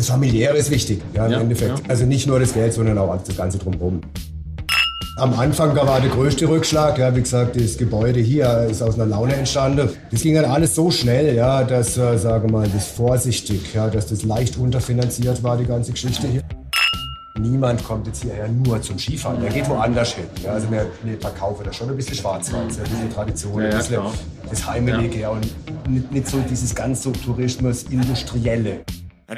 das 0.00 0.08
Familiäre 0.08 0.56
ist 0.56 0.70
wichtig, 0.70 1.02
ja, 1.14 1.26
im 1.26 1.32
Ja, 1.32 1.40
Endeffekt. 1.40 1.78
ja. 1.78 1.84
Also 1.88 2.06
nicht 2.06 2.26
nur 2.26 2.40
das 2.40 2.54
Geld, 2.54 2.72
sondern 2.72 2.96
auch 2.96 3.16
das 3.22 3.36
Ganze 3.36 3.58
drumherum. 3.58 4.00
Am 5.18 5.38
Anfang 5.38 5.74
da 5.74 5.86
war 5.86 6.00
der 6.00 6.08
größte 6.08 6.48
Rückschlag. 6.48 6.96
Ja, 6.96 7.14
wie 7.14 7.20
gesagt, 7.20 7.60
das 7.60 7.76
Gebäude 7.76 8.20
hier 8.20 8.66
ist 8.70 8.80
aus 8.80 8.94
einer 8.94 9.04
Laune 9.04 9.34
entstanden. 9.34 9.90
Das 10.10 10.22
ging 10.22 10.34
dann 10.34 10.46
alles 10.46 10.74
so 10.74 10.90
schnell, 10.90 11.34
ja, 11.36 11.62
dass, 11.64 11.98
äh, 11.98 12.16
sage 12.16 12.48
mal, 12.48 12.66
das 12.68 12.86
vorsichtig, 12.86 13.74
ja, 13.74 13.88
dass 13.88 14.06
das 14.06 14.22
leicht 14.22 14.56
unterfinanziert 14.56 15.42
war, 15.42 15.58
die 15.58 15.66
ganze 15.66 15.92
Geschichte 15.92 16.26
hier. 16.26 16.42
Niemand 17.38 17.84
kommt 17.84 18.06
jetzt 18.06 18.22
hierher 18.22 18.48
nur 18.48 18.80
zum 18.80 18.98
Skifahren. 18.98 19.42
Der 19.42 19.50
geht 19.50 19.68
woanders 19.68 20.14
hin. 20.14 20.24
Ja, 20.42 20.52
also 20.52 20.70
wir, 20.70 20.86
wir 21.02 21.18
verkaufen 21.20 21.62
da 21.64 21.72
schon 21.72 21.90
ein 21.90 21.96
bisschen 21.96 22.14
Schwarzwald, 22.14 22.64
ein 22.64 22.68
bisschen 22.68 23.12
Tradition, 23.14 23.62
ein 23.62 23.76
bisschen 23.76 24.00
das 24.48 24.66
Heimelige 24.66 25.20
ja. 25.20 25.28
und 25.28 25.46
nicht, 25.88 26.10
nicht 26.10 26.28
so 26.28 26.38
dieses 26.48 26.74
ganz 26.74 27.02
so 27.02 27.10
Tourismus-Industrielle. 27.10 28.80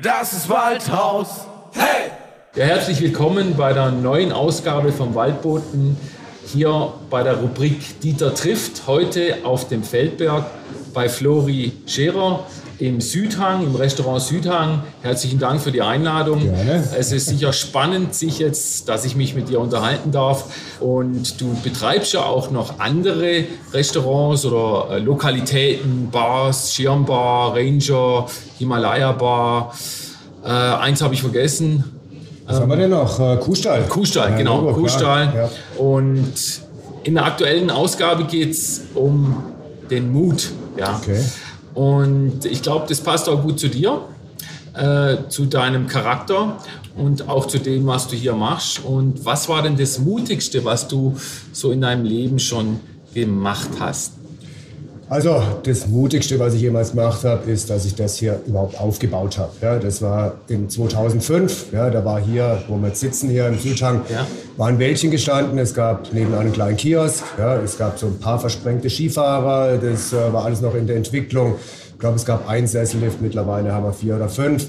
Das 0.01 0.33
ist 0.33 0.49
Waldhaus. 0.49 1.47
Hey! 1.75 2.13
Ja, 2.57 2.65
herzlich 2.65 3.03
willkommen 3.03 3.57
bei 3.59 3.75
der 3.75 3.91
neuen 3.91 4.33
Ausgabe 4.33 4.91
vom 4.91 5.15
Waldboten 5.15 5.99
hier 6.47 6.95
bei 7.11 7.23
der 7.23 7.35
Rubrik 7.35 8.01
Dieter 8.01 8.35
trifft. 8.35 8.87
Heute 8.87 9.45
auf 9.45 9.69
dem 9.69 9.85
Feldberg 9.85 10.47
bei 10.95 11.11
Flori 11.11 11.73
Scherer 11.85 12.47
im 12.83 13.01
Südhang, 13.01 13.63
im 13.63 13.77
Restaurant 13.77 14.21
Südhang. 14.21 14.83
Herzlichen 15.03 15.39
Dank 15.39 15.61
für 15.61 15.71
die 15.71 15.83
Einladung. 15.83 16.41
Gerne. 16.41 16.83
Es 16.99 17.13
ist 17.13 17.27
sicher 17.27 17.53
spannend, 17.53 18.13
sich 18.13 18.41
jetzt, 18.41 18.89
dass 18.89 19.05
ich 19.05 19.15
mich 19.15 19.37
mit 19.37 19.49
dir 19.49 19.61
unterhalten 19.61 20.11
darf. 20.11 20.47
Und 20.81 21.41
du 21.41 21.55
betreibst 21.63 22.13
ja 22.13 22.25
auch 22.25 22.51
noch 22.51 22.81
andere 22.81 23.45
Restaurants 23.73 24.45
oder 24.45 24.97
äh, 24.97 24.99
Lokalitäten, 24.99 26.11
Bars, 26.11 26.75
Schirmbar, 26.75 27.55
Ranger, 27.55 28.27
Himalaya 28.59 29.13
Bar. 29.13 29.73
Äh, 30.45 30.49
eins 30.49 31.03
habe 31.03 31.15
ich 31.15 31.21
vergessen. 31.21 31.85
Was 32.47 32.59
haben 32.59 32.69
wir 32.69 32.77
denn 32.77 32.91
noch? 32.91 33.21
Äh, 33.21 33.37
Kuhstall. 33.37 33.83
Kuhstall, 33.89 34.35
genau, 34.37 34.61
Logo, 34.61 34.81
Kuhstall. 34.81 35.33
Ja. 35.33 35.51
Und 35.81 36.33
in 37.05 37.15
der 37.15 37.27
aktuellen 37.27 37.71
Ausgabe 37.71 38.25
geht 38.25 38.51
es 38.51 38.81
um 38.97 39.37
den 39.89 40.11
Mut. 40.13 40.51
Ja. 40.77 41.01
Okay. 41.01 41.21
Und 41.75 42.45
ich 42.45 42.63
glaube, 42.63 42.87
das 42.89 43.01
passt 43.01 43.29
auch 43.29 43.43
gut 43.43 43.59
zu 43.59 43.69
dir, 43.69 44.03
äh, 44.75 45.29
zu 45.29 45.47
deinem 45.47 45.87
Charakter 45.87 46.59
und 46.97 47.29
auch 47.29 47.47
zu 47.47 47.59
dem, 47.59 47.87
was 47.87 48.09
du 48.09 48.17
hier 48.17 48.35
machst. 48.35 48.85
Und 48.85 49.25
was 49.25 49.49
war 49.49 49.63
denn 49.63 49.77
das 49.77 49.99
Mutigste, 49.99 50.65
was 50.65 50.89
du 50.89 51.17
so 51.53 51.73
in 51.73 51.81
deinem 51.81 52.05
Leben 52.05 52.39
schon 52.39 52.81
gemacht 53.15 53.71
hast? 53.79 54.13
Also 55.09 55.43
das 55.65 55.87
Mutigste, 55.89 56.39
was 56.39 56.55
ich 56.55 56.63
jemals 56.63 56.93
gemacht 56.93 57.23
habe, 57.25 57.51
ist, 57.51 57.69
dass 57.69 57.85
ich 57.85 57.95
das 57.95 58.17
hier 58.17 58.41
überhaupt 58.47 58.81
aufgebaut 58.81 59.37
habe. 59.37 59.53
Ja, 59.61 59.79
das 59.79 60.01
war 60.01 60.37
in 60.49 60.71
2005. 60.71 61.67
Ja, 61.71 61.91
da 61.91 62.03
war 62.03 62.19
hier, 62.19 62.63
wo 62.67 62.79
wir 62.79 62.89
jetzt 62.89 63.01
sitzen, 63.01 63.29
hier 63.29 63.47
im 63.47 63.59
Südhang, 63.59 64.01
Ja. 64.09 64.27
War 64.57 64.69
ein 64.69 64.79
Wäldchen 64.79 65.11
gestanden. 65.11 65.59
Es 65.59 65.75
gab 65.75 66.13
nebenan 66.13 66.41
einen 66.41 66.53
kleinen 66.53 66.77
Kiosk. 66.77 67.25
Ja, 67.39 67.57
es 67.57 67.79
gab 67.79 67.99
so 67.99 68.07
ein 68.07 68.19
paar 68.19 68.39
versprengte 68.39 68.91
Skifahrer. 68.91 69.79
Das 69.79 70.13
äh, 70.13 70.33
war 70.33 70.45
alles 70.45 70.61
noch 70.61 70.75
in 70.75 70.87
der 70.87 70.97
Entwicklung. 70.97 71.57
Ich 71.93 71.99
glaube, 71.99 72.17
es 72.17 72.25
gab 72.25 72.49
einen 72.49 72.67
Sessellift. 72.67 73.21
Mittlerweile 73.21 73.73
haben 73.73 73.85
wir 73.85 73.93
vier 73.93 74.17
oder 74.17 74.29
fünf. 74.29 74.67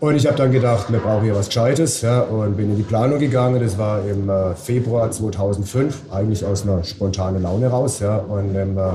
Und 0.00 0.16
ich 0.16 0.26
habe 0.26 0.36
dann 0.36 0.52
gedacht, 0.52 0.92
wir 0.92 0.98
brauchen 0.98 1.24
hier 1.24 1.34
was 1.34 1.46
Gescheites 1.46 2.02
ja, 2.02 2.20
und 2.20 2.56
bin 2.56 2.70
in 2.70 2.76
die 2.76 2.82
Planung 2.82 3.18
gegangen. 3.18 3.60
Das 3.60 3.78
war 3.78 4.04
im 4.06 4.28
äh, 4.28 4.54
Februar 4.54 5.10
2005, 5.10 6.12
eigentlich 6.12 6.44
aus 6.44 6.64
einer 6.64 6.84
spontanen 6.84 7.42
Laune 7.42 7.68
raus. 7.68 8.00
Ja, 8.00 8.16
und 8.16 8.54
ähm, 8.54 8.76
äh, 8.76 8.90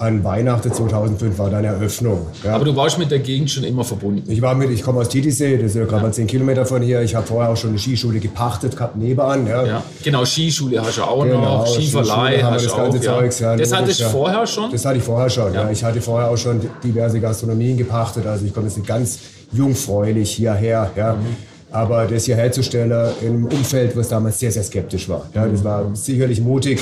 an 0.00 0.24
Weihnachten 0.24 0.72
2005 0.72 1.38
war 1.38 1.50
dann 1.50 1.62
Eröffnung. 1.62 2.26
Ja. 2.42 2.54
Aber 2.54 2.64
du 2.64 2.74
warst 2.74 2.98
mit 2.98 3.10
der 3.10 3.18
Gegend 3.18 3.50
schon 3.50 3.64
immer 3.64 3.84
verbunden. 3.84 4.30
ich 4.30 4.40
war 4.40 4.54
mit, 4.54 4.70
ich 4.70 4.82
komme 4.82 5.00
aus 5.00 5.10
Titisee, 5.10 5.58
das 5.58 5.72
ist 5.72 5.76
ja 5.76 5.84
gerade 5.84 6.02
mal 6.02 6.12
10 6.12 6.26
Kilometer 6.26 6.64
von 6.64 6.80
hier. 6.80 7.02
Ich 7.02 7.14
habe 7.14 7.26
vorher 7.26 7.52
auch 7.52 7.56
schon 7.56 7.70
eine 7.70 7.78
Skischule 7.78 8.18
gepachtet, 8.18 8.74
gehabt 8.74 8.96
nebenan. 8.96 9.46
Ja. 9.46 9.66
Ja, 9.66 9.82
genau, 10.02 10.24
Skischule 10.24 10.80
hast 10.80 10.96
du 10.96 11.02
auch 11.02 11.22
Genau, 11.22 11.58
noch, 11.58 11.66
Skiverleih 11.66 12.42
hast 12.42 12.64
du 12.64 12.68
das 12.68 12.78
auch. 12.78 13.00
Zeugs, 13.00 13.40
ja, 13.40 13.56
das 13.56 13.68
du 13.68 14.02
ja. 14.02 14.08
vorher 14.08 14.46
schon? 14.46 14.72
Das 14.72 14.84
hatte 14.86 14.96
ich 14.96 15.04
vorher 15.04 15.28
schon. 15.28 15.52
Ja. 15.52 15.70
Ich 15.70 15.84
hatte 15.84 16.00
vorher 16.00 16.30
auch 16.30 16.38
schon 16.38 16.60
diverse 16.82 17.20
Gastronomien 17.20 17.76
gepachtet. 17.76 18.26
Also 18.26 18.46
ich 18.46 18.54
komme 18.54 18.68
jetzt 18.68 18.86
ganz 18.86 19.18
jungfräulich 19.52 20.30
hierher. 20.30 20.90
Ja. 20.96 21.12
Mhm. 21.12 21.36
Aber 21.72 22.06
das 22.06 22.24
hier 22.24 22.36
herzustellen 22.36 22.90
in 23.20 23.28
einem 23.28 23.44
Umfeld, 23.44 23.94
was 23.96 24.08
damals 24.08 24.40
sehr, 24.40 24.50
sehr 24.50 24.64
skeptisch 24.64 25.10
war. 25.10 25.26
Ja, 25.34 25.46
das 25.46 25.62
war 25.62 25.94
sicherlich 25.94 26.40
mutig. 26.40 26.80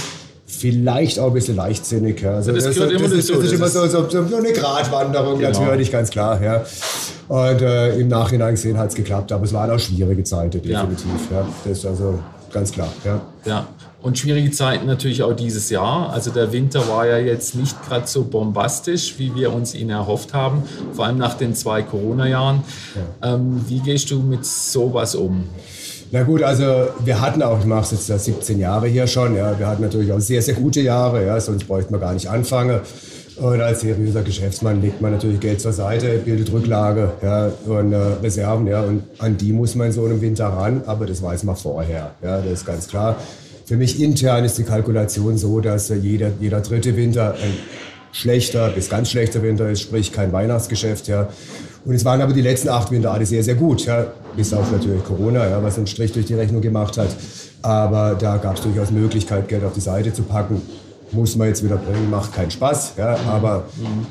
Vielleicht 0.51 1.19
auch 1.19 1.27
ein 1.27 1.35
bisschen 1.35 1.57
leichtsinnig. 1.57 2.23
Ja. 2.23 2.37
Also 2.37 2.53
das 2.53 2.65
gehört 2.75 2.91
immer 2.93 3.03
das, 3.03 3.13
ist, 3.13 3.29
das 3.31 3.39
ist 3.45 3.53
immer 3.53 3.67
Das 3.67 3.73
so, 3.75 3.87
so, 3.87 4.09
so 4.09 4.37
eine 4.37 4.51
Gratwanderung, 4.53 5.39
Genau. 5.39 5.61
natürlich, 5.61 5.93
ganz 5.93 6.09
klar. 6.11 6.43
Ja. 6.43 6.65
Und 7.29 7.61
äh, 7.61 7.99
im 7.99 8.09
Nachhinein 8.09 8.53
gesehen 8.55 8.79
hat 8.79 8.89
es 8.89 8.95
geklappt, 8.95 9.31
aber 9.31 9.45
es 9.45 9.53
waren 9.53 9.71
auch 9.71 9.79
schwierige 9.79 10.25
Zeiten, 10.25 10.59
Ja. 10.67 10.81
definitiv. 10.81 11.31
Ja. 11.31 11.47
Das 11.65 11.79
ist 11.79 11.85
also 11.87 12.19
ganz 12.51 12.73
klar. 12.73 12.89
Ja. 13.05 13.21
Ja, 13.45 13.67
und 14.01 14.17
schwierige 14.19 14.51
Zeiten 14.51 14.87
natürlich 14.87 15.23
auch 15.23 15.35
dieses 15.35 15.69
Jahr. 15.69 16.11
Also 16.15 16.31
der 16.31 16.51
Winter 16.51 16.89
war 16.89 17.07
ja 17.07 17.19
jetzt 17.19 17.55
nicht 17.55 17.77
gerade 17.87 18.07
so 18.07 18.25
bombastisch, 18.25 19.17
wie 19.19 19.35
wir 19.35 19.53
uns 19.53 19.75
ihn 19.75 19.91
erhofft 19.91 20.33
haben, 20.33 20.63
vor 20.95 21.05
allem 21.05 21.19
nach 21.19 21.35
den 21.35 21.55
zwei 21.55 21.83
Corona-Jahren. 21.83 22.63
Ähm, 23.23 23.61
wie 23.69 23.81
gehst 23.81 24.11
du 24.11 24.21
mit 24.21 24.47
sowas 24.47 25.15
um? 25.15 25.45
Na 26.11 26.23
gut, 26.23 26.43
also 26.43 26.89
wir 27.05 27.21
hatten 27.21 27.43
auch, 27.43 27.61
ich 27.61 27.67
mache 27.67 27.83
es 27.83 27.91
jetzt 27.91 28.07
seit 28.07 28.21
17 28.21 28.59
Jahre 28.59 28.87
hier 28.87 29.07
schon, 29.07 29.37
ja, 29.37 29.59
wir 29.59 29.67
hatten 29.67 29.83
natürlich 29.83 30.11
auch 30.11 30.21
sehr, 30.21 30.41
sehr 30.41 30.55
gute 30.55 30.81
Jahre, 30.81 31.27
ja, 31.27 31.39
sonst 31.39 31.65
bräuchte 31.65 31.93
man 31.93 32.01
gar 32.01 32.15
nicht 32.15 32.29
anfangen. 32.29 32.81
Und 33.37 33.61
als 33.61 33.83
seriöser 33.83 34.23
Geschäftsmann 34.23 34.81
legt 34.81 35.01
man 35.01 35.13
natürlich 35.13 35.39
Geld 35.39 35.61
zur 35.61 35.73
Seite, 35.73 36.19
bildet 36.25 36.51
Rücklage 36.51 37.13
ja, 37.23 37.53
und 37.67 37.93
äh, 37.93 37.97
Reserven, 37.97 38.67
ja, 38.67 38.83
und 38.83 39.03
an 39.19 39.37
die 39.37 39.53
muss 39.53 39.75
man 39.75 39.93
so 39.93 40.07
einem 40.07 40.21
Winter 40.21 40.47
ran, 40.47 40.83
aber 40.87 41.07
das 41.07 41.23
weiß 41.23 41.45
man 41.45 41.55
vorher, 41.57 42.13
ja, 42.23 42.41
das 42.41 42.53
ist 42.53 42.67
ganz 42.67 42.89
klar. 42.89 43.17
Für 43.67 43.77
mich 43.77 44.01
intern 44.03 44.45
ist 44.45 44.57
die 44.57 44.65
Kalkulation 44.65 45.37
so, 45.37 45.61
dass 45.61 45.91
äh, 45.91 45.97
jeder, 45.97 46.31
jeder 46.41 46.63
dritte 46.63 46.97
Winter 46.97 47.35
ein 47.35 47.53
schlechter 48.13 48.71
bis 48.71 48.89
ganz 48.89 49.11
schlechter 49.11 49.43
Winter 49.43 49.69
ist, 49.69 49.83
sprich 49.83 50.11
kein 50.11 50.33
Weihnachtsgeschäft, 50.33 51.07
ja. 51.07 51.29
Und 51.89 51.95
es 51.95 52.05
waren 52.05 52.21
aber 52.21 52.35
die 52.35 52.43
letzten 52.43 52.69
acht 52.69 52.91
Winter 52.91 53.13
alle 53.13 53.25
sehr, 53.25 53.43
sehr 53.43 53.55
gut, 53.55 53.87
ja. 53.87 54.09
Bis 54.37 54.53
auf 54.53 54.71
natürlich 54.71 55.03
Corona, 55.05 55.49
ja, 55.49 55.63
was 55.63 55.79
einen 55.79 55.87
Strich 55.87 56.13
durch 56.13 56.27
die 56.27 56.35
Rechnung 56.35 56.61
gemacht 56.61 56.99
hat. 56.99 57.09
Aber 57.63 58.15
da 58.15 58.37
gab 58.37 58.57
es 58.57 58.63
durchaus 58.63 58.91
Möglichkeit, 58.91 59.49
Geld 59.49 59.65
auf 59.65 59.73
die 59.73 59.81
Seite 59.81 60.13
zu 60.13 60.23
packen. 60.23 60.61
Muss 61.13 61.35
man 61.37 61.49
jetzt 61.49 61.65
wieder 61.65 61.77
bringen, 61.79 62.11
macht 62.11 62.35
keinen 62.35 62.51
Spaß, 62.51 62.93
ja. 62.99 63.17
Aber 63.31 63.65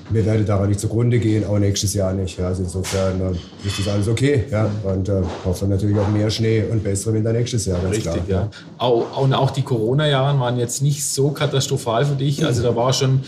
wir 0.10 0.26
werden 0.26 0.44
daran 0.48 0.70
nicht 0.70 0.80
zugrunde 0.80 1.20
gehen, 1.20 1.46
auch 1.46 1.60
nächstes 1.60 1.94
Jahr 1.94 2.14
nicht. 2.14 2.40
Ja. 2.40 2.48
Also 2.48 2.64
insofern 2.64 3.22
äh, 3.22 3.68
ist 3.68 3.78
das 3.78 3.88
alles 3.88 4.08
okay, 4.08 4.46
ja. 4.50 4.68
Und 4.84 5.08
äh, 5.08 5.22
hoffen 5.46 5.70
natürlich 5.70 6.00
auf 6.00 6.08
mehr 6.08 6.32
Schnee 6.32 6.64
und 6.64 6.84
bessere 6.84 7.14
Winter 7.14 7.32
nächstes 7.32 7.68
Jahr, 7.68 7.78
ganz 7.78 7.98
Richtig, 7.98 8.26
klar. 8.26 8.50
ja. 8.50 8.50
Auch, 8.80 9.22
und 9.22 9.36
auch 9.36 9.52
die 9.52 9.62
Corona-Jahre 9.62 10.40
waren 10.40 10.58
jetzt 10.58 10.82
nicht 10.82 11.06
so 11.06 11.30
katastrophal 11.30 12.06
für 12.06 12.16
dich. 12.16 12.44
Also 12.44 12.64
da 12.64 12.76
war 12.76 12.92
schon 12.92 13.22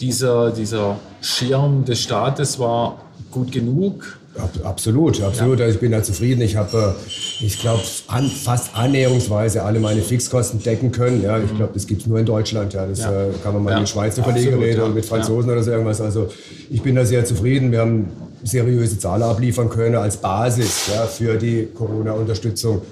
dieser, 0.00 0.50
dieser 0.50 0.98
Schirm 1.20 1.84
des 1.84 2.00
Staates 2.02 2.58
war 2.58 3.00
gut 3.30 3.52
genug. 3.52 4.18
Ab, 4.38 4.50
absolut, 4.62 5.20
absolut. 5.20 5.60
Also 5.60 5.74
ich 5.74 5.80
bin 5.80 5.90
da 5.90 6.00
zufrieden. 6.02 6.42
Ich 6.42 6.54
habe, 6.54 6.94
äh, 6.96 7.44
ich 7.44 7.58
glaube, 7.58 7.82
an, 8.06 8.28
fast 8.28 8.76
annäherungsweise 8.76 9.64
alle 9.64 9.80
meine 9.80 10.00
Fixkosten 10.00 10.62
decken 10.62 10.92
können. 10.92 11.22
Ja, 11.24 11.38
ich 11.40 11.54
glaube, 11.56 11.72
das 11.74 11.88
gibt 11.88 12.02
es 12.02 12.06
nur 12.06 12.20
in 12.20 12.26
Deutschland. 12.26 12.72
Ja, 12.72 12.86
das 12.86 13.00
Ja. 13.00 13.10
äh, 13.24 13.30
kann 13.42 13.54
man 13.54 13.64
mal 13.64 13.72
Ja, 13.72 13.80
mit 13.80 13.88
Schweizer 13.88 14.22
Kollegen 14.22 14.58
reden 14.60 14.78
ja. 14.78 14.84
und 14.84 14.94
mit 14.94 15.04
Franzosen 15.06 15.50
oder 15.50 15.62
so 15.64 15.72
irgendwas. 15.72 16.00
Also 16.00 16.28
ich 16.70 16.80
bin 16.82 16.94
da 16.94 17.04
sehr 17.04 17.24
zufrieden. 17.24 17.72
Wir 17.72 17.80
haben 17.80 18.06
seriöse 18.44 18.98
Zahlen 19.00 19.24
abliefern 19.24 19.68
können 19.68 19.96
als 19.96 20.16
Basis 20.18 20.82
ja, 20.94 21.06
für 21.06 21.36
die 21.36 21.66
Corona-Unterstützung. 21.74 22.82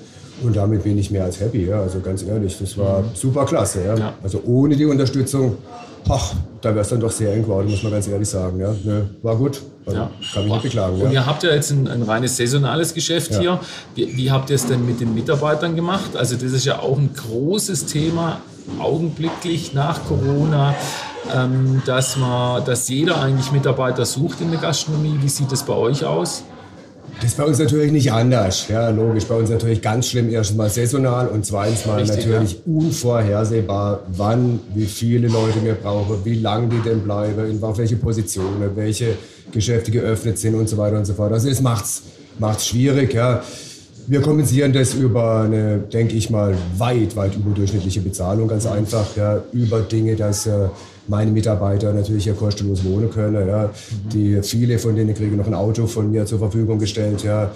Und 0.43 0.55
damit 0.57 0.83
bin 0.85 0.99
ich 0.99 1.11
mehr 1.11 1.25
als 1.25 1.41
happy. 1.41 1.67
Ja. 1.67 1.81
Also 1.81 2.01
ganz 2.01 2.23
ehrlich, 2.23 2.57
das 2.59 2.77
war 2.77 3.03
super 3.15 3.45
klasse. 3.47 3.85
Ja. 3.85 3.97
Ja. 3.97 4.13
Also 4.23 4.43
ohne 4.45 4.77
die 4.77 4.85
Unterstützung, 4.85 5.57
ach, 6.09 6.35
da 6.61 6.71
wäre 6.71 6.81
es 6.81 6.89
dann 6.89 7.01
doch 7.01 7.11
sehr 7.11 7.33
eng 7.35 7.43
geworden, 7.43 7.71
muss 7.71 7.83
man 7.83 7.93
ganz 7.93 8.07
ehrlich 8.09 8.29
sagen. 8.29 8.61
Ja. 8.61 8.75
Nö, 8.85 9.03
war 9.23 9.37
gut. 9.37 9.63
Also, 9.87 9.99
Ja. 9.99 10.11
Kann 10.35 10.45
mich 10.45 10.53
nicht 10.53 10.63
beklagen. 10.65 10.95
Und 10.97 11.01
Ja. 11.07 11.11
ihr 11.11 11.27
habt 11.27 11.43
ja 11.43 11.55
jetzt 11.55 11.71
ein, 11.71 11.89
ein 11.89 12.03
reines 12.03 12.37
saisonales 12.37 12.93
Geschäft 12.93 13.33
Ja. 13.33 13.41
hier. 13.41 13.61
Wie, 13.95 14.17
wie 14.17 14.31
habt 14.31 14.51
ihr 14.51 14.57
es 14.57 14.67
denn 14.67 14.85
mit 14.85 15.01
den 15.01 15.15
Mitarbeitern 15.15 15.75
gemacht? 15.77 16.17
Also 16.17 16.35
das 16.35 16.53
ist 16.53 16.65
ja 16.67 16.81
auch 16.81 16.99
ein 16.99 17.11
großes 17.15 17.87
Thema 17.87 18.41
augenblicklich 18.79 19.75
nach 19.75 20.05
Corona, 20.07 20.75
ähm, 21.35 21.83
dass, 21.87 22.17
man, 22.17 22.65
dass 22.65 22.89
jeder 22.89 23.21
eigentlich 23.21 23.53
Mitarbeiter 23.53 24.05
sucht 24.05 24.41
in 24.41 24.51
der 24.51 24.61
Gastronomie. 24.61 25.17
Wie 25.23 25.29
sieht 25.29 25.51
das 25.53 25.65
bei 25.65 25.75
euch 25.75 26.05
aus? 26.05 26.43
Das 27.17 27.31
ist 27.31 27.39
bei 27.39 27.45
uns 27.45 27.59
natürlich 27.59 27.93
nicht 27.93 28.13
anders. 28.13 28.69
Ja, 28.69 28.91
logisch. 28.91 29.25
Bei 29.25 29.37
uns 29.37 29.49
natürlich 29.49 29.81
ganz 29.81 30.09
schlimm. 30.09 30.29
Erstens 30.29 30.57
mal 30.59 30.69
saisonal 30.69 31.29
und 31.29 31.47
zweitens 31.47 31.87
mal 31.87 32.01
Richtig, 32.01 32.27
natürlich 32.27 32.59
unvorhersehbar, 32.67 34.01
wann, 34.09 34.61
wie 34.75 34.85
viele 34.85 35.29
Leute 35.29 35.65
wir 35.65 35.75
brauchen, 35.75 36.19
wie 36.25 36.35
lange 36.35 36.69
die 36.69 36.81
denn 36.81 37.01
bleiben, 37.01 37.63
auf 37.63 37.79
welche 37.79 37.97
Positionen, 37.97 38.71
welche 38.75 39.17
Geschäfte 39.51 39.91
geöffnet 39.91 40.39
sind 40.39 40.55
und 40.57 40.69
so 40.69 40.77
weiter 40.77 40.99
und 40.99 41.07
so 41.07 41.15
fort. 41.15 41.33
Also 41.33 41.49
das 41.49 41.63
macht's, 41.63 42.03
macht's 42.39 42.67
schwierig. 42.67 43.15
Ja. 43.15 43.43
Wir 44.09 44.21
kompensieren 44.21 44.73
das 44.75 44.95
über 44.95 45.41
eine, 45.41 45.79
denke 45.79 46.15
ich 46.15 46.29
mal, 46.29 46.55
weit, 46.77 47.17
weit 47.17 47.35
überdurchschnittliche 47.35 48.03
Bezahlung, 48.03 48.47
ganz 48.47 48.67
einfach, 48.67 49.17
ja, 49.17 49.43
über 49.53 49.81
Dinge, 49.81 50.17
dass 50.17 50.47
äh, 50.47 50.69
meine 51.09 51.31
Mitarbeiter 51.31 51.93
natürlich 51.93 52.25
hier 52.25 52.35
kostenlos 52.35 52.85
wohnen 52.85 53.11
können. 53.11 53.49
Ja. 53.49 53.71
Die, 54.13 54.43
viele 54.43 54.79
von 54.79 54.97
denen 54.97 55.15
kriegen 55.15 55.37
noch 55.37 55.47
ein 55.47 55.55
Auto 55.55 55.87
von 55.87 56.11
mir 56.11 56.27
zur 56.27 56.39
Verfügung 56.39 56.79
gestellt. 56.79 57.23
Ja. 57.23 57.53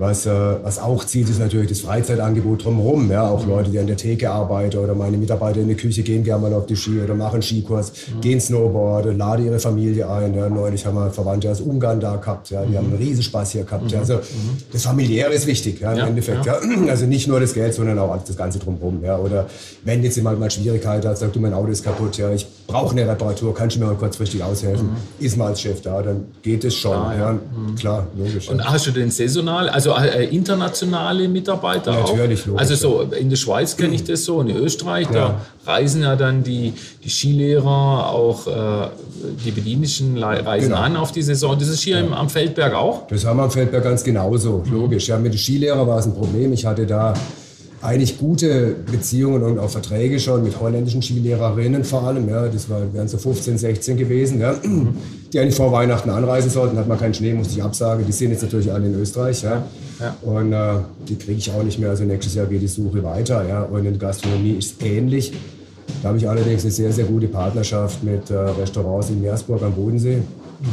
Was, 0.00 0.24
äh, 0.24 0.30
was 0.30 0.78
auch 0.78 1.04
zieht, 1.04 1.28
ist 1.28 1.40
natürlich 1.40 1.68
das 1.68 1.80
Freizeitangebot 1.80 2.64
drumherum. 2.64 3.10
Ja? 3.10 3.28
Auch 3.28 3.46
Leute, 3.46 3.70
die 3.70 3.78
an 3.78 3.86
der 3.86 3.98
Theke 3.98 4.30
arbeiten 4.30 4.78
oder 4.78 4.94
meine 4.94 5.18
Mitarbeiter 5.18 5.60
in 5.60 5.68
der 5.68 5.76
Küche 5.76 6.02
gehen 6.02 6.24
gerne 6.24 6.40
mal 6.40 6.54
auf 6.54 6.64
die 6.64 6.74
Ski 6.74 7.02
oder 7.02 7.14
machen 7.14 7.42
Skikurs, 7.42 7.92
mhm. 7.92 8.20
gehen 8.22 8.40
Snowboard, 8.40 9.14
laden 9.14 9.44
ihre 9.44 9.58
Familie 9.58 10.08
ein. 10.08 10.32
Ja? 10.34 10.48
Neulich 10.48 10.86
haben 10.86 10.94
wir 10.94 11.10
Verwandte 11.10 11.50
aus 11.50 11.60
Ungarn 11.60 12.00
da 12.00 12.16
gehabt. 12.16 12.48
Ja? 12.48 12.64
Die 12.64 12.70
mhm. 12.70 12.76
haben 12.78 12.86
einen 12.86 12.96
Riesenspaß 12.96 13.50
hier 13.50 13.64
gehabt. 13.64 13.84
Mhm. 13.84 13.90
Ja? 13.90 13.98
Also 13.98 14.14
mhm. 14.14 14.56
das 14.72 14.84
Familiäre 14.84 15.34
ist 15.34 15.46
wichtig 15.46 15.80
ja, 15.80 15.92
im 15.92 15.98
ja, 15.98 16.06
Endeffekt. 16.06 16.46
Ja. 16.46 16.58
Also 16.88 17.04
nicht 17.04 17.28
nur 17.28 17.38
das 17.38 17.52
Geld, 17.52 17.74
sondern 17.74 17.98
auch 17.98 18.16
das 18.24 18.36
Ganze 18.38 18.58
drumherum. 18.58 19.04
Ja? 19.04 19.18
Oder 19.18 19.48
wenn 19.84 20.02
jetzt 20.02 20.16
jemand 20.16 20.40
mal 20.40 20.50
Schwierigkeiten 20.50 21.06
hat, 21.06 21.18
sagt 21.18 21.36
du, 21.36 21.40
mein 21.40 21.52
Auto 21.52 21.68
ist 21.68 21.84
kaputt, 21.84 22.16
ja, 22.16 22.32
ich 22.32 22.46
brauche 22.70 22.92
eine 22.92 23.06
Reparatur, 23.06 23.54
kannst 23.54 23.76
du 23.76 23.80
mir 23.80 23.86
mal 23.86 23.96
kurzfristig 23.96 24.42
aushelfen? 24.42 24.88
Mhm. 24.88 25.24
Ist 25.24 25.36
mal 25.36 25.48
als 25.48 25.60
Chef 25.60 25.82
da, 25.82 26.00
dann 26.00 26.24
geht 26.42 26.64
es 26.64 26.74
schon. 26.74 26.96
Ah, 26.96 27.14
ja. 27.16 27.32
Mhm. 27.32 27.74
Klar, 27.74 28.06
logisch. 28.16 28.48
Und 28.48 28.64
hast 28.64 28.86
du 28.86 28.90
den 28.92 29.10
saisonal, 29.10 29.68
also 29.68 29.90
also 29.92 30.18
äh, 30.18 30.24
internationale 30.26 31.28
Mitarbeiter 31.28 31.92
Natürlich, 31.92 32.44
auch. 32.48 32.58
Also 32.58 32.74
so 32.74 33.02
in 33.02 33.30
der 33.30 33.36
Schweiz 33.36 33.76
kenne 33.76 33.94
ich 33.94 34.04
das 34.04 34.24
so, 34.24 34.40
in 34.40 34.50
Österreich, 34.50 35.08
da 35.08 35.40
reisen 35.66 36.02
ja 36.02 36.16
dann 36.16 36.42
die, 36.42 36.72
die 37.04 37.08
Skilehrer, 37.08 38.10
auch 38.10 38.46
äh, 38.46 38.88
die 39.44 39.50
Bedienischen 39.50 40.22
reisen 40.22 40.70
genau. 40.70 40.80
an 40.80 40.96
auf 40.96 41.12
die 41.12 41.22
Saison. 41.22 41.58
Das 41.58 41.68
ist 41.68 41.82
hier 41.82 42.00
im, 42.00 42.12
am 42.12 42.28
Feldberg 42.28 42.74
auch? 42.74 43.06
Das 43.08 43.24
haben 43.24 43.38
wir 43.38 43.44
am 43.44 43.50
Feldberg 43.50 43.84
ganz 43.84 44.04
genauso, 44.04 44.62
logisch. 44.70 45.08
Ja, 45.08 45.18
mit 45.18 45.32
den 45.32 45.38
Skilehrern 45.38 45.86
war 45.86 45.98
es 45.98 46.06
ein 46.06 46.14
Problem. 46.14 46.52
Ich 46.52 46.64
hatte 46.66 46.86
da 46.86 47.14
eigentlich 47.82 48.18
gute 48.18 48.76
Beziehungen 48.90 49.42
und 49.42 49.58
auch 49.58 49.70
Verträge 49.70 50.20
schon 50.20 50.42
mit 50.42 50.60
holländischen 50.60 51.00
Skilehrerinnen 51.00 51.84
vor 51.84 52.02
allem. 52.02 52.28
Ja, 52.28 52.46
das 52.48 52.68
war, 52.68 52.92
wären 52.92 53.08
so 53.08 53.16
15, 53.16 53.56
16 53.56 53.96
gewesen, 53.96 54.40
ja, 54.40 54.54
die 55.32 55.38
eigentlich 55.38 55.54
vor 55.54 55.72
Weihnachten 55.72 56.10
anreisen 56.10 56.50
sollten. 56.50 56.76
Hat 56.76 56.88
man 56.88 56.98
keinen 56.98 57.14
Schnee, 57.14 57.32
musste 57.32 57.54
ich 57.54 57.62
absagen. 57.62 58.04
Die 58.04 58.12
sind 58.12 58.32
jetzt 58.32 58.42
natürlich 58.42 58.70
alle 58.70 58.86
in 58.86 58.94
Österreich. 58.94 59.42
Ja. 59.42 59.64
ja. 59.98 60.16
Und 60.22 60.52
äh, 60.52 60.74
die 61.08 61.16
kriege 61.16 61.38
ich 61.38 61.50
auch 61.50 61.62
nicht 61.62 61.78
mehr. 61.78 61.90
Also 61.90 62.04
nächstes 62.04 62.34
Jahr 62.34 62.46
geht 62.46 62.60
die 62.60 62.68
Suche 62.68 63.02
weiter. 63.02 63.48
Ja. 63.48 63.62
Und 63.62 63.78
in 63.78 63.92
der 63.92 63.98
Gastronomie 63.98 64.56
ist 64.58 64.80
es 64.80 64.86
ähnlich. 64.86 65.32
Da 66.02 66.08
habe 66.08 66.18
ich 66.18 66.28
allerdings 66.28 66.62
eine 66.62 66.70
sehr, 66.70 66.92
sehr 66.92 67.04
gute 67.04 67.28
Partnerschaft 67.28 68.02
mit 68.04 68.30
äh, 68.30 68.34
Restaurants 68.34 69.08
in 69.08 69.22
Meersburg 69.22 69.62
am 69.62 69.72
Bodensee 69.72 70.22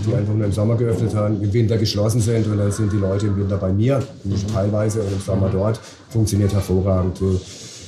die 0.06 0.14
einfach 0.14 0.34
nur 0.34 0.46
im 0.46 0.52
Sommer 0.52 0.76
geöffnet 0.76 1.16
haben, 1.16 1.42
im 1.42 1.54
Winter 1.54 1.78
geschlossen 1.78 2.22
sind 2.22 2.48
und 2.48 2.58
dann 2.58 2.72
sind 2.72 2.92
die 2.92 2.98
Leute 2.98 3.28
im 3.28 3.38
Winter 3.38 3.58
bei 3.58 3.72
mir, 3.72 4.04
nicht 4.24 4.52
teilweise 4.54 5.02
und 5.02 5.14
im 5.14 5.20
Sommer 5.20 5.50
dort. 5.50 5.80
Funktioniert 6.10 6.54
hervorragend. 6.54 7.20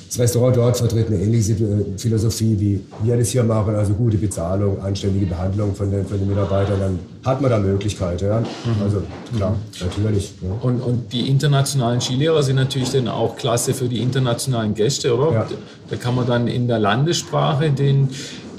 Das 0.10 0.18
Restaurant 0.18 0.58
dort 0.58 0.76
vertritt 0.76 1.08
eine 1.08 1.18
ähnliche 1.18 1.56
Philosophie, 1.98 2.56
wie 2.60 2.82
wir 3.04 3.16
das 3.16 3.30
hier 3.30 3.44
machen, 3.44 3.76
also 3.76 3.94
gute 3.94 4.18
Bezahlung, 4.18 4.82
anständige 4.82 5.28
Behandlung 5.28 5.76
von 5.76 5.92
den, 5.92 6.04
von 6.04 6.18
den 6.18 6.28
Mitarbeitern. 6.28 6.80
Dann 6.80 7.00
hat 7.24 7.42
man 7.42 7.52
da 7.52 7.60
Möglichkeiten. 7.60 8.26
Ja? 8.26 8.40
Mhm. 8.40 8.46
Also 8.84 9.04
klar, 9.38 9.52
mhm. 9.52 9.86
natürlich. 9.86 10.34
Ja. 10.42 10.50
Und, 10.62 10.82
und 10.82 11.14
die 11.14 11.30
internationalen 11.30 12.02
Skilehrer 12.02 12.42
sind 12.42 12.56
natürlich 12.56 12.90
dann 12.90 13.08
auch 13.08 13.36
klasse 13.36 13.76
für 13.76 13.88
die 13.88 14.02
internationalen 14.02 14.74
Gäste, 14.74 15.16
oder? 15.16 15.32
Ja. 15.32 15.48
Da 15.92 15.96
kann 15.96 16.16
man 16.16 16.26
dann 16.26 16.48
in 16.48 16.68
der 16.68 16.80
Landessprache 16.80 17.70
den 17.70 18.10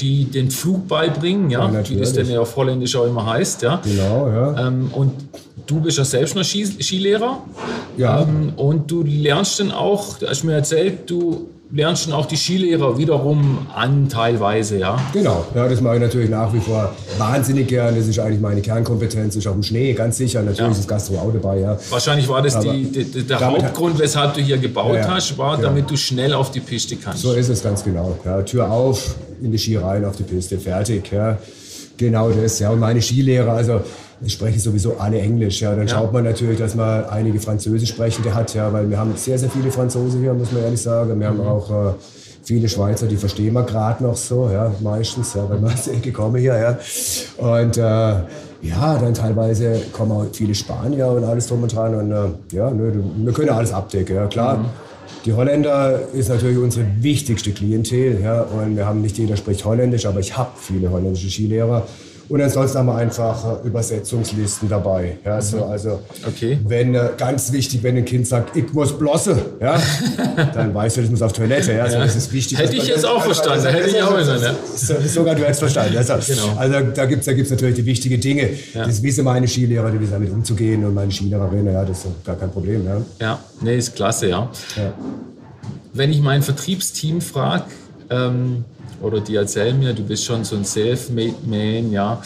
die 0.00 0.24
den 0.24 0.50
Flug 0.50 0.88
beibringen, 0.88 1.50
ja, 1.50 1.70
ja 1.70 1.88
wie 1.88 1.96
das 1.96 2.12
denn 2.12 2.30
ja 2.30 2.40
auf 2.40 2.56
Holländisch 2.56 2.96
auch 2.96 3.06
immer 3.06 3.26
heißt, 3.26 3.62
ja. 3.62 3.80
Genau, 3.84 4.28
ja. 4.28 4.66
Ähm, 4.66 4.90
und 4.92 5.12
du 5.66 5.80
bist 5.80 5.98
ja 5.98 6.04
selbst 6.04 6.34
noch 6.34 6.44
Skilehrer. 6.44 7.38
Ja. 7.96 8.22
Ähm, 8.22 8.52
und 8.56 8.90
du 8.90 9.02
lernst 9.02 9.60
dann 9.60 9.70
auch, 9.72 10.18
du 10.18 10.28
hast 10.28 10.44
mir 10.44 10.54
erzählt, 10.54 11.10
du 11.10 11.48
lernst 11.72 12.06
dann 12.06 12.14
auch 12.14 12.26
die 12.26 12.36
Skilehrer 12.36 12.98
wiederum 12.98 13.66
an, 13.74 14.08
teilweise, 14.08 14.78
ja? 14.78 14.98
Genau, 15.12 15.44
ja, 15.54 15.68
das 15.68 15.80
mache 15.80 15.96
ich 15.96 16.00
natürlich 16.00 16.30
nach 16.30 16.52
wie 16.52 16.60
vor 16.60 16.92
wahnsinnig 17.18 17.68
gern. 17.68 17.94
Das 17.94 18.08
ist 18.08 18.18
eigentlich 18.18 18.40
meine 18.40 18.60
Kernkompetenz, 18.60 19.36
ist 19.36 19.46
auf 19.46 19.54
dem 19.54 19.62
Schnee, 19.62 19.92
ganz 19.92 20.16
sicher. 20.16 20.40
Natürlich 20.40 20.60
ja. 20.60 20.70
ist 20.70 20.78
das 20.78 20.88
Gastro 20.88 21.18
auch 21.18 21.32
dabei, 21.32 21.60
ja. 21.60 21.78
Wahrscheinlich 21.90 22.28
war 22.28 22.42
das 22.42 22.58
die, 22.58 22.90
die, 22.90 23.22
der 23.22 23.40
Hauptgrund, 23.40 23.98
weshalb 23.98 24.34
du 24.34 24.40
hier 24.40 24.58
gebaut 24.58 24.96
ja, 24.96 25.08
hast, 25.08 25.38
war, 25.38 25.56
ja. 25.56 25.62
damit 25.62 25.88
du 25.90 25.96
schnell 25.96 26.32
auf 26.32 26.50
die 26.50 26.60
Piste 26.60 26.96
kannst. 26.96 27.22
So 27.22 27.32
ist 27.32 27.48
es 27.48 27.62
ganz 27.62 27.84
genau. 27.84 28.18
Ja, 28.24 28.42
Tür 28.42 28.70
auf, 28.70 29.14
in 29.42 29.52
die 29.52 29.58
Ski 29.58 29.76
rein, 29.76 30.04
auf 30.04 30.16
die 30.16 30.22
Piste, 30.22 30.58
fertig. 30.58 31.10
Ja. 31.12 31.38
Genau 31.96 32.30
das, 32.30 32.58
ja. 32.58 32.70
Und 32.70 32.80
meine 32.80 33.02
Skilehrer, 33.02 33.52
also 33.52 33.80
ich 34.22 34.32
spreche 34.32 34.58
sowieso 34.58 34.96
alle 34.98 35.20
Englisch. 35.20 35.60
Ja. 35.60 35.74
Dann 35.74 35.86
ja. 35.86 35.94
schaut 35.94 36.12
man 36.12 36.24
natürlich, 36.24 36.58
dass 36.58 36.74
man 36.74 37.04
einige 37.06 37.40
Französisch 37.40 37.90
sprechende 37.90 38.34
hat, 38.34 38.54
ja, 38.54 38.72
weil 38.72 38.88
wir 38.88 38.98
haben 38.98 39.12
sehr, 39.16 39.38
sehr 39.38 39.50
viele 39.50 39.70
Franzosen 39.70 40.20
hier, 40.20 40.34
muss 40.34 40.52
man 40.52 40.62
ehrlich 40.62 40.82
sagen. 40.82 41.18
Wir 41.18 41.28
haben 41.28 41.38
mhm. 41.38 41.46
auch 41.46 41.70
äh, 41.70 41.92
viele 42.42 42.68
Schweizer, 42.68 43.06
die 43.06 43.16
verstehen 43.16 43.54
wir 43.54 43.62
gerade 43.64 44.02
noch 44.02 44.16
so, 44.16 44.50
ja, 44.52 44.72
meistens, 44.80 45.34
ja, 45.34 45.48
weil 45.48 45.60
wir 45.60 45.68
aus 45.68 45.84
der 45.84 45.94
Ecke 45.94 46.12
hier. 46.38 46.58
Ja. 46.58 46.78
Und 47.38 47.76
äh, 47.76 47.80
ja, 48.62 48.98
dann 48.98 49.14
teilweise 49.14 49.80
kommen 49.92 50.12
auch 50.12 50.26
viele 50.32 50.54
Spanier 50.54 51.08
und 51.08 51.24
alles 51.24 51.46
drum 51.46 51.62
und 51.62 51.74
dran. 51.74 51.94
Und 51.94 52.12
äh, 52.12 52.56
ja, 52.56 52.70
nö, 52.70 52.92
wir 53.16 53.32
können 53.32 53.50
alles 53.50 53.72
abdecken, 53.72 54.16
ja 54.16 54.26
klar. 54.26 54.58
Mhm. 54.58 54.66
Die 55.24 55.32
Holländer 55.32 56.08
ist 56.14 56.28
natürlich 56.28 56.58
unsere 56.58 56.86
wichtigste 57.00 57.52
Klientel. 57.52 58.20
Ja, 58.22 58.42
und 58.42 58.76
wir 58.76 58.86
haben 58.86 59.02
nicht 59.02 59.18
jeder 59.18 59.36
spricht 59.36 59.64
Holländisch, 59.64 60.06
aber 60.06 60.20
ich 60.20 60.36
habe 60.36 60.50
viele 60.56 60.90
holländische 60.90 61.28
Skilehrer. 61.28 61.86
Und 62.30 62.40
ansonsten 62.40 62.78
haben 62.78 62.86
wir 62.86 62.94
einfach 62.94 63.64
Übersetzungslisten 63.64 64.68
dabei. 64.68 65.18
Ja, 65.24 65.42
so, 65.42 65.56
mhm. 65.56 65.62
also 65.64 66.00
okay. 66.28 66.60
wenn 66.64 66.94
äh, 66.94 67.08
ganz 67.18 67.50
wichtig, 67.50 67.82
wenn 67.82 67.96
ein 67.96 68.04
Kind 68.04 68.24
sagt, 68.24 68.56
ich 68.56 68.72
muss 68.72 68.96
blosse, 68.96 69.36
ja, 69.60 69.76
dann 70.54 70.72
weißt 70.72 70.96
du, 70.96 71.00
das 71.00 71.10
muss 71.10 71.22
auf 71.22 71.32
Toilette. 71.32 71.72
Ja, 71.72 71.88
ja. 71.88 71.98
das 71.98 72.14
ist 72.14 72.32
wichtig. 72.32 72.56
Hätte 72.56 72.76
ich 72.76 72.86
jetzt 72.86 73.04
auch 73.04 73.24
verstanden. 73.24 73.66
Hätte 73.66 73.90
ich 73.90 74.00
auch. 74.00 74.16
Ja. 74.16 74.54
Sogar 75.08 75.34
du 75.34 75.42
hättest 75.42 75.58
verstanden. 75.58 75.96
Also, 75.96 76.14
genau. 76.24 76.56
also 76.56 76.80
da 76.94 77.06
gibt 77.06 77.20
es 77.20 77.26
da 77.26 77.32
gibt's 77.32 77.50
natürlich 77.50 77.74
die 77.74 77.86
wichtigen 77.86 78.20
Dinge. 78.20 78.50
Das 78.74 79.02
wissen 79.02 79.24
meine 79.24 79.48
Skilehrer, 79.48 79.90
die 79.90 80.00
wissen 80.00 80.12
damit 80.12 80.30
umzugehen 80.30 80.84
und 80.84 80.94
meine 80.94 81.10
Skilehrerinnen, 81.10 81.74
ja, 81.74 81.84
das 81.84 82.04
ist 82.04 82.24
gar 82.24 82.36
kein 82.36 82.52
Problem. 82.52 82.86
Ja, 82.86 83.00
ja. 83.20 83.38
nee, 83.60 83.76
ist 83.76 83.96
klasse, 83.96 84.28
ja. 84.28 84.48
ja. 84.76 84.92
Wenn 85.92 86.12
ich 86.12 86.20
mein 86.20 86.42
Vertriebsteam 86.42 87.20
frage, 87.20 87.64
ähm, 88.08 88.64
oder 89.00 89.20
die 89.20 89.34
erzählen 89.34 89.78
mir, 89.78 89.92
du 89.92 90.02
bist 90.02 90.24
schon 90.24 90.44
so 90.44 90.56
ein 90.56 90.64
Self-Made 90.64 91.36
Man, 91.46 91.92
ja, 91.92 92.20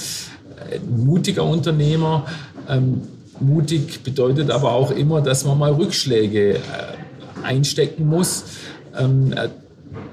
ein 0.70 1.04
mutiger 1.04 1.44
Unternehmer. 1.44 2.26
Ähm, 2.68 3.02
mutig 3.40 4.02
bedeutet 4.02 4.50
aber 4.50 4.72
auch 4.72 4.90
immer, 4.90 5.20
dass 5.20 5.44
man 5.44 5.58
mal 5.58 5.72
Rückschläge 5.72 6.54
äh, 6.54 6.60
einstecken 7.42 8.08
muss. 8.08 8.44
Ähm, 8.98 9.32
äh, 9.32 9.48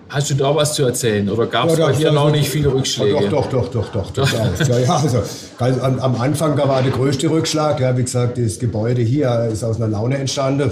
Hast 0.09 0.29
du 0.29 0.33
da 0.33 0.53
was 0.53 0.73
zu 0.73 0.83
erzählen 0.83 1.29
oder 1.29 1.47
gab 1.47 1.69
es 1.69 1.77
ja, 1.77 1.85
bei 1.87 1.93
dir 1.93 2.11
noch 2.11 2.31
nicht 2.31 2.49
viele 2.49 2.73
Rückschläge? 2.73 3.29
Doch, 3.29 3.45
doch, 3.49 3.69
doch, 3.69 3.89
doch, 3.93 4.11
doch. 4.11 4.29
ja, 4.67 4.79
ja, 4.79 4.95
also, 4.97 5.21
am, 5.57 5.99
am, 5.99 6.15
Anfang 6.19 6.57
war 6.57 6.83
der 6.83 6.91
größte 6.91 7.29
Rückschlag. 7.29 7.79
Ja, 7.79 7.97
wie 7.97 8.03
gesagt, 8.03 8.37
das 8.37 8.59
Gebäude 8.59 9.01
hier 9.01 9.49
ist 9.51 9.63
aus 9.63 9.77
einer 9.77 9.87
Laune 9.87 10.17
entstanden. 10.17 10.69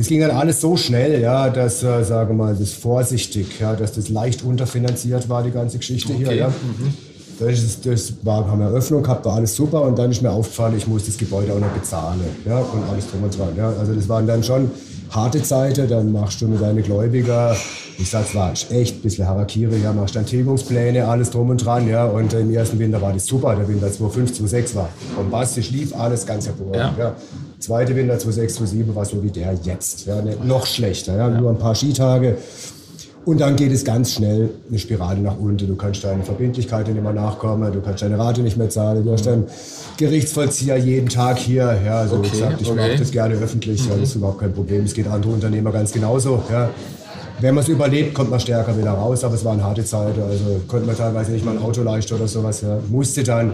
Das 0.00 0.08
ging 0.08 0.20
dann 0.20 0.30
alles 0.30 0.62
so 0.62 0.78
schnell, 0.78 1.20
ja, 1.20 1.50
dass, 1.50 1.82
äh, 1.82 2.02
sage 2.04 2.32
mal, 2.32 2.56
das 2.56 2.72
vorsichtig, 2.72 3.60
ja, 3.60 3.74
dass 3.74 3.92
das 3.92 4.08
leicht 4.08 4.42
unterfinanziert 4.42 5.28
war, 5.28 5.42
die 5.42 5.50
ganze 5.50 5.76
Geschichte 5.76 6.14
okay. 6.14 6.24
hier. 6.24 6.34
Ja. 6.36 6.48
Mhm. 6.48 6.94
Das, 7.38 7.82
das 7.82 8.14
war, 8.22 8.48
haben 8.48 8.62
Eröffnung 8.62 9.02
gehabt, 9.02 9.26
war 9.26 9.34
alles 9.34 9.54
super 9.54 9.82
und 9.82 9.98
dann 9.98 10.10
ist 10.10 10.22
mir 10.22 10.30
aufgefallen, 10.30 10.74
ich 10.78 10.86
muss 10.86 11.04
das 11.04 11.18
Gebäude 11.18 11.52
auch 11.52 11.60
noch 11.60 11.68
bezahlen. 11.68 12.18
Ja, 12.46 12.60
und 12.60 12.82
alles 12.90 13.10
drum 13.10 13.24
und 13.24 13.38
dran. 13.38 13.54
Ja. 13.58 13.74
Also 13.78 13.92
das 13.92 14.08
waren 14.08 14.26
dann 14.26 14.42
schon 14.42 14.70
harte 15.10 15.42
Zeiten, 15.42 15.86
dann 15.86 16.12
machst 16.12 16.40
du 16.40 16.48
mit 16.48 16.62
deinen 16.62 16.82
Gläubiger, 16.82 17.54
ich 17.98 18.08
sag's 18.08 18.34
war 18.34 18.52
echt 18.70 18.96
ein 18.96 19.02
bisschen 19.02 19.26
Harakiri, 19.26 19.82
ja, 19.82 19.92
machst 19.92 20.16
dann 20.16 20.24
Tilgungspläne, 20.24 21.06
alles 21.06 21.28
drum 21.28 21.50
und 21.50 21.62
dran, 21.62 21.86
ja, 21.86 22.06
und 22.06 22.32
im 22.32 22.50
ersten 22.54 22.78
Winter 22.78 23.02
war 23.02 23.12
das 23.12 23.26
super, 23.26 23.54
der 23.54 23.68
Winter 23.68 23.92
2005, 23.92 24.32
2006 24.32 24.74
war 24.76 24.88
bombastisch, 25.14 25.70
lief 25.70 25.94
alles 25.94 26.24
ganz 26.24 26.46
hervorragend, 26.46 26.98
ja. 26.98 27.04
ja. 27.04 27.14
Zweite 27.60 27.94
Winter 27.94 28.18
2006, 28.18 28.54
2007 28.54 28.94
war 28.94 29.04
so 29.04 29.22
wie 29.22 29.30
der 29.30 29.54
jetzt, 29.62 30.06
ja, 30.06 30.22
noch 30.44 30.66
schlechter, 30.66 31.16
ja, 31.16 31.28
nur 31.28 31.50
ein 31.50 31.58
paar 31.58 31.74
Skitage. 31.74 32.38
Und 33.26 33.38
dann 33.42 33.54
geht 33.54 33.70
es 33.70 33.84
ganz 33.84 34.12
schnell 34.12 34.48
eine 34.68 34.78
Spirale 34.78 35.20
nach 35.20 35.38
unten. 35.38 35.66
Du 35.66 35.76
kannst 35.76 36.02
deine 36.02 36.22
Verbindlichkeiten 36.22 36.94
nicht 36.94 37.02
mehr 37.02 37.12
nachkommen, 37.12 37.70
du 37.70 37.82
kannst 37.82 38.02
deine 38.02 38.18
Rate 38.18 38.40
nicht 38.40 38.56
mehr 38.56 38.70
zahlen, 38.70 39.04
du 39.04 39.12
hast 39.12 39.26
dann 39.26 39.44
Gerichtsvollzieher 39.98 40.78
jeden 40.78 41.10
Tag 41.10 41.38
hier. 41.38 41.78
Ja, 41.84 41.98
also 42.00 42.16
okay, 42.16 42.30
ich, 42.32 42.62
ich 42.62 42.70
okay. 42.70 42.80
mache 42.80 42.96
das 42.96 43.10
gerne 43.10 43.34
öffentlich, 43.34 43.84
mhm. 43.84 43.90
ja, 43.90 43.96
das 43.96 44.08
ist 44.08 44.14
überhaupt 44.16 44.40
kein 44.40 44.54
Problem. 44.54 44.84
Es 44.84 44.94
geht 44.94 45.06
andere 45.06 45.32
Unternehmer 45.32 45.70
ganz 45.70 45.92
genauso. 45.92 46.42
Ja. 46.50 46.70
Wenn 47.40 47.54
man 47.54 47.62
es 47.62 47.68
überlebt, 47.68 48.14
kommt 48.14 48.30
man 48.30 48.40
stärker 48.40 48.76
wieder 48.76 48.92
raus, 48.92 49.22
aber 49.22 49.34
es 49.34 49.44
waren 49.44 49.62
harte 49.62 49.84
Zeiten. 49.84 50.22
Also 50.22 50.62
konnte 50.66 50.86
man 50.86 50.96
teilweise 50.96 51.32
nicht 51.32 51.44
mal 51.44 51.56
ein 51.56 51.62
Auto 51.62 51.82
leisten 51.82 52.14
oder 52.14 52.26
sowas. 52.26 52.62
Ja. 52.62 52.78
Musste 52.88 53.22
dann 53.22 53.52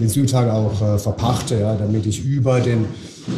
den 0.00 0.08
Südtag 0.08 0.50
auch 0.50 0.80
äh, 0.82 0.98
verpachten, 0.98 1.60
ja, 1.60 1.74
damit 1.74 2.06
ich 2.06 2.24
über 2.24 2.60
den, 2.60 2.86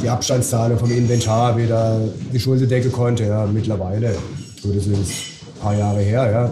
die 0.02 0.08
Abstandszahlung 0.08 0.78
vom 0.78 0.90
Inventar 0.90 1.56
wieder 1.56 2.00
die 2.32 2.40
Schulde 2.40 2.66
decken 2.66 2.92
konnte. 2.92 3.24
Ja. 3.24 3.46
Mittlerweile, 3.46 4.14
so 4.62 4.72
das 4.72 4.86
ist 4.86 4.88
ein 4.88 5.60
paar 5.60 5.76
Jahre 5.76 6.00
her, 6.00 6.30
ja, 6.30 6.50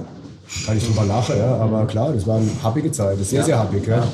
kann 0.64 0.76
ich 0.76 0.86
drüber 0.86 1.04
lachen, 1.04 1.36
ja, 1.38 1.56
aber 1.56 1.86
klar, 1.86 2.12
das 2.12 2.26
war 2.26 2.36
eine 2.36 2.48
happige 2.62 2.90
Zeit, 2.92 3.18
sehr, 3.18 3.40
ja. 3.40 3.44
sehr 3.44 3.58
happig. 3.58 3.86
Ja. 3.86 4.06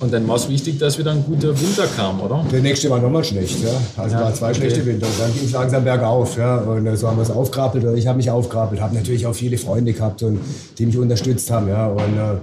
Und 0.00 0.12
dann 0.12 0.26
war 0.26 0.36
es 0.36 0.48
wichtig, 0.48 0.78
dass 0.78 0.98
wieder 0.98 1.12
ein 1.12 1.24
guter 1.24 1.58
Winter 1.58 1.86
kam, 1.96 2.20
oder? 2.20 2.44
Der 2.50 2.60
nächste 2.60 2.90
war 2.90 2.98
nochmal 2.98 3.24
schlecht. 3.24 3.62
Ja. 3.62 4.02
Also 4.02 4.16
ja, 4.16 4.22
war 4.22 4.34
zwei 4.34 4.48
okay. 4.48 4.56
schlechte 4.56 4.84
Winter. 4.84 5.06
Dann 5.18 5.32
ging 5.32 5.44
es 5.44 5.52
langsam 5.52 5.84
bergauf. 5.84 6.36
Ja. 6.36 6.58
Und 6.58 6.96
so 6.96 7.08
haben 7.08 7.16
wir 7.16 7.22
es 7.22 7.30
aufgerapelt. 7.30 7.84
Oder 7.84 7.94
ich 7.94 8.06
habe 8.06 8.16
mich 8.16 8.30
aufgerapelt. 8.30 8.80
Habe 8.80 8.94
natürlich 8.94 9.26
auch 9.26 9.34
viele 9.34 9.56
Freunde 9.56 9.92
gehabt, 9.92 10.22
und, 10.22 10.40
die 10.78 10.86
mich 10.86 10.98
unterstützt 10.98 11.50
haben. 11.50 11.68
Ja. 11.68 11.86
Und 11.86 11.98
äh, 12.00 12.36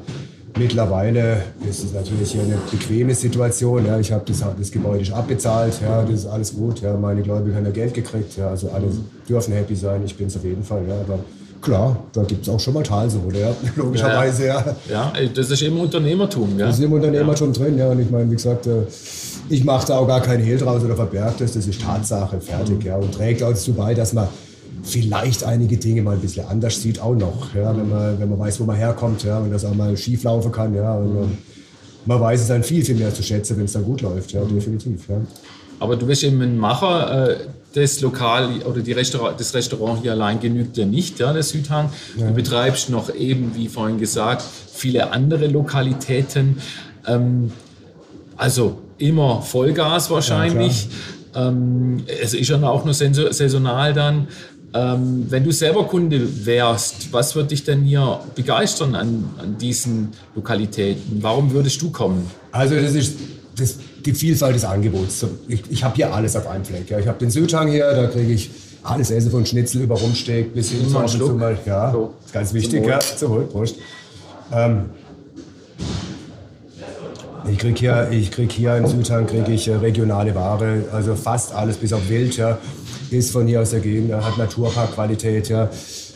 Mittlerweile 0.58 1.44
ist 1.68 1.84
es 1.84 1.94
natürlich 1.94 2.32
hier 2.32 2.42
eine 2.42 2.58
bequeme 2.70 3.16
Situation. 3.16 3.86
Ja. 3.86 4.00
Ich 4.00 4.12
habe 4.12 4.24
das, 4.26 4.44
das 4.58 4.72
Gebäude 4.72 5.06
schon 5.06 5.16
abbezahlt, 5.16 5.74
ja, 5.82 6.04
das 6.04 6.22
ist 6.22 6.26
alles 6.26 6.56
gut. 6.56 6.82
Ja. 6.82 6.96
Meine 6.96 7.22
Gläubiger 7.22 7.56
haben 7.56 7.66
ja 7.66 7.72
Geld 7.72 7.94
gekriegt, 7.94 8.38
ja. 8.38 8.50
also 8.50 8.70
alle 8.70 8.88
dürfen 9.28 9.54
happy 9.54 9.76
sein. 9.76 10.02
Ich 10.06 10.16
bin 10.16 10.28
es 10.28 10.36
auf 10.36 10.44
jeden 10.44 10.64
Fall. 10.64 10.84
Ja. 10.88 10.96
Aber 10.96 11.20
klar, 11.62 12.04
da 12.14 12.24
gibt 12.24 12.44
es 12.44 12.50
auch 12.50 12.60
schon 12.60 12.74
mal 12.74 12.84
Talsohle, 12.84 13.40
ja. 13.40 13.56
logischerweise. 13.76 14.48
Ja. 14.48 14.76
ja. 14.90 15.14
das 15.34 15.50
ist 15.50 15.62
im 15.62 15.80
Unternehmertum. 15.80 16.60
Ja. 16.60 16.68
Das 16.68 16.78
ist 16.78 16.84
im 16.84 16.94
Unternehmertum 16.94 17.54
drin, 17.54 17.78
ja. 17.78 17.90
Und 17.90 18.00
ich 18.00 18.10
meine, 18.10 18.30
wie 18.30 18.36
gesagt, 18.36 18.68
äh, 18.68 18.84
ich 19.50 19.64
mache 19.64 19.88
da 19.88 19.98
auch 19.98 20.08
gar 20.08 20.22
keinen 20.22 20.44
Hehl 20.44 20.58
draus 20.58 20.84
oder 20.84 20.96
verberge 20.96 21.36
das. 21.40 21.54
Das 21.54 21.68
ist 21.68 21.82
Tatsache, 21.82 22.42
fertig. 22.42 22.84
Ja. 22.84 22.98
Und 22.98 23.14
trägt 23.14 23.42
auch 23.44 23.50
dazu 23.50 23.74
bei, 23.74 23.94
dass 23.94 24.14
man 24.14 24.28
vielleicht 24.84 25.44
einige 25.44 25.78
Dinge 25.78 26.02
mal 26.02 26.16
ein 26.16 26.22
bisschen 26.22 26.46
anders 26.48 26.82
sieht, 26.82 27.00
auch 27.00 27.16
noch. 27.16 27.54
Ja, 27.56 27.76
wenn, 27.76 27.90
man, 27.90 28.20
wenn 28.20 28.30
man 28.30 28.40
weiß, 28.40 28.60
wo 28.60 28.66
man 28.66 28.76
herkommt 28.76 29.24
ja, 29.24 29.40
und 29.40 29.52
das 29.52 29.66
auch 29.66 29.76
mal 29.76 29.96
schief 29.98 30.24
laufen 30.24 30.52
kann. 30.52 30.74
Ja, 30.74 30.96
und, 30.96 31.14
man, 31.14 31.38
man 32.06 32.20
weiß 32.20 32.42
es 32.42 32.48
dann 32.48 32.64
viel, 32.64 32.84
viel 32.84 32.96
mehr 32.96 33.14
zu 33.14 33.24
schätzen, 33.24 33.58
wenn 33.58 33.66
es 33.66 33.74
dann 33.74 33.84
gut 33.84 34.02
läuft. 34.02 34.32
Ja, 34.32 34.44
definitiv. 34.44 35.08
Ja. 35.10 35.22
Aber 35.80 35.96
du 35.96 36.06
bist 36.06 36.24
eben 36.24 36.42
ein 36.42 36.58
Macher. 36.58 37.30
Äh, 37.30 37.38
das 37.74 38.02
Lokal 38.02 38.62
oder 38.64 38.82
die 38.82 38.92
Restaurant, 38.92 39.40
das 39.40 39.54
Restaurant 39.54 40.02
hier 40.02 40.12
allein 40.12 40.40
genügt 40.40 40.78
ja 40.78 40.86
nicht, 40.86 41.20
ja, 41.20 41.32
der 41.32 41.44
Südhang. 41.44 41.90
Ja. 42.18 42.28
Du 42.28 42.34
betreibst 42.34 42.90
noch 42.90 43.14
eben, 43.14 43.56
wie 43.56 43.68
vorhin 43.68 43.98
gesagt, 43.98 44.44
viele 44.74 45.12
andere 45.12 45.48
Lokalitäten. 45.48 46.58
Ähm, 47.08 47.52
also 48.36 48.80
immer 48.98 49.42
Vollgas 49.42 50.10
wahrscheinlich. 50.10 50.90
Ja, 51.34 51.48
ähm, 51.48 52.04
es 52.22 52.34
ist 52.34 52.50
ja 52.50 52.62
auch 52.64 52.84
nur 52.84 52.94
saisonal 52.94 53.94
dann. 53.94 54.28
Ähm, 54.74 55.26
wenn 55.30 55.44
du 55.44 55.52
selber 55.52 55.86
Kunde 55.86 56.46
wärst, 56.46 57.12
was 57.12 57.36
würde 57.36 57.50
dich 57.50 57.66
denn 57.66 57.82
hier 57.82 58.22
begeistern 58.36 58.96
an, 58.96 59.30
an 59.38 59.58
diesen 59.58 60.12
Lokalitäten? 60.34 61.22
Warum 61.22 61.52
würdest 61.52 61.82
du 61.82 61.92
kommen? 61.92 62.30
Also 62.54 62.76
das 62.76 62.94
ist 62.94 63.18
das, 63.58 63.76
die 64.06 64.14
Vielfalt 64.14 64.56
des 64.56 64.64
Angebots. 64.64 65.26
Ich, 65.50 65.64
ich 65.70 65.84
habe 65.84 65.96
hier 65.96 66.14
alles 66.14 66.38
auf 66.38 66.48
einem 66.48 66.64
Fleck. 66.64 66.90
Ja. 66.90 67.00
Ich 67.00 67.08
habe 67.08 67.20
den 67.20 67.32
Südhang 67.32 67.68
hier, 67.70 67.92
da 67.92 68.08
kriege 68.08 68.32
ich 68.32 68.50
alles 68.84 69.12
Essen 69.12 69.30
von 69.30 69.46
Schnitzel 69.46 69.82
über 69.82 69.96
Rumsteak 69.96 70.54
bis 70.54 70.72
hin 70.72 70.88
zu 70.88 71.08
Schluck. 71.10 71.38
Mal, 71.38 71.58
ja, 71.66 71.92
so. 71.92 72.14
ist 72.26 72.34
ganz 72.34 72.54
wichtig, 72.54 72.86
ja, 72.86 73.00
zum 73.00 73.32
Wohl, 73.32 73.44
Prost. 73.44 73.76
Ähm, 74.54 74.86
ich 77.52 77.58
kriege 77.58 77.78
hier, 77.78 78.10
krieg 78.32 78.52
hier 78.52 78.78
im 78.78 78.88
Südhang 78.88 79.28
krieg 79.28 79.50
ich 79.50 79.68
äh, 79.68 79.76
regionale 79.76 80.34
Ware, 80.34 80.86
also 80.94 81.16
fast 81.16 81.54
alles 81.54 81.76
bis 81.76 81.92
auf 81.92 82.08
Wild. 82.08 82.38
Ja 82.38 82.58
ist 83.12 83.32
von 83.32 83.48
hier 83.48 83.62
aus 83.62 83.72
der 83.72 83.80
Gegend, 83.80 84.14
hat 84.14 84.38
Naturparkqualität. 84.38 85.50
Ja. 85.50 85.70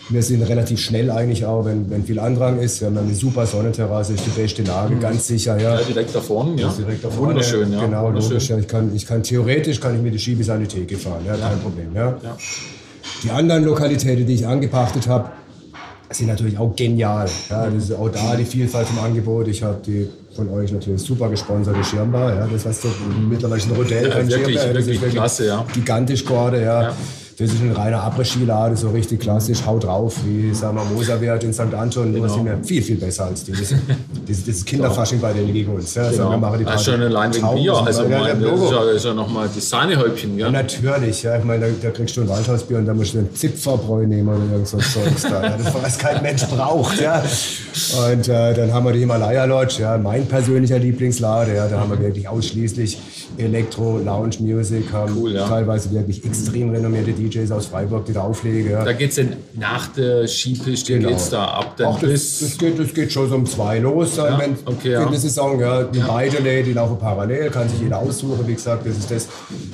Wir 0.09 0.21
sind 0.21 0.43
relativ 0.43 0.79
schnell 0.79 1.09
eigentlich 1.09 1.45
auch, 1.45 1.65
wenn, 1.65 1.89
wenn 1.89 2.05
viel 2.05 2.19
Andrang 2.19 2.59
ist. 2.59 2.79
Wir 2.79 2.87
haben 2.87 2.97
eine 2.97 3.15
super 3.15 3.47
Sonnenterrasse, 3.47 4.13
ist 4.13 4.25
die 4.25 4.39
beste 4.39 4.61
Lage, 4.61 4.95
mhm. 4.95 4.99
ganz 4.99 5.27
sicher. 5.27 5.59
Ja. 5.59 5.79
ja, 5.79 5.81
direkt 5.81 6.13
da 6.13 6.21
vorne. 6.21 6.61
Ja. 6.61 6.71
Direkt 6.77 7.03
da 7.03 7.09
vorne. 7.09 7.33
Wunderschön, 7.33 7.73
ja. 7.73 7.81
Genau, 7.85 8.07
Wunderschön. 8.07 8.31
logisch. 8.31 8.49
Ja. 8.49 8.57
Ich, 8.59 8.67
kann, 8.67 8.95
ich 8.95 9.05
kann 9.05 9.23
theoretisch 9.23 9.79
kann 9.79 9.95
ich 9.95 10.01
mit 10.01 10.13
der 10.13 10.19
Ski 10.19 10.35
bis 10.35 10.49
an 10.49 10.59
die 10.59 10.67
Theke 10.67 10.95
fahren, 10.95 11.21
ja, 11.25 11.35
kein 11.35 11.59
Problem. 11.59 11.95
Ja. 11.95 12.17
ja. 12.21 12.37
Die 13.23 13.31
anderen 13.31 13.63
Lokalitäten, 13.63 14.25
die 14.27 14.35
ich 14.35 14.45
angepachtet 14.45 15.07
habe, 15.07 15.29
sind 16.09 16.27
natürlich 16.27 16.57
auch 16.57 16.75
genial. 16.75 17.27
Ja, 17.49 17.69
das 17.69 17.85
ist 17.85 17.93
auch 17.93 18.09
da 18.09 18.35
die 18.35 18.45
Vielfalt 18.45 18.87
im 18.91 18.99
Angebot. 19.03 19.47
Ich 19.47 19.63
habe 19.63 19.77
die 19.85 20.07
von 20.35 20.49
euch 20.49 20.71
natürlich 20.71 21.01
super 21.01 21.29
gesponserte 21.29 21.83
Schirmbar. 21.83 22.35
Ja, 22.35 22.47
das 22.47 22.81
so 22.81 22.89
mittlerweile 23.27 23.61
ein 23.61 23.77
Hotel, 23.77 24.09
ja, 24.09 24.15
wirklich, 24.15 24.59
Schirmbar. 24.59 24.73
Wirklich, 24.73 25.01
wirklich 25.01 25.13
klasse, 25.13 25.47
ja. 25.47 25.65
Gigantisch 25.73 26.25
gerade, 26.25 26.61
ja. 26.61 26.81
ja. 26.83 26.93
Das 27.37 27.51
ist 27.51 27.61
ein 27.61 27.73
reiner 27.73 28.01
Après-Ski-Laden, 28.01 28.77
so 28.77 28.91
richtig 28.91 29.19
klassisch, 29.19 29.65
haut 29.65 29.83
drauf, 29.83 30.15
wie 30.25 30.53
sagen 30.53 30.77
wir, 30.77 30.85
Moserwert 30.85 31.43
in 31.43 31.51
St. 31.51 31.73
Anton. 31.73 32.13
Genau. 32.13 32.29
sind 32.29 32.45
wir 32.45 32.57
viel, 32.63 32.81
viel 32.81 32.95
besser 32.95 33.25
als 33.25 33.43
die. 33.43 33.51
Das, 33.51 33.73
das, 34.25 34.45
das 34.45 34.63
Kinderfasching 34.63 35.19
bei 35.19 35.33
den 35.33 35.51
gegen 35.51 35.73
uns. 35.73 35.95
Ja. 35.95 36.09
Genau. 36.09 36.29
wir 36.29 36.37
machen 36.37 36.59
die 36.59 36.63
Party 36.63 36.83
schon 36.85 37.01
allein 37.01 37.33
wegen 37.35 37.55
Bier. 37.55 37.73
Also 37.73 38.03
ja, 38.03 38.19
mein, 38.19 38.41
das 38.41 38.61
ist 38.61 38.71
ja, 38.71 38.83
ist 38.83 39.05
ja 39.05 39.13
nochmal 39.13 39.49
das 39.53 39.69
Sahnehäubchen. 39.69 40.37
Ja? 40.37 40.49
natürlich, 40.49 41.23
ja. 41.23 41.37
Ich 41.37 41.43
meine, 41.43 41.65
da, 41.65 41.71
da, 41.81 41.89
kriegst 41.91 42.15
du 42.15 42.21
ein 42.21 42.29
Waldhausbier 42.29 42.77
und 42.77 42.85
da 42.85 42.93
musst 42.93 43.13
du 43.13 43.17
einen 43.17 43.35
Zipferbräu 43.35 44.05
nehmen 44.05 44.29
oder 44.29 44.53
irgend 44.53 44.69
so 44.69 44.77
Zeugs 44.77 45.23
da. 45.23 45.43
Ja. 45.43 45.57
Das, 45.57 45.73
was 45.73 45.97
kein 45.97 46.21
Mensch 46.21 46.45
braucht. 46.47 47.01
Ja. 47.01 47.21
Und 48.11 48.29
äh, 48.29 48.53
dann 48.53 48.73
haben 48.73 48.85
wir 48.85 48.93
die 48.93 48.99
Himalaya 48.99 49.43
Lodge, 49.43 49.81
ja, 49.81 49.97
mein 49.97 50.25
persönlicher 50.25 50.79
Lieblingslade. 50.79 51.53
Ja. 51.53 51.67
Da 51.67 51.81
haben 51.81 51.91
wir 51.91 51.99
wirklich 51.99 52.29
ausschließlich 52.29 52.97
Elektro, 53.37 53.99
Lounge 53.99 54.37
Music, 54.39 54.91
haben 54.91 55.15
cool, 55.17 55.33
ja. 55.33 55.47
teilweise 55.47 55.91
wirklich 55.91 56.23
extrem 56.25 56.69
renommierte 56.69 57.11
DJs 57.11 57.51
aus 57.51 57.67
Freiburg, 57.67 58.05
die 58.05 58.13
da 58.13 58.21
auflegen. 58.21 58.71
Ja. 58.71 58.83
Da 58.83 58.93
geht 58.93 59.09
es 59.09 59.15
dann 59.15 59.33
nach 59.53 59.87
der 59.87 60.27
Skipiste, 60.27 60.93
genau. 60.93 61.09
geht's 61.09 61.29
da 61.29 61.45
ab? 61.45 61.75
Dann 61.77 61.93
Ach, 61.93 61.99
das, 61.99 62.39
das, 62.39 62.57
geht, 62.57 62.79
das 62.79 62.93
geht 62.93 63.11
schon 63.11 63.29
so 63.29 63.35
um 63.35 63.45
zwei 63.45 63.79
los. 63.79 64.17
Ja, 64.17 64.39
wenn, 64.39 64.55
okay, 64.65 64.91
ja. 64.91 65.05
Die 65.05 65.17
Saison, 65.17 65.59
ja, 65.59 65.83
die 65.83 65.99
ja. 65.99 66.07
beide 66.07 66.37
Läden, 66.37 66.65
die 66.65 66.73
laufen 66.73 66.97
parallel, 66.97 67.49
kann 67.49 67.69
sich 67.69 67.79
jeder 67.81 67.99
aussuchen. 67.99 68.47
Wie 68.47 68.53
gesagt, 68.53 68.85
das 68.85 68.97
ist 68.97 69.11
das, 69.11 69.27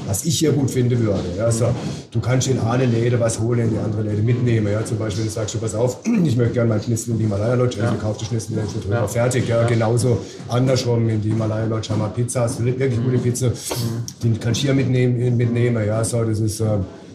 was 0.08 0.26
ich 0.26 0.40
hier 0.40 0.52
gut 0.52 0.72
finden 0.72 1.00
würde. 1.00 1.20
Ja. 1.38 1.46
Also, 1.46 1.70
du 2.12 2.20
kannst 2.20 2.48
in 2.48 2.60
eine 2.60 2.86
Läde 2.86 3.20
was 3.20 3.40
holen, 3.40 3.60
in 3.60 3.70
die 3.72 3.78
andere 3.78 4.04
Läde 4.04 4.22
mitnehmen. 4.22 4.72
Ja. 4.72 4.84
Zum 4.84 4.98
Beispiel, 4.98 5.26
du 5.26 5.30
sagst 5.30 5.56
du, 5.56 5.60
pass 5.60 5.76
auf, 5.76 6.00
ich 6.26 6.36
möchte 6.36 6.54
gerne 6.54 6.70
mal 6.70 6.82
Schnitzel 6.82 7.12
in 7.12 7.18
die 7.18 7.24
Himalaya 7.24 7.56
Lodge, 7.56 7.82
also 7.82 7.94
ja. 7.94 8.02
kauf 8.02 8.18
die 8.18 8.26
Schnitzel, 8.26 8.58
drüber 8.82 9.08
fertig. 9.08 9.48
Ja. 9.48 9.64
Genauso 9.64 10.20
andersrum, 10.48 11.08
in 11.10 11.22
die 11.22 11.30
Himalaya 11.30 11.66
Lodge 11.66 11.90
haben 11.90 12.00
wir 12.00 12.10
Pizza, 12.10 12.42
hast 12.42 12.60
du 12.60 12.66
wirklich 12.66 13.02
gute 13.04 13.18
Pizza, 13.18 13.51
mhm. 13.52 14.04
die 14.24 14.40
kannst 14.40 14.62
du 14.62 14.66
hier 14.66 14.74
mitnehmen. 14.74 15.38
mitnehmen 15.38 15.86
ja. 15.86 16.04
so, 16.04 16.24
das 16.24 16.40
ist... 16.40 16.60
Äh, 16.60 16.66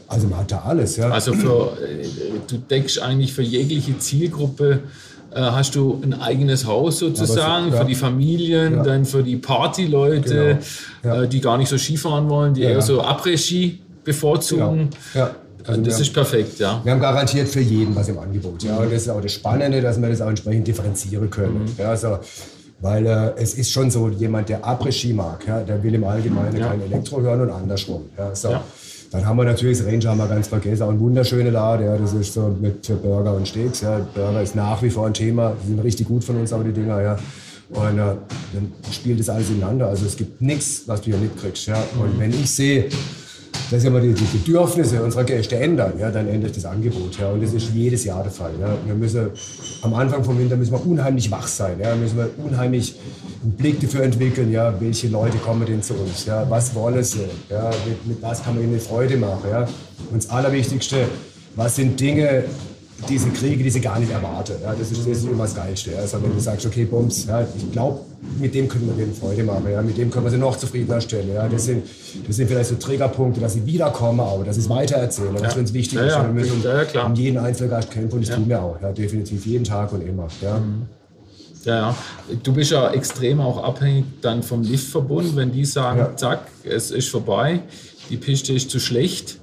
also 0.08 0.28
man 0.28 0.38
hat 0.38 0.52
da 0.52 0.58
alles, 0.60 0.96
ja. 0.96 1.10
Also 1.10 1.32
für, 1.32 1.76
äh, 1.82 2.06
du 2.46 2.58
deckst 2.58 3.02
eigentlich 3.02 3.32
für 3.32 3.42
jegliche 3.42 3.98
Zielgruppe 3.98 4.82
äh, 5.32 5.40
hast 5.40 5.74
du 5.74 6.00
ein 6.02 6.14
eigenes 6.14 6.64
Haus 6.64 7.00
sozusagen 7.00 7.72
ja, 7.72 7.80
für 7.80 7.84
die 7.84 7.94
Familien, 7.94 8.76
ja. 8.76 8.82
dann 8.82 9.04
für 9.04 9.22
die 9.22 9.36
Partyleute, 9.36 10.58
genau. 11.02 11.22
äh, 11.22 11.28
die 11.28 11.40
gar 11.40 11.58
nicht 11.58 11.68
so 11.68 11.76
Skifahren 11.76 12.28
wollen, 12.28 12.54
die 12.54 12.62
eher 12.62 12.80
so 12.82 13.02
Après-Ski 13.02 13.80
bevorzugen. 14.04 14.90
Ja. 15.14 15.34
Also 15.66 15.80
das 15.82 15.94
haben, 15.94 16.02
ist 16.02 16.12
perfekt, 16.14 16.58
ja. 16.60 16.80
Wir 16.84 16.92
haben 16.92 17.00
garantiert 17.00 17.48
für 17.48 17.60
jeden 17.60 17.94
was 17.96 18.08
im 18.08 18.18
Angebot. 18.18 18.62
Ja. 18.62 18.76
Und 18.76 18.92
das 18.92 19.02
ist 19.02 19.08
auch 19.08 19.20
das 19.20 19.32
Spannende, 19.32 19.80
dass 19.80 20.00
wir 20.00 20.08
das 20.08 20.20
auch 20.20 20.28
entsprechend 20.28 20.68
differenzieren 20.68 21.28
können. 21.28 21.64
Mhm. 21.64 21.70
Ja, 21.76 21.90
also, 21.90 22.20
weil 22.80 23.06
äh, 23.06 23.32
es 23.36 23.54
ist 23.54 23.70
schon 23.70 23.90
so, 23.90 24.08
jemand, 24.08 24.48
der 24.48 24.64
Après-Ski 24.64 25.12
mag, 25.12 25.46
ja, 25.46 25.60
der 25.60 25.82
will 25.82 25.94
im 25.94 26.04
Allgemeinen 26.04 26.58
kein 26.58 26.82
Elektro 26.82 27.20
hören 27.20 27.42
und 27.42 27.50
andersrum. 27.50 28.02
Ja, 28.16 28.34
so. 28.34 28.50
Dann 29.12 29.24
haben 29.24 29.36
wir 29.36 29.44
natürlich 29.44 29.78
das 29.78 29.86
Ranger 29.86 30.14
mal 30.14 30.28
ganz 30.28 30.48
vergessen, 30.48 30.82
auch 30.82 30.90
ein 30.90 30.98
wunderschöner 30.98 31.50
Laden, 31.50 31.86
ja, 31.86 31.96
das 31.96 32.12
ist 32.12 32.34
so 32.34 32.54
mit 32.60 32.86
Burger 33.02 33.34
und 33.34 33.46
Steaks, 33.46 33.80
ja. 33.80 34.00
Burger 34.14 34.42
ist 34.42 34.56
nach 34.56 34.82
wie 34.82 34.90
vor 34.90 35.06
ein 35.06 35.14
Thema, 35.14 35.54
die 35.62 35.68
sind 35.68 35.78
richtig 35.80 36.08
gut 36.08 36.24
von 36.24 36.36
uns, 36.36 36.52
aber 36.52 36.64
die 36.64 36.72
Dinger, 36.72 37.00
ja. 37.00 37.18
Und 37.70 37.98
äh, 37.98 38.14
dann 38.52 38.72
spielt 38.90 39.20
das 39.20 39.28
alles 39.28 39.48
ineinander, 39.50 39.88
also 39.88 40.04
es 40.06 40.16
gibt 40.16 40.42
nichts, 40.42 40.82
was 40.86 41.00
du 41.00 41.12
hier 41.12 41.18
mitkriegst, 41.18 41.66
ja. 41.66 41.82
Und 42.00 42.18
wenn 42.18 42.30
ich 42.30 42.50
sehe, 42.50 42.88
dass 43.70 43.82
sich 43.82 43.90
die, 43.90 44.12
die 44.14 44.38
Bedürfnisse 44.38 45.02
unserer 45.02 45.24
Gäste 45.24 45.56
ändern, 45.56 45.94
ja, 45.98 46.10
dann 46.10 46.28
ändert 46.28 46.56
das 46.56 46.64
Angebot. 46.64 47.18
Ja, 47.18 47.30
und 47.30 47.42
das 47.42 47.52
ist 47.52 47.70
jedes 47.74 48.04
Jahr 48.04 48.22
der 48.22 48.32
Fall. 48.32 48.52
Ja. 48.60 48.76
Wir 48.84 48.94
müssen, 48.94 49.30
am 49.82 49.94
Anfang 49.94 50.22
vom 50.22 50.38
Winter 50.38 50.56
müssen 50.56 50.72
wir 50.72 50.86
unheimlich 50.86 51.30
wach 51.30 51.46
sein. 51.46 51.78
Ja, 51.80 51.94
müssen 51.96 52.16
wir 52.16 52.30
unheimlich 52.44 52.94
einen 53.42 53.52
Blick 53.52 53.80
dafür 53.80 54.04
entwickeln, 54.04 54.52
ja, 54.52 54.74
welche 54.80 55.08
Leute 55.08 55.38
kommen 55.38 55.66
denn 55.66 55.82
zu 55.82 55.94
uns, 55.94 56.26
ja, 56.26 56.48
was 56.48 56.74
wollen 56.74 57.02
sie, 57.02 57.26
ja, 57.50 57.70
mit, 57.86 58.06
mit 58.06 58.22
was 58.22 58.42
kann 58.42 58.54
man 58.54 58.64
ihnen 58.64 58.80
Freude 58.80 59.16
machen. 59.16 59.50
Ja. 59.50 59.68
Und 60.10 60.22
das 60.22 60.30
Allerwichtigste, 60.30 61.06
was 61.54 61.76
sind 61.76 61.98
Dinge, 61.98 62.44
diese 63.08 63.28
Kriege, 63.30 63.62
die 63.62 63.70
sie 63.70 63.80
gar 63.80 63.98
nicht 63.98 64.10
erwarten. 64.10 64.54
Ja, 64.62 64.74
das, 64.74 64.90
ist, 64.90 65.00
das 65.00 65.18
ist 65.18 65.24
immer 65.24 65.44
das 65.44 65.54
Geilste. 65.54 65.92
Ja. 65.92 65.98
Also 65.98 66.22
wenn 66.22 66.32
du 66.32 66.40
sagst, 66.40 66.64
okay, 66.66 66.84
Bums, 66.84 67.26
ja, 67.26 67.46
ich 67.56 67.70
glaube, 67.70 68.00
mit 68.40 68.54
dem 68.54 68.68
können 68.68 68.86
wir 68.86 68.94
denen 68.94 69.14
Freude 69.14 69.42
machen. 69.42 69.64
Ja. 69.70 69.82
Mit 69.82 69.98
dem 69.98 70.10
können 70.10 70.24
wir 70.24 70.30
sie 70.30 70.38
noch 70.38 70.56
zufriedener 70.56 71.00
stellen. 71.00 71.30
Ja. 71.32 71.46
Das, 71.48 71.66
sind, 71.66 71.84
das 72.26 72.36
sind 72.36 72.48
vielleicht 72.48 72.70
so 72.70 72.76
Triggerpunkte, 72.76 73.40
dass 73.40 73.52
sie 73.52 73.66
wiederkommen, 73.66 74.20
aber 74.20 74.44
dass 74.44 74.56
sie 74.56 74.62
es 74.62 74.68
weitererzählen. 74.68 75.34
Das 75.34 75.52
ist 75.52 75.58
uns 75.58 75.72
wichtig. 75.72 75.98
Ja. 75.98 76.24
Wir 76.24 76.32
müssen 76.32 76.62
ja, 76.62 77.06
um 77.06 77.14
jeden 77.14 77.38
Einzelgast 77.38 77.90
kämpfen 77.90 78.18
und 78.18 78.26
das 78.26 78.34
tun 78.34 78.48
wir 78.48 78.62
auch. 78.62 78.80
Ja, 78.80 78.92
definitiv 78.92 79.44
jeden 79.44 79.64
Tag 79.64 79.92
und 79.92 80.00
immer. 80.00 80.28
Ja. 80.40 80.58
Mhm. 80.58 80.86
Ja, 81.64 81.74
ja. 81.74 81.96
Du 82.44 82.52
bist 82.54 82.70
ja 82.70 82.92
extrem 82.92 83.40
auch 83.40 83.62
abhängig 83.62 84.04
dann 84.22 84.42
vom 84.42 84.62
Liftverbund, 84.62 85.34
wenn 85.34 85.50
die 85.50 85.64
sagen, 85.64 86.16
zack, 86.16 86.46
es 86.62 86.92
ist 86.92 87.08
vorbei, 87.08 87.60
die 88.08 88.16
Piste 88.16 88.52
ist 88.52 88.70
zu 88.70 88.78
schlecht 88.78 89.38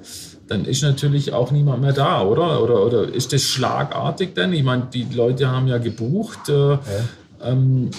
dann 0.54 0.66
ist 0.66 0.84
natürlich 0.84 1.34
auch 1.34 1.52
niemand 1.52 1.82
mehr 1.82 1.94
da, 1.94 2.22
oder? 2.24 2.62
Oder, 2.64 2.86
oder 2.86 3.14
ist 3.14 3.34
das 3.34 3.42
schlagartig 3.42 4.36
denn? 4.36 4.54
Ich 4.54 4.64
meine, 4.64 4.88
die 4.94 5.08
Leute 5.12 5.50
haben 5.50 5.68
ja 5.68 5.80
gebucht. 5.80 6.48
Äh, 6.48 6.54
ja. 6.54 6.80
Ähm, 7.42 7.90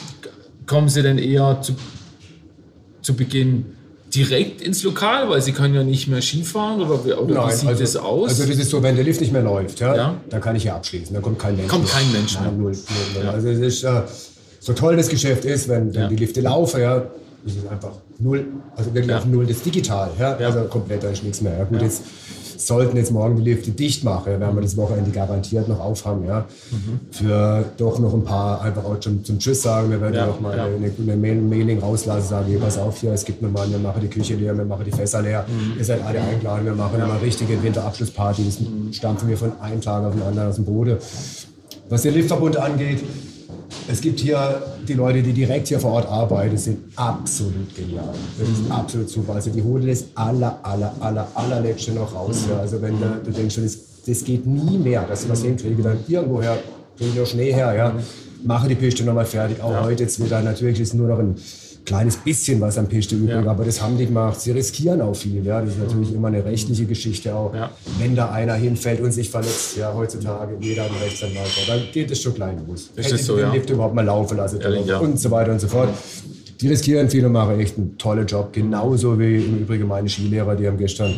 kommen 0.66 0.88
sie 0.88 1.02
denn 1.02 1.18
eher 1.18 1.61
zu, 1.61 1.75
zu 3.02 3.14
Beginn 3.14 3.66
direkt 4.14 4.61
ins 4.62 4.84
Lokal, 4.84 5.28
weil 5.28 5.42
sie 5.42 5.50
können 5.52 5.75
ja 5.75 5.82
nicht 5.82 6.06
mehr 6.06 6.23
Skifahren 6.23 6.80
oder, 6.80 7.20
oder 7.20 7.34
Nein, 7.34 7.49
wie 7.49 7.52
sieht 7.52 7.68
also, 7.68 7.82
das 7.82 7.96
aus? 7.96 8.28
Also 8.28 8.46
das 8.46 8.58
ist 8.58 8.70
so, 8.70 8.82
wenn 8.82 8.94
der 8.94 9.04
Lift 9.04 9.20
nicht 9.20 9.32
mehr 9.32 9.42
läuft, 9.42 9.80
ja, 9.80 9.96
ja. 9.96 10.14
dann 10.30 10.40
kann 10.40 10.54
ich 10.54 10.64
ja 10.64 10.76
abschließen, 10.76 11.12
dann 11.12 11.23
kommt 11.23 11.40
kein 11.40 11.56
Mensch 11.56 11.68
Kommt 11.68 11.88
kein 11.88 12.11
Mensch 12.12 12.38
mehr. 12.38 12.52
Null, 12.52 12.70
null, 12.70 12.75
null. 13.14 13.25
Ja. 13.25 13.30
Also 13.32 13.49
es 13.49 13.58
ist, 13.58 13.82
äh, 13.82 14.02
so 14.61 14.73
toll 14.73 14.96
das 14.96 15.08
Geschäft 15.08 15.44
ist, 15.44 15.68
wenn, 15.68 15.92
wenn 15.94 16.08
die 16.08 16.16
Lifte 16.16 16.40
laufen, 16.40 16.80
ja, 16.80 17.02
Das 17.44 17.54
ist 17.56 17.68
einfach 17.68 17.92
null, 18.18 18.46
also 18.74 18.92
wirklich 18.94 19.10
Ja. 19.10 19.18
auf 19.18 19.26
null, 19.26 19.44
das 19.46 19.58
ist 19.58 19.66
digital, 19.66 20.10
ja? 20.18 20.38
Ja. 20.40 20.46
also 20.46 20.60
komplett, 20.64 21.02
da 21.02 21.08
ist 21.10 21.22
nichts 21.22 21.40
mehr. 21.42 21.58
Ja, 21.58 21.64
gut, 21.64 21.82
jetzt 21.82 22.02
sollten 22.56 22.96
jetzt 22.96 23.10
morgen 23.12 23.36
die 23.36 23.42
Lifte 23.42 23.70
dicht 23.72 24.02
machen, 24.04 24.32
ja, 24.32 24.40
werden 24.40 24.54
wir 24.56 24.62
das 24.62 24.76
Wochenende 24.78 25.10
garantiert 25.10 25.68
noch 25.68 25.78
aufhaben, 25.80 26.24
ja. 26.26 26.46
Für 27.10 27.64
doch 27.76 27.98
noch 27.98 28.14
ein 28.14 28.24
paar 28.24 28.62
einfach 28.62 28.84
auch 28.84 28.96
schon 29.02 29.22
zum 29.24 29.38
Tschüss 29.38 29.60
sagen, 29.60 29.90
wir 29.90 30.00
werden 30.00 30.14
Ja, 30.14 30.20
ja, 30.22 30.26
noch 30.28 30.40
mal 30.40 30.56
ja. 30.56 30.64
eine, 30.64 30.90
eine 30.98 31.16
Mail- 31.16 31.42
Mailing 31.42 31.80
rauslassen, 31.80 32.28
sagen, 32.28 32.46
hier, 32.46 32.60
pass 32.60 32.78
auf 32.78 32.96
hier, 32.98 33.12
es 33.12 33.24
gibt 33.26 33.42
nochmal, 33.42 33.68
wir 33.70 33.78
machen 33.78 34.00
die 34.00 34.08
Küche 34.08 34.36
leer, 34.36 34.56
wir 34.56 34.64
machen 34.64 34.84
die 34.86 34.92
Fässer 34.92 35.20
leer, 35.20 35.44
ihr 35.78 35.84
seid 35.84 36.02
alle 36.02 36.20
eingeladen, 36.22 36.64
wir 36.64 36.74
machen 36.74 36.98
nochmal 36.98 37.18
richtige 37.18 37.62
Winterabschlussparty, 37.62 38.42
das 38.46 38.96
stampfen 38.96 39.28
wir 39.28 39.36
von 39.36 39.52
einem 39.60 39.82
Tag 39.82 40.02
auf 40.04 40.14
den 40.14 40.22
anderen 40.22 40.48
aus 40.48 40.54
dem 40.56 40.64
Boden. 40.64 40.96
Was 41.90 42.00
den 42.02 42.14
Liftverbund 42.14 42.56
angeht, 42.56 43.00
es 43.87 44.00
gibt 44.00 44.21
hier 44.21 44.62
die 44.88 44.95
Leute, 44.95 45.23
die 45.23 45.33
direkt 45.33 45.69
hier 45.69 45.79
vor 45.79 45.93
Ort 45.93 46.09
arbeiten, 46.09 46.57
sind 46.57 46.79
absolut 46.97 47.75
genial. 47.75 48.14
Das 48.38 48.49
ist 48.49 48.71
absolut 48.71 49.09
super. 49.09 49.35
Also 49.35 49.50
die 49.50 49.62
holen 49.62 49.87
das 49.87 50.05
aller, 50.14 50.59
aller, 50.62 50.95
aller, 51.00 51.29
allerletzte 51.35 51.93
noch 51.93 52.14
raus. 52.14 52.45
Ja. 52.49 52.61
Also 52.61 52.81
wenn 52.81 52.99
du, 52.99 53.21
du 53.25 53.31
denkst, 53.31 53.55
schon, 53.55 53.64
das, 53.64 53.79
das 54.07 54.25
geht 54.25 54.47
nie 54.47 54.79
mehr, 54.79 55.05
dass 55.09 55.25
ich 55.25 55.31
was 55.31 55.43
hinkriege, 55.43 55.83
dann 55.83 55.99
irgendwoher 56.09 56.59
bring 56.97 57.11
ich 57.21 57.29
Schnee 57.29 57.53
her, 57.53 57.75
ja. 57.75 57.95
mache 58.45 58.69
die 58.69 58.75
Piste 58.75 59.05
nochmal 59.05 59.26
fertig. 59.26 59.61
Auch 59.62 59.85
heute 59.85 60.05
jetzt 60.05 60.23
wieder, 60.25 60.41
natürlich 60.41 60.81
ist 60.81 60.95
nur 60.95 61.09
noch 61.09 61.19
ein 61.19 61.35
kleines 61.85 62.17
bisschen 62.17 62.61
was 62.61 62.79
am 62.79 62.87
Piste 62.87 63.14
übrig, 63.14 63.45
Ja. 63.45 63.50
aber 63.50 63.64
das 63.64 63.81
haben 63.83 63.99
die 63.99 64.07
gemacht. 64.07 64.41
Sie 64.41 64.50
riskieren 64.53 65.00
auch 65.00 65.14
viel, 65.14 65.45
ja. 65.45 65.61
Das 65.61 65.71
ist 65.71 65.79
natürlich 65.79 66.14
immer 66.14 66.29
eine 66.29 66.45
rechtliche 66.45 66.87
Geschichte 66.87 67.35
auch. 67.35 67.55
Ja. 67.55 67.71
Wenn 67.99 68.17
da 68.17 68.31
einer 68.31 68.55
hinfällt 68.55 69.00
und 69.00 69.12
sich 69.12 69.31
verletzt, 69.31 69.76
ja, 69.76 69.93
heutzutage 69.95 70.57
jeder 70.61 70.85
hat 70.85 70.91
einen 70.91 71.03
Rechtsanwalt, 71.03 71.50
dann 71.67 71.81
geht 71.93 72.11
es 72.11 72.23
schon 72.23 72.35
klein 72.35 72.59
los. 72.67 72.91
Ist 72.97 73.12
Hätte 73.12 73.23
so, 73.23 73.37
den 73.37 73.47
ja? 73.47 73.53
Lift 73.53 73.71
überhaupt 73.71 73.95
mal 73.95 74.05
laufen 74.05 74.37
lassen 74.37 74.61
Ehrlich, 74.61 74.87
ja. 74.87 74.99
und 74.99 75.21
so 75.21 75.31
weiter 75.31 75.53
und 75.53 75.61
so 75.61 75.69
fort. 75.69 75.91
Die 76.61 76.69
riskieren 76.69 77.11
viel 77.11 77.26
und 77.26 77.33
machen 77.33 77.61
echt 77.61 77.76
einen 77.76 77.99
tollen 77.99 78.26
Job. 78.26 78.53
Genauso 78.53 79.19
wie 79.19 79.37
im 79.37 79.59
Übrigen 79.59 79.87
meine 79.87 80.09
Skilehrer, 80.09 80.55
die 80.57 80.67
haben 80.67 80.79
gestern, 80.79 81.12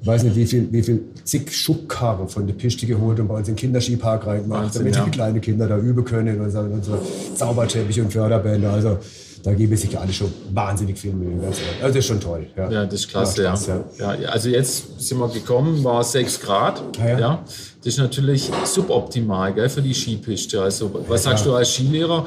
ich 0.00 0.06
weiß 0.06 0.24
nicht 0.24 0.34
wie 0.34 0.46
viel, 0.46 0.68
wie 0.72 0.82
viel 0.82 1.02
zig 1.22 1.54
Schubkarren 1.54 2.28
von 2.28 2.46
der 2.46 2.54
Piste 2.54 2.86
geholt 2.86 3.20
und 3.20 3.28
bei 3.28 3.36
uns 3.36 3.48
in 3.48 3.54
den 3.54 3.60
Kinderskipark 3.60 4.26
reingemacht, 4.26 4.64
Wahnsinn, 4.64 4.82
damit 4.82 4.96
ja. 4.96 5.04
die 5.04 5.10
kleinen 5.10 5.40
Kinder 5.40 5.68
da 5.68 5.78
üben 5.78 6.04
können 6.04 6.40
und 6.40 6.50
so, 6.50 6.58
und 6.58 6.84
so 6.84 6.98
Zauberteppich 7.36 8.00
und 8.00 8.12
Förderbänder. 8.12 8.72
Also 8.72 8.98
da 9.44 9.52
geben 9.54 9.76
sich 9.76 9.96
alle 9.98 10.12
schon 10.12 10.32
wahnsinnig 10.52 10.98
viel 10.98 11.12
Mühe. 11.12 11.38
Also 11.46 11.60
das 11.86 11.94
ist 11.96 12.06
schon 12.06 12.20
toll. 12.20 12.46
Ja, 12.56 12.70
Ja, 12.70 12.84
das 12.86 12.94
ist 12.94 13.08
klasse, 13.08 13.42
ja. 13.42 13.50
klasse, 13.50 13.84
ja. 13.98 14.14
ja. 14.14 14.28
Also 14.30 14.48
jetzt 14.48 15.00
sind 15.00 15.18
wir 15.18 15.28
gekommen, 15.28 15.84
war 15.84 16.02
6 16.02 16.40
Grad. 16.40 16.82
Ah, 16.98 17.06
ja. 17.18 17.44
Das 17.46 17.92
ist 17.94 17.98
natürlich 17.98 18.50
suboptimal 18.64 19.52
gell, 19.52 19.68
für 19.68 19.82
die 19.82 19.94
Skipiste. 19.94 20.62
Also 20.62 20.90
was 21.08 21.22
sagst 21.24 21.44
du 21.46 21.54
als 21.54 21.72
Skilehrer? 21.74 22.24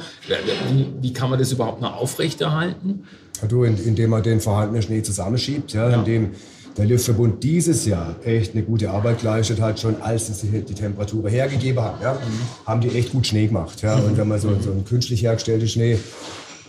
Wie, 0.72 0.86
wie 1.00 1.12
kann 1.12 1.28
man 1.30 1.38
das 1.38 1.52
überhaupt 1.52 1.80
noch 1.80 1.96
aufrechterhalten? 1.96 3.04
Du, 3.48 3.64
in- 3.64 3.76
indem 3.84 4.10
man 4.10 4.22
den 4.22 4.40
vorhandenen 4.40 4.82
Schnee 4.82 5.02
zusammenschiebt, 5.02 5.72
ja, 5.72 5.90
Ja. 5.90 5.96
indem 5.98 6.30
der 6.76 6.86
Liftverbund 6.86 7.42
dieses 7.42 7.84
Jahr 7.86 8.14
echt 8.24 8.54
eine 8.54 8.62
gute 8.62 8.90
Arbeit 8.90 9.18
geleistet 9.20 9.60
hat, 9.60 9.80
schon 9.80 10.00
als 10.00 10.26
sie 10.40 10.46
die 10.62 10.74
Temperatur 10.74 11.28
hergegeben 11.28 11.82
haben, 11.82 11.98
ja, 12.00 12.16
haben 12.66 12.80
die 12.80 12.88
echt 12.90 13.10
gut 13.10 13.26
Schnee 13.26 13.48
gemacht. 13.48 13.82
Ja. 13.82 13.96
Und 13.96 14.16
wenn 14.16 14.28
man 14.28 14.38
so, 14.40 14.48
so 14.60 14.70
einen 14.70 14.84
künstlich 14.84 15.22
hergestellten 15.22 15.66
Schnee, 15.66 15.98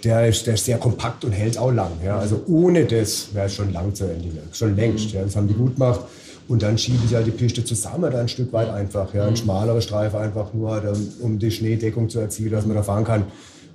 der 0.03 0.27
ist, 0.27 0.48
der 0.48 0.53
ist 0.56 0.65
sehr 0.65 0.77
kompakt 0.77 1.25
und 1.25 1.32
hält 1.32 1.58
auch 1.58 1.72
lang. 1.72 1.91
Ja. 2.06 2.18
Also 2.20 2.41
ohne 2.48 2.86
das 2.86 3.34
wäre 3.34 3.48
es 3.48 3.56
schon 3.56 3.74
lang 3.74 3.94
zu 3.94 4.06
Ende, 4.06 4.27
schon 4.53 4.75
längst. 4.75 5.12
Ja. 5.12 5.24
Das 5.24 5.36
haben 5.36 5.48
die 5.48 5.53
gut 5.53 5.75
gemacht. 5.75 6.01
Und 6.48 6.63
dann 6.63 6.77
schiebe 6.79 7.00
ich 7.06 7.13
halt 7.13 7.27
die 7.27 7.32
Piste 7.32 7.63
zusammen, 7.63 8.03
dann 8.12 8.22
ein 8.22 8.27
Stück 8.27 8.51
weit 8.53 8.70
einfach. 8.70 9.13
Ja. 9.13 9.27
Ein 9.27 9.36
schmalere 9.38 9.82
Streifen 9.82 10.20
einfach 10.20 10.51
nur, 10.53 10.79
dann, 10.82 10.98
um 11.22 11.38
die 11.38 11.51
Schneedeckung 11.51 12.10
zu 12.10 12.20
erzielen, 12.20 12.51
dass 12.51 12.65
man 12.65 12.75
da 12.75 12.82
fahren 12.84 13.03
kann. 13.03 13.24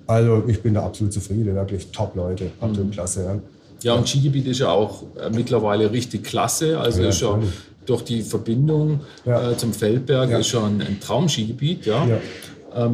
Also 0.07 0.43
ich 0.49 0.61
bin 0.61 0.75
da 0.75 0.85
absolut 0.85 1.13
zufrieden, 1.13 1.55
wirklich 1.55 1.87
top 1.93 2.17
Leute, 2.17 2.51
absolut 2.61 2.93
klasse. 2.93 3.25
Ja. 3.25 3.39
Ja, 3.83 3.95
und 3.95 4.09
Skigebiet 4.09 4.47
ist 4.47 4.61
ja 4.61 4.71
auch 4.71 5.03
äh, 5.21 5.31
mittlerweile 5.31 5.93
richtig 5.93 6.25
klasse. 6.25 6.81
Also 6.81 7.03
Ja, 7.03 7.09
ist 7.11 7.21
ja 7.21 7.39
durch 7.87 8.03
die 8.03 8.23
Verbindung 8.23 9.01
Ja. 9.27 9.51
äh, 9.53 9.57
zum 9.57 9.73
Feldberg 9.75 10.31
Ja. 10.31 10.39
ist 10.39 10.49
schon 10.49 10.81
ein 10.81 10.99
Traumskigebiet. 11.01 11.85
Ja. 11.87 12.07
Ja. 12.07 12.87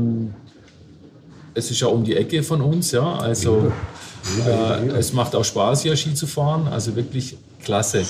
Es 1.54 1.71
ist 1.71 1.80
ja 1.80 1.88
um 1.88 2.04
die 2.04 2.16
Ecke 2.16 2.42
von 2.42 2.61
uns, 2.61 2.92
ja. 2.92 3.14
Also 3.19 3.73
äh, 4.47 4.88
es 4.99 5.12
macht 5.12 5.35
auch 5.35 5.45
Spaß, 5.45 5.83
hier 5.83 5.97
Ski 5.97 6.14
zu 6.14 6.27
fahren. 6.27 6.68
Also 6.68 6.94
wirklich 6.96 7.37
klasse. 7.64 8.05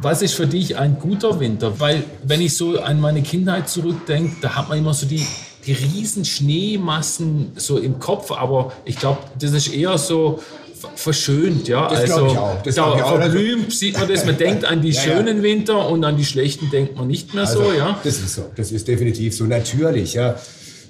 Was 0.00 0.22
ist 0.22 0.34
für 0.34 0.46
dich 0.46 0.76
ein 0.76 0.98
guter 1.00 1.40
Winter? 1.40 1.80
Weil, 1.80 2.04
wenn 2.22 2.40
ich 2.40 2.56
so 2.56 2.78
an 2.80 3.00
meine 3.00 3.22
Kindheit 3.22 3.68
zurückdenke, 3.68 4.36
da 4.40 4.54
hat 4.54 4.68
man 4.68 4.78
immer 4.78 4.94
so 4.94 5.06
die, 5.06 5.26
die 5.66 5.72
riesen 5.72 6.24
Schneemassen 6.24 7.52
so 7.56 7.78
im 7.78 7.98
Kopf, 7.98 8.30
aber 8.30 8.72
ich 8.84 8.96
glaube, 8.96 9.18
das 9.40 9.52
ist 9.52 9.74
eher 9.74 9.98
so 9.98 10.40
ver- 10.80 10.90
verschönt, 10.94 11.66
ja. 11.66 11.88
Das 11.88 12.04
glaub 12.04 12.30
ich 12.30 12.38
auch. 12.38 12.62
Das 12.62 12.74
da 12.76 12.94
ich 12.94 13.02
auch. 13.02 13.16
verblümt 13.18 13.72
sieht 13.72 13.98
man 13.98 14.06
das, 14.08 14.24
man 14.24 14.36
denkt 14.38 14.64
an 14.64 14.82
die 14.82 14.90
Ja, 14.90 15.02
ja. 15.02 15.16
schönen 15.16 15.42
Winter 15.42 15.88
und 15.88 16.04
an 16.04 16.16
die 16.16 16.24
schlechten 16.24 16.70
denkt 16.70 16.96
man 16.96 17.08
nicht 17.08 17.34
mehr 17.34 17.46
so, 17.48 17.72
ja. 17.72 17.86
Also, 17.86 17.98
Das 18.04 18.18
ist 18.18 18.34
so. 18.36 18.44
Das 18.54 18.70
ist 18.70 18.86
definitiv 18.86 19.34
so. 19.36 19.44
Natürlich, 19.44 20.14
ja. 20.14 20.36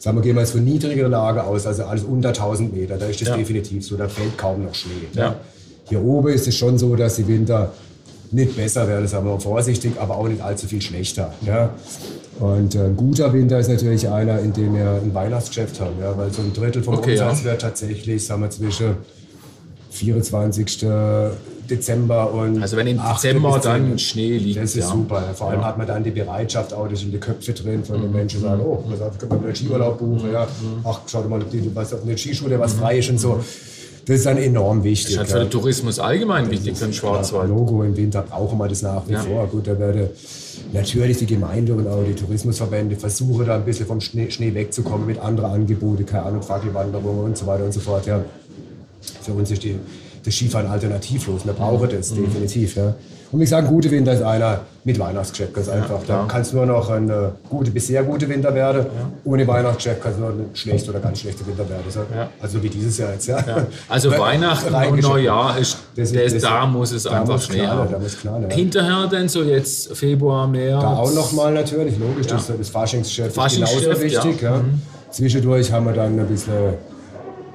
Sagen 0.01 0.17
wir, 0.17 0.23
gehen 0.23 0.35
wir 0.37 0.43
jetzt 0.43 0.53
von 0.53 0.65
niedrigerer 0.65 1.09
Lage 1.09 1.43
aus, 1.45 1.67
also 1.67 1.85
alles 1.85 2.05
unter 2.05 2.29
1000 2.29 2.73
Meter, 2.75 2.97
da 2.97 3.07
ist 3.07 3.21
das 3.21 3.29
Ja. 3.29 3.37
definitiv 3.37 3.85
so. 3.85 3.97
Da 3.97 4.09
fällt 4.09 4.37
kaum 4.39 4.65
noch 4.65 4.75
Schnee. 4.75 4.93
Ja. 5.15 5.35
Hier 5.89 6.03
oben 6.05 6.29
ist 6.29 6.47
es 6.47 6.57
schon 6.57 6.79
so, 6.79 6.95
dass 6.97 7.17
die 7.17 7.27
Winter 7.27 7.73
nicht 8.31 8.57
besser 8.57 8.87
werden, 8.87 9.09
sagen 9.09 9.25
wir 9.27 9.33
mal 9.33 9.41
vorsichtig, 9.41 9.93
aber 9.99 10.17
auch 10.19 10.29
nicht 10.29 10.43
allzu 10.43 10.67
viel 10.67 10.83
schlechter. 10.83 11.33
Ja. 11.47 11.71
Und 12.39 12.75
äh, 12.75 12.85
ein 12.85 12.97
guter 12.97 13.33
Winter 13.33 13.59
ist 13.59 13.69
natürlich 13.69 14.07
einer, 14.09 14.39
in 14.41 14.53
dem 14.53 14.75
wir 14.75 15.01
ein 15.03 15.13
Weihnachtsgeschäft 15.15 15.81
haben, 15.81 15.95
ja, 16.01 16.17
weil 16.17 16.31
so 16.33 16.43
ein 16.43 16.53
Drittel 16.53 16.83
vom 16.83 16.95
Okay, 16.99 17.15
ja. 17.17 17.29
Umsatz 17.29 17.45
wird 17.45 17.61
tatsächlich, 17.63 18.25
sagen 18.25 18.43
wir, 18.43 18.51
zwischen 18.51 18.97
24. 19.91 20.87
Dezember 21.71 22.33
und 22.33 22.63
Also 22.63 22.77
wenn 22.77 22.87
im 22.87 22.99
8. 22.99 23.23
Dezember 23.23 23.53
bis 23.55 23.63
10. 23.63 23.71
dann 23.73 23.99
Schnee 23.99 24.39
liegt, 24.39 24.57
Das 24.59 24.71
ist 24.71 24.77
ja. 24.77 24.87
super. 24.87 25.23
Vor 25.35 25.51
allem 25.51 25.65
hat 25.65 25.79
man 25.79 25.87
dann 25.87 26.03
die 26.05 26.11
Bereitschaft 26.11 26.73
auch, 26.75 26.89
das 26.89 27.03
in 27.03 27.11
die 27.11 27.19
Köpfe 27.19 27.53
drin 27.53 27.85
von 27.85 28.01
den 28.01 28.13
Menschen, 28.13 28.41
sagen, 28.41 28.61
oh, 28.65 28.77
pass 28.89 29.01
auf, 29.01 29.19
können 29.19 29.33
wir 29.41 29.47
einen 29.49 29.55
Skiurlaub 29.57 29.99
buchen, 29.99 30.33
ja. 30.33 30.47
Ach, 30.85 31.01
schau 31.07 31.23
mal, 31.23 31.41
ob 31.41 31.51
die, 31.51 31.71
was 31.75 31.93
auf 31.95 32.03
eine 32.03 32.17
Skischule, 32.17 32.59
was 32.59 32.75
frei 32.75 32.99
ist 32.99 33.11
und 33.11 33.19
so. 33.19 33.41
Das 34.07 34.17
ist 34.17 34.25
dann 34.27 34.39
enorm 34.39 34.85
wichtig. 34.85 35.05
Das 35.05 35.13
ist 35.13 35.19
halt 35.19 35.29
für 35.31 35.39
ja. 35.39 35.45
den 35.45 35.51
Tourismus 35.51 35.99
allgemein 35.99 36.51
wichtig 36.51 36.79
für 36.79 36.87
den 36.87 36.95
Schwarzwald. 36.95 37.51
Logo 37.51 37.83
im 37.83 37.95
Winter 37.95 38.23
brauchen 38.23 38.57
wir 38.59 38.67
das 38.67 38.81
nach 38.81 39.07
wie 39.07 39.13
Ja. 39.13 39.21
vor. 39.21 39.47
Gut, 39.49 39.67
da 39.67 39.79
werde 39.79 40.11
natürlich 40.73 41.19
die 41.19 41.27
Gemeinde 41.27 41.75
und 41.75 41.87
auch 41.87 42.03
die 42.03 42.15
Tourismusverbände 42.15 42.97
versuchen, 42.97 43.45
da 43.47 43.57
ein 43.57 43.67
bisschen 43.67 43.87
vom 43.87 44.01
Schnee, 44.01 44.31
Schnee 44.31 44.55
wegzukommen 44.55 45.07
mit 45.07 45.19
anderen 45.19 45.51
Angeboten, 45.53 46.07
keine 46.07 46.23
Ahnung, 46.25 46.41
Fackelwanderungen 46.41 47.23
und 47.25 47.37
so 47.37 47.47
weiter 47.47 47.65
und 47.65 47.73
so 47.73 47.81
fort. 47.81 48.07
Ja. 48.07 48.25
Für 49.23 49.33
uns 49.33 49.51
ist 49.51 49.63
die, 49.63 49.75
das 50.25 50.35
Skifahren 50.35 50.67
alternativlos. 50.67 51.45
Wir 51.47 51.53
brauchen 51.53 51.89
das 51.91 52.11
Mhm. 52.13 52.25
definitiv. 52.25 52.77
Ja. 52.77 52.95
Und 53.31 53.41
wie 53.41 53.45
gesagt, 53.45 53.69
gute 53.69 53.91
Winter 53.91 54.15
ist 54.15 54.23
einer 54.23 54.61
mit 54.85 54.99
Weihnachtsgeschäft, 54.99 55.53
ganz 55.53 55.69
einfach. 55.69 55.99
Da 55.99 56.05
klar. 56.05 56.29
kann 56.29 56.41
es 56.41 56.53
nur 56.55 56.65
noch 56.65 56.89
ein 56.89 57.11
äh, 57.11 57.15
gute 57.51 57.71
bis 57.71 57.89
sehr 57.89 58.03
gute 58.03 58.27
Winter 58.27 58.55
werden. 58.55 58.87
Ohne 59.25 59.47
Weihnachtsgeschäft 59.47 60.01
kann 60.03 60.13
es 60.13 60.19
nur 60.19 60.31
ein 60.31 60.47
schlecht 60.55 60.89
oder 60.89 60.99
ganz 60.99 61.21
schlechter 61.21 61.47
Winter 61.47 61.69
werden. 61.69 61.83
So, 61.91 62.01
Ja. 62.15 62.31
Also 62.41 62.63
wie 62.63 62.71
dieses 62.71 62.97
Jahr 62.97 63.13
jetzt. 63.13 63.27
Ja. 63.27 63.45
Also 63.87 64.11
Weihnachten 64.19 64.73
und. 64.75 65.03
Neujahr, 65.03 65.59
ist, 65.59 65.77
Das 65.95 66.11
ist, 66.11 66.37
das- 66.37 66.43
da 66.43 66.65
muss 66.65 66.91
es 66.93 67.03
da 67.03 67.21
einfach 67.21 67.35
muss 67.35 67.45
Schnee 67.45 67.59
knallen, 67.59 67.79
haben. 67.81 67.93
da 67.93 67.99
muss 67.99 68.19
knallen, 68.19 68.43
ja. 68.49 68.57
Hinterher 68.57 69.07
denn 69.09 69.29
so 69.29 69.43
jetzt 69.43 69.95
Februar, 69.95 70.47
März? 70.49 70.81
Da 70.83 70.97
auch 70.97 71.13
nochmal 71.15 71.53
natürlich, 71.53 71.99
logisch, 71.99 72.29
das, 72.29 72.47
das 72.47 72.69
Faschingsgeschäft 72.71 73.37
ist 73.37 73.55
genauso 73.57 74.01
wichtig. 74.03 74.41
Ja. 74.41 74.57
Mhm. 74.57 74.81
Zwischendurch 75.11 75.71
haben 75.71 75.85
wir 75.85 75.93
dann 75.93 76.19
ein 76.19 76.27
bisschen 76.27 76.55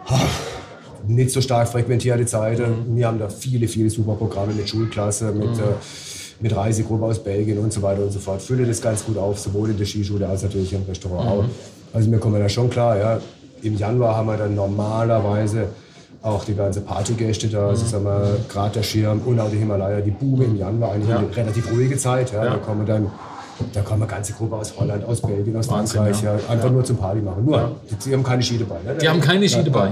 ha, 0.07 0.19
nicht 1.07 1.31
so 1.31 1.41
stark 1.41 1.67
frequentierte 1.67 2.25
Zeiten. 2.25 2.91
Mhm. 2.91 2.95
Wir 2.95 3.07
haben 3.07 3.19
da 3.19 3.29
viele, 3.29 3.67
viele 3.67 3.89
super 3.89 4.13
Programme 4.13 4.53
mit 4.53 4.69
Schulklasse, 4.69 5.31
mit, 5.31 5.57
äh, 5.57 5.73
mit 6.39 6.55
Reisegruppe 6.55 7.05
aus 7.05 7.23
Belgien 7.23 7.57
und 7.59 7.71
so 7.73 7.81
weiter 7.81 8.03
und 8.03 8.11
so 8.11 8.19
fort. 8.19 8.41
Fülle 8.41 8.65
das 8.65 8.81
ganz 8.81 9.05
gut 9.05 9.17
auf, 9.17 9.39
sowohl 9.39 9.69
in 9.69 9.77
der 9.77 9.85
Skischule 9.85 10.27
als 10.27 10.43
natürlich 10.43 10.73
im 10.73 10.83
Restaurant 10.83 11.29
auch. 11.29 11.45
Also 11.93 12.11
wir 12.11 12.19
kommen 12.19 12.39
da 12.39 12.49
schon 12.49 12.69
klar. 12.69 12.97
Ja. 12.97 13.19
Im 13.61 13.77
Januar 13.77 14.17
haben 14.17 14.27
wir 14.27 14.37
dann 14.37 14.55
normalerweise 14.55 15.67
auch 16.21 16.45
die 16.45 16.55
ganze 16.55 16.81
Partygäste 16.81 17.47
da, 17.47 17.67
also 17.69 17.85
sagen 17.85 18.05
wir, 18.05 18.37
gerade 18.49 18.75
der 18.75 18.83
Schirm 18.83 19.21
und 19.25 19.39
auch 19.39 19.49
die 19.49 19.57
Himalaya, 19.57 19.99
die 19.99 20.11
Bube 20.11 20.45
im 20.45 20.57
Januar, 20.57 20.93
eigentlich 20.93 21.09
Ja. 21.09 21.17
eine 21.17 21.35
relativ 21.35 21.69
ruhige 21.71 21.97
Zeit. 21.97 22.31
Ja. 22.31 22.45
Ja. 22.45 22.51
Da 22.51 22.57
kommen 22.57 22.85
dann 22.85 23.11
da 23.71 23.81
kommen 23.81 24.01
eine 24.01 24.11
ganze 24.11 24.33
Gruppe 24.33 24.55
aus 24.55 24.73
Holland, 24.77 25.05
aus 25.05 25.21
Belgien, 25.21 25.55
aus 25.55 25.69
Wahnsinn, 25.69 26.01
Frankreich, 26.01 26.23
ja. 26.23 26.35
ja. 26.35 26.49
einfach 26.49 26.71
nur 26.71 26.83
zum 26.83 26.97
Party 26.97 27.21
machen. 27.21 27.45
Nur, 27.45 27.75
die, 27.89 27.95
die 27.95 28.13
haben 28.13 28.23
keine 28.23 28.41
Ski 28.41 28.57
dabei. 28.57 28.81
Ne? 28.83 28.97
Die 28.99 29.07
haben 29.07 29.21
keine 29.21 29.47
Ski 29.47 29.63
dabei. 29.63 29.91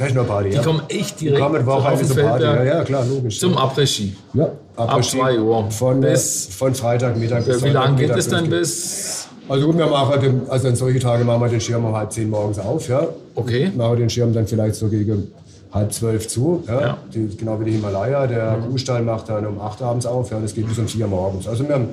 Da 0.00 0.06
ist 0.06 0.14
nur 0.14 0.24
Party. 0.24 0.48
Die 0.48 0.56
ja. 0.56 0.62
kommen 0.62 0.82
echt 0.88 1.20
Die 1.20 1.26
direkt 1.26 1.42
kommen 1.42 1.60
auf 1.60 1.66
Wochenende 1.66 1.98
den 1.98 2.08
zum 2.08 2.22
Party. 2.22 2.44
Ja, 2.44 2.64
ja, 2.64 2.84
klar, 2.84 3.04
logisch. 3.04 3.38
zum 3.38 3.54
Après-Ski. 3.58 4.16
ja, 4.32 4.48
Ab 4.76 5.04
2 5.04 5.38
Uhr. 5.38 5.70
Von, 5.70 6.00
Bis- 6.00 6.46
von 6.46 6.74
Freitagmittag 6.74 7.44
bis 7.44 7.62
Wie 7.62 7.68
lange 7.68 7.96
geht 7.96 8.16
es 8.16 8.28
dann 8.28 8.48
bis? 8.48 9.28
Also 9.46 9.66
gut, 9.66 9.76
wir 9.76 9.86
machen 9.86 10.20
den, 10.22 10.42
also 10.48 10.68
an 10.68 10.76
solche 10.76 11.00
Tage 11.00 11.22
machen 11.24 11.42
wir 11.42 11.48
den 11.48 11.60
Schirm 11.60 11.84
um 11.84 11.94
halb 11.94 12.10
zehn 12.12 12.30
morgens 12.30 12.58
auf, 12.58 12.88
ja. 12.88 13.06
Okay. 13.34 13.70
Machen 13.76 13.98
den 13.98 14.08
Schirm 14.08 14.32
dann 14.32 14.46
vielleicht 14.46 14.76
so 14.76 14.88
gegen 14.88 15.30
halb 15.70 15.92
zwölf 15.92 16.28
zu, 16.28 16.64
ja. 16.66 16.80
Ja. 16.80 16.98
Die, 17.12 17.36
genau 17.36 17.60
wie 17.60 17.64
die 17.66 17.72
Himalaya. 17.72 18.26
Der 18.26 18.58
Kuhstall 18.70 19.02
macht 19.02 19.28
dann 19.28 19.44
um 19.46 19.60
acht 19.60 19.82
abends 19.82 20.06
auf, 20.06 20.30
ja. 20.30 20.38
Das 20.40 20.54
geht 20.54 20.66
bis 20.66 20.78
um 20.78 20.88
vier 20.88 21.06
morgens. 21.06 21.46
Also 21.46 21.68
wir 21.68 21.74
haben 21.74 21.88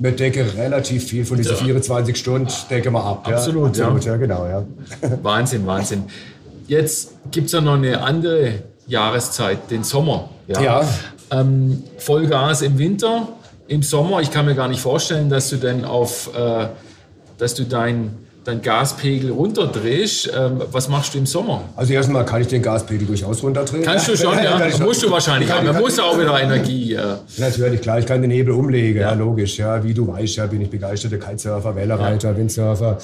wir 0.00 0.10
decken 0.10 0.48
relativ 0.56 1.04
viel 1.04 1.24
von 1.24 1.36
diesen 1.36 1.54
24 1.54 2.16
Stunden 2.16 2.48
decken 2.68 2.92
wir 2.92 3.04
ab. 3.04 3.28
Absolut, 3.28 3.76
ja. 3.76 3.84
ja. 3.84 3.90
Absolut, 3.90 4.04
ja, 4.04 4.16
genau, 4.16 4.46
ja. 4.46 4.64
Wahnsinn, 5.22 5.64
Wahnsinn. 5.64 6.04
Jetzt 6.66 7.14
gibt 7.30 7.46
es 7.46 7.52
ja 7.52 7.60
noch 7.60 7.74
eine 7.74 8.02
andere 8.02 8.62
Jahreszeit, 8.86 9.70
den 9.70 9.84
Sommer. 9.84 10.30
Ja. 10.48 10.86
Ähm, 11.30 11.82
Vollgas 11.98 12.62
im 12.62 12.78
Winter, 12.78 13.28
im 13.68 13.82
Sommer. 13.82 14.20
Ich 14.20 14.30
kann 14.30 14.44
mir 14.44 14.54
gar 14.54 14.68
nicht 14.68 14.80
vorstellen, 14.80 15.30
dass 15.30 15.50
du 15.50 15.56
denn 15.56 15.84
auf, 15.84 16.30
äh, 16.36 16.68
dass 17.38 17.54
du 17.54 17.64
dein 17.64 18.18
dein 18.44 18.60
Gaspegel 18.60 19.30
runterdrehst, 19.30 20.32
ähm, 20.36 20.62
was 20.70 20.88
machst 20.88 21.14
du 21.14 21.18
im 21.18 21.26
Sommer? 21.26 21.62
Also 21.76 21.92
erstmal 21.92 22.24
kann 22.24 22.40
ich 22.40 22.48
den 22.48 22.62
Gaspegel 22.62 23.06
durchaus 23.06 23.42
runterdrehen. 23.42 23.84
Kannst 23.84 24.08
du 24.08 24.16
schon, 24.16 24.36
ja. 24.42 24.66
ja. 24.66 24.78
Musst 24.78 25.02
du 25.02 25.10
wahrscheinlich, 25.10 25.48
kann, 25.48 25.60
aber 25.60 25.72
man 25.74 25.82
muss 25.82 25.98
auch 25.98 26.18
wieder 26.18 26.40
Energie. 26.40 26.94
Äh. 26.94 27.16
Natürlich, 27.38 27.80
klar, 27.80 27.98
ich 27.98 28.06
kann 28.06 28.20
den 28.20 28.30
Hebel 28.30 28.54
umlegen, 28.54 29.00
ja. 29.00 29.10
ja. 29.10 29.14
logisch. 29.14 29.58
Ja, 29.58 29.82
wie 29.84 29.94
du 29.94 30.08
weißt, 30.08 30.36
ja, 30.36 30.46
bin 30.46 30.60
ich 30.60 30.70
begeisterter 30.70 31.18
Kitesurfer, 31.18 31.74
Wellereiter, 31.76 32.30
ja. 32.30 32.36
Windsurfer. 32.36 32.98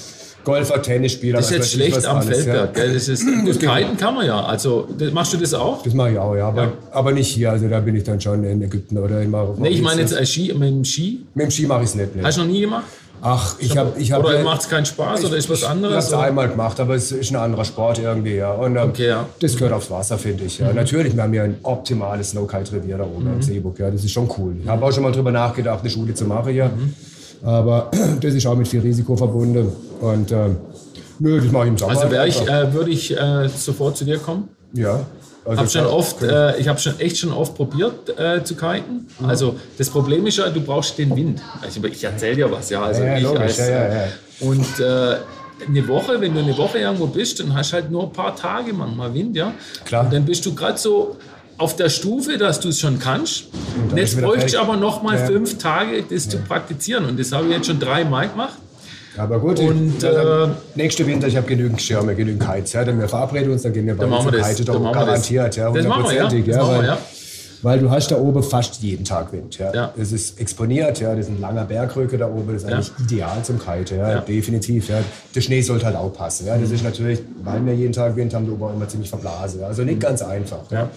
Golfer, 0.45 0.81
Tennisspieler. 0.81 1.39
Das 1.39 1.51
ist 1.51 1.57
jetzt 1.57 1.73
schlecht 1.73 2.07
am 2.07 2.19
alles, 2.19 2.29
Feldberg. 2.29 2.77
Ja. 2.77 2.87
Das 2.87 3.09
ist, 3.09 3.23
das 3.47 3.59
Kiten 3.59 3.97
kann 3.99 4.15
man 4.15 4.27
ja. 4.27 4.43
Also 4.45 4.89
das, 4.97 5.13
machst 5.13 5.33
du 5.35 5.37
das 5.37 5.53
auch? 5.53 5.83
Das 5.83 5.93
mache 5.95 6.13
ich 6.13 6.19
auch, 6.19 6.35
ja. 6.35 6.49
Aber, 6.49 6.63
ja. 6.63 6.73
aber 6.91 7.13
nicht 7.13 7.29
hier. 7.29 7.51
Also 7.51 7.69
da 7.69 7.81
bin 7.81 7.95
ich 7.97 8.05
dann 8.05 8.21
schon 8.21 8.45
in 8.45 8.63
Ägypten 8.63 8.97
oder 8.99 9.21
in 9.21 9.31
Marokko. 9.31 9.61
Nee, 9.61 9.71
ich 9.71 9.83
meine 9.83 10.01
jetzt 10.01 10.13
äh, 10.13 10.25
Ski, 10.25 10.55
mit 10.55 10.69
dem 10.69 10.85
Ski. 10.85 11.27
Mit 11.35 11.47
dem 11.47 11.51
Ski 11.51 11.67
mache 11.67 11.83
ich 11.83 11.91
es 11.91 11.95
nicht. 11.97 12.17
Nee. 12.17 12.23
Hast 12.23 12.39
du 12.39 12.43
noch 12.43 12.49
nie 12.49 12.63
gemacht? 12.63 12.85
Ach, 13.21 13.57
ich 13.59 13.77
habe. 13.77 13.99
Ich 13.99 14.13
hab, 14.13 14.25
oder 14.25 14.43
macht 14.43 14.61
es 14.63 14.69
keinen 14.69 14.87
Spaß 14.87 15.21
ich, 15.21 15.27
oder 15.27 15.37
ist 15.37 15.51
was 15.51 15.65
anderes? 15.65 16.07
Ich 16.07 16.13
habe 16.13 16.23
es 16.23 16.29
einmal 16.29 16.49
gemacht, 16.49 16.79
aber 16.81 16.95
es 16.95 17.11
ist 17.13 17.31
ein 17.31 17.37
anderer 17.37 17.65
Sport 17.65 17.99
irgendwie. 17.99 18.37
Ja. 18.37 18.53
Und 18.53 18.77
ähm, 18.77 18.89
okay, 18.91 19.09
ja. 19.09 19.27
das 19.41 19.57
gehört 19.57 19.73
aufs 19.73 19.91
Wasser, 19.91 20.19
finde 20.19 20.45
ich. 20.45 20.59
Ja. 20.59 20.69
Mhm. 20.69 20.77
Natürlich, 20.77 21.17
wir 21.17 21.23
haben 21.23 21.35
ja 21.35 21.45
ein 21.45 21.57
optimales 21.63 22.31
Snow-Kite-Revier 22.31 22.99
da 22.99 23.05
oben 23.05 23.25
mhm. 23.25 23.35
am 23.35 23.43
Seeburg. 23.43 23.79
Ja. 23.79 23.91
Das 23.91 24.05
ist 24.05 24.13
schon 24.13 24.31
cool. 24.39 24.57
Ich 24.63 24.69
habe 24.69 24.85
auch 24.85 24.93
schon 24.93 25.03
mal 25.03 25.13
drüber 25.13 25.33
nachgedacht, 25.33 25.81
eine 25.81 25.91
Schule 25.91 26.15
zu 26.15 26.25
machen 26.25 26.53
hier. 26.53 26.67
Mhm. 26.67 26.95
Aber 27.43 27.91
das 28.21 28.35
ist 28.35 28.47
auch 28.47 28.57
mit 28.57 28.69
viel 28.69 28.81
Risiko 28.81 29.17
verbunden. 29.17 29.73
Und 30.01 30.33
ähm, 30.33 30.57
nö, 31.19 31.41
das 31.41 31.51
mache 31.51 31.65
ich 31.65 31.71
im 31.71 31.79
Sommer. 31.79 32.01
Also 32.01 32.23
ich, 32.25 32.49
äh, 32.49 32.73
würde 32.73 32.91
ich 32.91 33.17
äh, 33.17 33.49
sofort 33.49 33.97
zu 33.97 34.05
dir 34.05 34.19
kommen? 34.19 34.49
Ja. 34.73 35.01
Also 35.49 35.63
hab 35.63 35.71
schon 35.71 35.87
oft, 35.87 36.23
äh, 36.23 36.59
ich 36.59 36.69
habe 36.69 36.79
schon 36.79 37.01
echt 37.01 37.19
schon 37.19 37.33
oft 37.33 37.55
probiert 37.55 38.19
äh, 38.19 38.45
zu 38.45 38.55
kiten. 38.55 39.09
Mhm. 39.19 39.27
Also 39.27 39.57
das 39.79 39.89
Problem 39.89 40.27
ist 40.27 40.39
ja, 40.39 40.49
du 40.51 40.61
brauchst 40.61 40.99
den 40.99 41.15
Wind. 41.17 41.41
Also 41.63 41.83
ich 41.85 42.05
erzähle 42.05 42.37
dir 42.37 42.53
was, 42.53 42.71
ja. 42.71 42.83
Also 42.83 43.03
ja, 43.03 43.17
ich 43.17 43.23
logisch, 43.23 43.41
als, 43.41 43.59
ja, 43.59 43.69
ja, 43.69 43.95
ja. 43.95 44.09
Und 44.41 44.81
äh, 44.81 45.17
eine 45.67 45.89
Woche, 45.89 46.21
wenn 46.21 46.35
du 46.35 46.41
eine 46.41 46.57
Woche 46.57 46.79
irgendwo 46.79 47.07
bist, 47.07 47.41
dann 47.41 47.55
hast 47.55 47.73
du 47.73 47.75
halt 47.75 47.91
nur 47.91 48.05
ein 48.05 48.13
paar 48.13 48.37
Tage 48.37 48.73
manchmal 48.73 49.13
Wind, 49.15 49.37
ja. 49.37 49.53
Klar. 49.85 50.05
Und 50.05 50.13
dann 50.13 50.25
bist 50.25 50.45
du 50.47 50.55
gerade 50.55 50.79
so 50.79 51.17
auf 51.57 51.75
der 51.77 51.89
Stufe, 51.89 52.39
dass 52.39 52.61
du 52.61 52.69
es 52.69 52.79
schon 52.79 52.99
kannst. 52.99 53.47
Und 53.91 53.97
jetzt 53.97 54.21
bräuchte 54.21 54.47
ich 54.47 54.59
aber 54.59 54.77
noch 54.77 55.03
mal 55.03 55.19
ja. 55.19 55.27
fünf 55.27 55.59
Tage, 55.59 56.05
das 56.09 56.27
ja. 56.27 56.31
zu 56.33 56.39
praktizieren. 56.39 57.05
Und 57.05 57.19
das 57.19 57.33
habe 57.33 57.47
ich 57.47 57.53
jetzt 57.53 57.67
schon 57.67 57.81
dreimal 57.81 58.29
gemacht. 58.29 58.59
Aber 59.19 59.41
gut, 59.41 59.59
und, 59.61 60.03
äh, 60.03 60.49
nächste 60.75 61.07
Winter, 61.07 61.27
ich 61.27 61.37
habe 61.37 61.47
genügend 61.47 61.83
Schirme, 61.83 62.15
genügend 62.15 62.43
Kites. 62.43 62.73
Ja, 62.73 62.85
dann 62.85 62.99
wir 62.99 63.09
verabreden 63.09 63.53
uns, 63.53 63.63
dann 63.63 63.73
gehen 63.73 63.87
wir 63.87 63.97
bei 63.97 64.07
uns 64.07 64.27
Kite 64.27 64.65
doch 64.65 64.93
garantiert, 64.93 65.57
ja, 65.57 65.69
hundertprozentig. 65.69 66.47
Ja, 66.47 66.57
ja, 66.57 66.69
weil, 66.69 66.99
weil 67.63 67.79
du 67.81 67.91
hast 67.91 68.09
da 68.09 68.17
oben 68.17 68.43
fast 68.43 68.83
jeden 68.83 69.05
Tag 69.05 69.33
Wind. 69.33 69.59
Ja. 69.59 69.75
ja. 69.75 69.93
Es 69.99 70.13
ist 70.13 70.41
exponiert, 70.41 71.01
ja, 71.01 71.15
das 71.15 71.27
ist 71.27 71.33
ein 71.33 71.41
langer 71.41 71.65
Bergrücke 71.65 72.17
da 72.17 72.29
oben, 72.29 72.53
das 72.53 72.63
ist 72.63 72.69
eigentlich 72.69 72.93
ja. 72.99 73.05
ideal 73.05 73.43
zum 73.43 73.59
Kite, 73.59 73.97
ja, 73.97 74.11
ja, 74.11 74.21
definitiv. 74.21 74.89
Ja. 74.89 75.01
Der 75.35 75.41
Schnee 75.41 75.61
sollte 75.61 75.87
halt 75.87 75.97
auch 75.97 76.13
passen. 76.13 76.47
Ja. 76.47 76.57
Das 76.57 76.71
ist 76.71 76.85
natürlich, 76.85 77.21
weil 77.43 77.65
wir 77.67 77.75
jeden 77.75 77.93
Tag 77.93 78.15
Wind 78.17 78.35
haben, 78.35 78.47
da 78.47 78.53
oben 78.53 78.77
immer 78.77 78.89
ziemlich 78.89 79.11
verblasen. 79.11 79.65
Also 79.65 79.83
nicht 79.83 80.01
ganz 80.01 80.23
einfach. 80.23 80.71
Ja. 80.71 80.89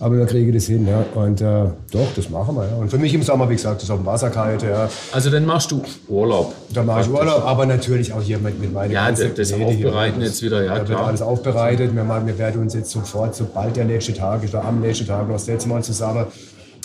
Aber 0.00 0.18
wir 0.18 0.26
kriegen 0.26 0.52
das 0.52 0.66
hin, 0.66 0.86
ja. 0.86 1.04
Und 1.14 1.40
äh, 1.40 1.66
doch, 1.92 2.08
das 2.16 2.28
machen 2.28 2.56
wir, 2.56 2.66
ja. 2.66 2.74
Und 2.76 2.90
für 2.90 2.98
mich 2.98 3.14
im 3.14 3.22
Sommer, 3.22 3.48
wie 3.48 3.54
gesagt, 3.54 3.76
das 3.76 3.84
ist 3.84 3.90
auf 3.90 3.98
dem 3.98 4.06
Wasserkite, 4.06 4.66
ja. 4.68 4.88
Also 5.12 5.30
dann 5.30 5.46
machst 5.46 5.70
du 5.70 5.82
Urlaub. 6.08 6.52
Dann 6.72 6.86
mache 6.86 7.02
ich 7.02 7.08
Urlaub, 7.08 7.44
aber 7.44 7.64
natürlich 7.66 8.12
auch 8.12 8.20
hier 8.20 8.38
mit, 8.38 8.60
mit 8.60 8.72
meinen 8.72 8.90
Ja, 8.90 9.10
das, 9.10 9.20
das 9.34 9.52
Aufbereiten 9.52 10.20
jetzt 10.20 10.42
wieder, 10.42 10.64
ja, 10.64 10.78
da 10.78 10.84
klar. 10.84 10.88
wird 10.88 11.08
alles 11.08 11.22
aufbereitet. 11.22 11.94
Wir, 11.94 12.26
wir 12.26 12.38
werden 12.38 12.60
uns 12.60 12.74
jetzt 12.74 12.90
sofort, 12.90 13.34
sobald 13.34 13.76
der 13.76 13.84
nächste 13.84 14.12
Tag 14.12 14.42
ist, 14.42 14.54
oder 14.54 14.64
am 14.64 14.80
nächsten 14.80 15.06
Tag 15.06 15.28
noch 15.28 15.38
setzen 15.38 15.68
wir 15.68 15.76
uns 15.76 15.86
zusammen. 15.86 16.26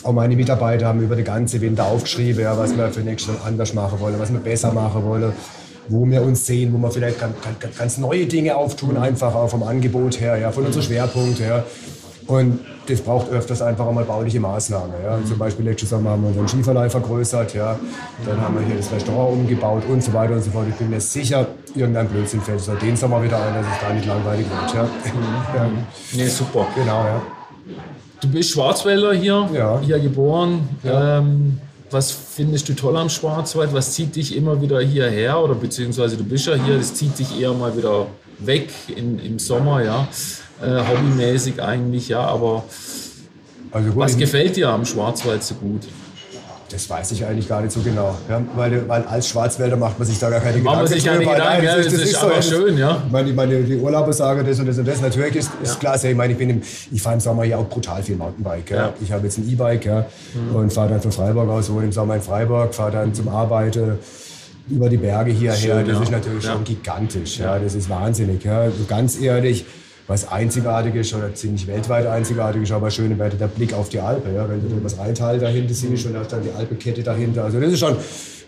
Auch 0.03 0.13
meine 0.13 0.35
Mitarbeiter 0.35 0.85
haben 0.85 1.01
über 1.01 1.15
den 1.15 1.25
ganzen 1.25 1.59
Winter 1.59 1.85
aufgeschrieben, 1.85 2.41
ja, 2.43 2.57
was 2.57 2.77
wir 2.77 2.89
für 2.89 3.01
nächstes 3.01 3.35
Jahr 3.35 3.45
anders 3.45 3.73
machen 3.73 3.99
wollen, 3.99 4.15
was 4.17 4.31
wir 4.31 4.39
besser 4.39 4.71
machen 4.71 5.03
wollen 5.03 5.33
wo 5.89 6.07
wir 6.07 6.21
uns 6.21 6.45
sehen, 6.45 6.71
wo 6.71 6.77
wir 6.77 6.91
vielleicht 6.91 7.19
ganz, 7.19 7.35
ganz, 7.59 7.77
ganz 7.77 7.97
neue 7.97 8.25
Dinge 8.27 8.55
auftun, 8.55 8.95
einfach 8.95 9.33
auch 9.33 9.49
vom 9.49 9.63
Angebot 9.63 10.19
her, 10.19 10.37
ja, 10.37 10.51
von 10.51 10.65
unserem 10.65 10.85
Schwerpunkt 10.85 11.39
her. 11.39 11.65
Und 12.29 12.59
das 12.85 13.01
braucht 13.01 13.31
öfters 13.31 13.59
einfach 13.59 13.87
einmal 13.87 14.03
bauliche 14.03 14.39
Maßnahmen. 14.39 14.93
Ja. 15.03 15.17
Mhm. 15.17 15.25
Zum 15.25 15.39
Beispiel 15.39 15.65
letztes 15.65 15.89
Sommer 15.89 16.11
haben 16.11 16.21
wir 16.21 16.29
unseren 16.29 16.47
Skiverleih 16.47 16.87
vergrößert, 16.87 17.55
ja. 17.55 17.79
dann 18.23 18.39
haben 18.39 18.59
wir 18.59 18.65
hier 18.67 18.75
das 18.75 18.91
Restaurant 18.91 19.33
umgebaut 19.33 19.83
und 19.89 20.03
so 20.03 20.13
weiter 20.13 20.33
und 20.35 20.43
so 20.43 20.51
fort. 20.51 20.67
Ich 20.69 20.75
bin 20.75 20.91
mir 20.91 21.01
sicher, 21.01 21.47
irgendein 21.73 22.07
Blödsinn 22.07 22.41
fällt 22.41 22.61
so 22.61 22.75
den 22.75 22.95
Sommer 22.95 23.23
wieder 23.23 23.43
ein, 23.43 23.55
dass 23.55 23.65
es 23.65 23.81
da 23.81 23.93
nicht 23.93 24.05
langweilig 24.05 24.45
wird. 24.45 24.73
Ja. 24.75 24.83
Mhm. 24.83 25.77
Nee, 26.13 26.27
super. 26.27 26.67
Genau, 26.75 27.03
ja. 27.03 27.21
Du 28.21 28.27
bist 28.27 28.51
Schwarzwälder 28.51 29.13
hier, 29.13 29.49
ja. 29.53 29.79
hier 29.79 29.99
geboren. 29.99 30.69
Ja. 30.83 31.17
Ähm, 31.17 31.59
was 31.89 32.11
findest 32.11 32.69
du 32.69 32.73
toll 32.73 32.95
am 32.95 33.09
Schwarzwald? 33.09 33.73
Was 33.73 33.93
zieht 33.93 34.15
dich 34.15 34.35
immer 34.35 34.61
wieder 34.61 34.79
hierher? 34.81 35.41
Oder 35.43 35.55
beziehungsweise 35.55 36.15
du 36.15 36.23
bist 36.23 36.45
ja 36.45 36.53
hier, 36.53 36.77
das 36.77 36.93
zieht 36.93 37.17
dich 37.17 37.39
eher 37.39 37.53
mal 37.53 37.75
wieder 37.75 38.05
weg 38.37 38.69
in, 38.95 39.17
im 39.19 39.39
Sommer, 39.39 39.83
ja 39.83 40.07
äh, 40.61 40.79
hobbymäßig 40.79 41.61
eigentlich, 41.61 42.09
ja, 42.09 42.21
aber 42.21 42.63
also 43.71 43.89
gut, 43.89 43.97
was 43.97 44.17
gefällt 44.17 44.55
dir 44.55 44.69
am 44.69 44.85
Schwarzwald 44.85 45.43
so 45.43 45.55
gut? 45.55 45.81
Das 46.71 46.87
weiß 46.87 47.11
ich 47.13 47.25
eigentlich 47.25 47.47
gar 47.47 47.61
nicht 47.61 47.71
so 47.71 47.79
genau. 47.81 48.15
Ja, 48.29 48.41
weil, 48.55 48.87
weil, 48.87 49.03
als 49.05 49.27
Schwarzwälder 49.27 49.75
macht 49.75 49.97
man 49.97 50.07
sich 50.07 50.19
da 50.19 50.29
gar 50.29 50.39
keine 50.39 50.59
Gedanken. 50.59 50.65
Macht 50.65 50.77
man 50.77 50.87
sich 50.87 51.03
keine 51.03 51.25
Gedanken, 51.25 51.65
ja, 51.65 51.75
das, 51.75 51.85
das, 51.85 51.93
ist, 51.95 52.03
ist 52.03 52.23
einfach 52.23 52.43
so, 52.43 52.55
schön, 52.55 52.77
ja. 52.77 53.01
Ich 53.05 53.11
meine, 53.11 53.33
meine, 53.33 53.63
die 53.63 53.75
Urlauber 53.75 54.13
sagen 54.13 54.45
das 54.45 54.59
und 54.59 54.67
das 54.67 54.77
und 54.77 54.87
das. 54.87 55.01
Natürlich 55.01 55.35
ist, 55.35 55.49
ist 55.63 55.73
ja. 55.73 55.79
klar, 55.79 56.03
ich 56.03 56.15
meine, 56.15 56.33
ich, 56.33 56.37
bin 56.37 56.61
ich 56.91 57.01
fahre 57.01 57.15
im 57.15 57.21
Sommer 57.21 57.43
hier 57.43 57.57
auch 57.57 57.67
brutal 57.67 58.03
viel 58.03 58.17
Mountainbike. 58.17 58.69
Ja. 58.69 58.93
Ich 59.01 59.11
habe 59.11 59.25
jetzt 59.25 59.39
ein 59.39 59.49
E-Bike 59.49 59.85
mhm. 59.85 60.55
und 60.55 60.71
fahre 60.71 60.89
dann 60.89 61.01
von 61.01 61.11
Freiburg 61.11 61.49
aus, 61.49 61.71
wohne 61.71 61.85
im 61.85 61.91
Sommer 61.91 62.15
in 62.15 62.21
Freiburg, 62.21 62.75
fahre 62.75 62.91
dann 62.91 63.15
zum 63.15 63.29
Arbeiten 63.29 63.97
über 64.69 64.89
die 64.89 64.97
Berge 64.97 65.31
hierher. 65.31 65.55
Schön, 65.55 65.87
das 65.87 65.99
ist 65.99 66.11
natürlich 66.11 66.45
schon 66.45 66.63
gigantisch. 66.63 67.39
Ja. 67.39 67.57
Das 67.57 67.73
ist 67.73 67.89
wahnsinnig. 67.89 68.47
Ganz 68.87 69.19
ehrlich, 69.19 69.65
was 70.09 70.27
einzigartig 70.27 70.95
ist 70.95 71.13
oder 71.13 71.33
ziemlich 71.35 71.67
weltweit 71.67 72.07
einzigartig 72.07 72.63
ist, 72.63 72.71
aber 72.71 72.89
schöne 72.89 73.17
Werte 73.19 73.37
der 73.37 73.47
Blick 73.47 73.73
auf 73.73 73.89
die 73.89 73.99
Alpe. 73.99 74.33
Ja? 74.33 74.49
Wenn 74.49 74.59
du 74.59 74.81
das 74.81 74.97
Rheintal 74.97 75.37
dahinter 75.37 75.73
siehst 75.75 76.07
und 76.07 76.15
dann 76.15 76.41
die 76.41 76.51
Alpenkette 76.57 77.03
dahinter. 77.03 77.43
Also 77.43 77.59
das 77.59 77.73
ist 77.73 77.79
schon, 77.79 77.95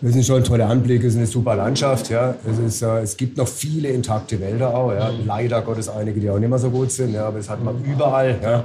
das 0.00 0.12
sind 0.12 0.26
schon 0.26 0.42
tolle 0.42 0.66
Anblicke, 0.66 1.06
es 1.06 1.14
ist 1.14 1.18
eine 1.18 1.28
super 1.28 1.54
Landschaft. 1.54 2.10
Ja? 2.10 2.34
Es, 2.50 2.58
ist, 2.58 2.82
äh, 2.82 3.02
es 3.02 3.16
gibt 3.16 3.36
noch 3.36 3.46
viele 3.46 3.90
intakte 3.90 4.40
Wälder 4.40 4.74
auch. 4.74 4.92
Ja? 4.92 5.12
Leider 5.24 5.62
Gottes 5.62 5.88
einige, 5.88 6.18
die 6.18 6.28
auch 6.30 6.38
nicht 6.40 6.48
mehr 6.48 6.58
so 6.58 6.68
gut 6.68 6.90
sind, 6.90 7.14
ja? 7.14 7.26
aber 7.26 7.38
das 7.38 7.48
hat 7.48 7.62
man 7.62 7.76
überall. 7.84 8.40
Ja? 8.42 8.64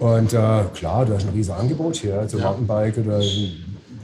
Und 0.00 0.32
äh, 0.32 0.36
klar, 0.74 1.06
du 1.06 1.14
hast 1.14 1.28
ein 1.28 1.32
riesiges 1.32 1.56
Angebot 1.56 1.94
hier, 1.94 2.26
zum 2.26 2.40
ja. 2.40 2.46
Mountainbike 2.46 2.98
oder 2.98 3.20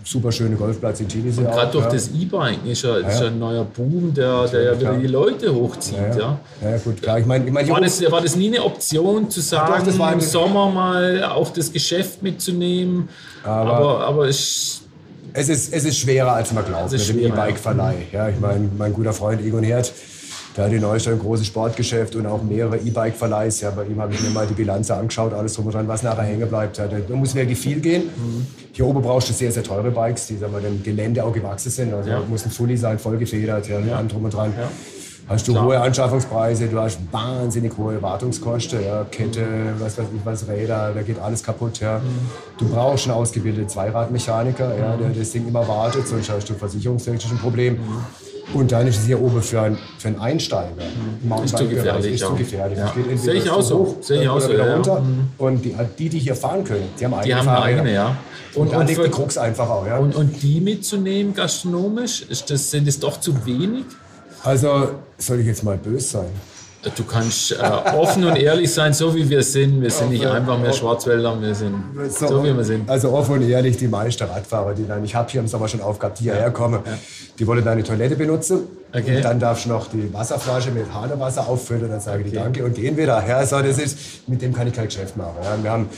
super 0.06 0.30
schöne 0.30 0.56
Golfplatz 0.56 1.00
in 1.00 1.08
Chile. 1.08 1.32
Gerade 1.32 1.72
durch 1.72 1.84
ja. 1.84 1.90
das 1.90 2.08
E-Bike 2.08 2.64
ist, 2.64 2.82
ja, 2.82 2.96
ist 2.98 3.20
ja 3.20 3.26
ein 3.26 3.38
neuer 3.38 3.64
Boom, 3.64 4.14
der, 4.14 4.46
der 4.46 4.62
ja 4.62 4.80
wieder 4.80 4.94
die 4.94 5.06
Leute 5.08 5.54
hochzieht. 5.54 5.96
Ja, 6.16 6.38
ja. 6.62 6.78
gut, 6.78 7.02
klar. 7.02 7.18
Ich 7.18 7.26
mein, 7.26 7.46
ich 7.46 7.52
mein, 7.52 7.68
war, 7.68 7.80
das, 7.80 8.10
war 8.10 8.20
das 8.20 8.36
nie 8.36 8.48
eine 8.48 8.64
Option 8.64 9.28
zu 9.28 9.40
sagen, 9.40 9.84
doch, 9.84 10.12
im 10.12 10.20
Sommer 10.20 10.70
mal 10.70 11.24
auch 11.24 11.50
das 11.50 11.72
Geschäft 11.72 12.22
mitzunehmen? 12.22 13.08
Aber, 13.42 13.74
aber, 13.74 14.06
aber 14.06 14.28
es 14.28 14.82
es 15.38 15.50
ist, 15.50 15.72
es 15.74 15.84
ist 15.84 15.98
schwerer, 15.98 16.32
als 16.32 16.52
man 16.52 16.64
glaubt, 16.64 16.92
mit 16.92 17.08
dem 17.08 17.18
E-Bike-Verleih. 17.18 18.06
Ja, 18.10 18.28
ich 18.30 18.40
meine, 18.40 18.70
mein 18.78 18.94
guter 18.94 19.12
Freund 19.12 19.42
Egon 19.42 19.64
Herd, 19.64 19.92
der 20.56 20.64
hat 20.64 20.72
in 20.72 20.80
Neustadt 20.80 21.14
ein 21.14 21.18
großes 21.18 21.46
Sportgeschäft 21.46 22.16
und 22.16 22.26
auch 22.26 22.42
mehrere 22.42 22.78
E-Bike-Verleihs. 22.78 23.60
Ja, 23.60 23.70
bei 23.70 23.84
ihm 23.84 24.00
habe 24.00 24.14
ich 24.14 24.22
mir 24.22 24.30
mal 24.30 24.46
die 24.46 24.54
Bilanz 24.54 24.90
angeschaut, 24.90 25.34
alles 25.34 25.54
drum 25.54 25.66
und 25.66 25.74
dran, 25.74 25.86
was 25.86 26.02
nachher 26.02 26.22
hängen 26.22 26.48
bleibt. 26.48 26.78
Ja, 26.78 26.86
da 26.86 27.14
muss 27.14 27.34
wirklich 27.34 27.58
viel 27.58 27.80
gehen. 27.80 28.04
Mhm. 28.04 28.46
Hier 28.72 28.86
oben 28.86 29.02
brauchst 29.02 29.28
du 29.28 29.32
sehr, 29.32 29.52
sehr 29.52 29.62
teure 29.62 29.90
Bikes, 29.90 30.26
die 30.28 30.38
sagen 30.38 30.52
wir, 30.54 30.60
dem 30.60 30.82
Gelände 30.82 31.22
auch 31.24 31.32
gewachsen 31.32 31.70
sind. 31.70 31.92
Also 31.92 32.08
ja. 32.08 32.22
muss 32.26 32.44
ein 32.44 32.50
Fully 32.50 32.76
sein, 32.76 32.98
voll 32.98 33.18
gefedert, 33.18 33.68
ja, 33.68 33.78
ja. 33.80 34.02
drum 34.02 34.24
und 34.24 34.32
dran. 34.32 34.52
Ja. 34.56 34.68
Hast 35.28 35.48
du 35.48 35.52
Klar. 35.52 35.64
hohe 35.64 35.80
Anschaffungspreise, 35.80 36.68
du 36.68 36.78
hast 36.78 37.00
wahnsinnig 37.10 37.76
hohe 37.76 38.00
Wartungskosten, 38.00 38.84
ja, 38.84 39.04
Kette, 39.10 39.44
was 39.80 39.98
weiß 39.98 40.06
ich 40.14 40.24
was, 40.24 40.46
Räder, 40.46 40.92
da 40.94 41.02
geht 41.02 41.18
alles 41.18 41.42
kaputt. 41.42 41.80
Ja. 41.80 41.98
Mhm. 41.98 42.02
Du 42.58 42.68
brauchst 42.68 43.06
einen 43.06 43.14
ausgebildeten 43.14 43.68
Zweiradmechaniker, 43.68 44.78
ja, 44.78 44.96
der 44.96 45.08
das 45.10 45.32
Ding 45.32 45.48
immer 45.48 45.66
wartet, 45.66 46.06
sonst 46.06 46.30
hast 46.30 46.48
du 46.48 46.54
versicherungstechnisch 46.54 47.32
ein 47.32 47.38
Problem. 47.38 47.74
Mhm. 47.74 48.25
Und 48.54 48.70
dann 48.70 48.86
ist 48.86 48.98
es 48.98 49.06
hier 49.06 49.20
oben 49.20 49.42
für, 49.42 49.60
ein, 49.60 49.78
für 49.98 50.08
einen 50.08 50.20
Einsteiger. 50.20 50.70
Mhm. 51.22 51.44
Ist 51.44 51.56
zu 51.56 51.68
gefährlich. 51.68 52.14
Ist 52.14 52.24
zu 52.24 52.34
gefährlich. 52.34 52.78
Ja. 52.78 52.92
Sehe 53.16 53.34
ich 53.34 53.50
auch 53.50 53.62
so. 53.62 53.96
Sehe 54.00 54.22
ich 54.22 54.28
auch 54.28 54.40
so. 54.40 54.52
Ja. 54.52 54.74
Runter. 54.74 55.00
Mhm. 55.00 55.28
Und 55.38 55.64
die, 55.64 55.74
die, 55.98 56.08
die 56.08 56.18
hier 56.18 56.36
fahren 56.36 56.62
können, 56.62 56.88
die 56.98 57.04
haben 57.04 57.14
eigene 57.14 57.26
Die 57.26 57.34
haben 57.34 57.48
eine 57.48 57.62
eigene, 57.62 57.92
ja. 57.92 58.16
Und, 58.54 58.68
und, 58.68 58.72
da 58.72 58.82
liegt 58.82 59.04
die 59.04 59.10
Krux 59.10 59.36
einfach 59.36 59.68
auch. 59.68 59.86
Ja. 59.86 59.98
Und, 59.98 60.14
und 60.14 60.42
die 60.42 60.60
mitzunehmen 60.60 61.34
gastronomisch, 61.34 62.22
ist 62.22 62.50
das, 62.50 62.70
sind 62.70 62.86
es 62.86 63.00
doch 63.00 63.20
zu 63.20 63.44
wenig? 63.44 63.84
Also, 64.44 64.90
soll 65.18 65.40
ich 65.40 65.46
jetzt 65.46 65.64
mal 65.64 65.76
böse 65.76 66.06
sein? 66.06 66.30
Du 66.94 67.04
kannst 67.04 67.52
äh, 67.52 67.56
offen 67.96 68.24
und 68.24 68.36
ehrlich 68.36 68.72
sein, 68.72 68.92
so 68.92 69.14
wie 69.14 69.28
wir 69.28 69.42
sind. 69.42 69.80
Wir 69.80 69.90
sind 69.90 70.10
nicht 70.10 70.24
einfach 70.24 70.58
mehr 70.58 70.72
Schwarzwälder, 70.72 71.40
wir 71.40 71.54
sind 71.54 71.74
so, 72.10 72.28
so, 72.28 72.44
wie 72.44 72.56
wir 72.56 72.64
sind. 72.64 72.88
Also 72.88 73.10
offen 73.12 73.34
und 73.34 73.48
ehrlich, 73.48 73.76
die 73.76 73.88
meisten 73.88 74.24
Radfahrer, 74.24 74.74
die 74.74 74.86
dann, 74.86 75.04
ich 75.04 75.14
habe 75.14 75.28
hier 75.30 75.40
im 75.40 75.48
Sommer 75.48 75.66
schon 75.66 75.80
aufgehabt, 75.80 76.20
die 76.20 76.24
hierher 76.24 76.50
kommen, 76.50 76.80
ja. 76.86 76.92
die 77.38 77.46
wollen 77.46 77.64
deine 77.64 77.82
Toilette 77.82 78.14
benutzen. 78.14 78.60
Okay. 78.92 79.16
Und 79.16 79.24
dann 79.24 79.40
darfst 79.40 79.64
du 79.64 79.70
noch 79.70 79.88
die 79.88 80.12
Wasserflasche 80.14 80.70
mit 80.70 80.92
Hanewasser 80.92 81.48
auffüllen 81.48 81.84
und 81.84 81.90
dann 81.90 82.00
sage 82.00 82.20
okay. 82.20 82.30
die 82.30 82.36
Danke 82.36 82.64
und 82.64 82.74
gehen 82.74 82.96
wieder. 82.96 83.22
Ja, 83.26 83.44
so, 83.44 83.60
das 83.60 83.78
ist, 83.78 84.28
mit 84.28 84.40
dem 84.40 84.52
kann 84.52 84.68
ich 84.68 84.74
kein 84.74 84.86
Geschäft 84.86 85.16
machen. 85.16 85.36
Ja. 85.42 85.62
Wir 85.62 85.70
haben 85.70 85.88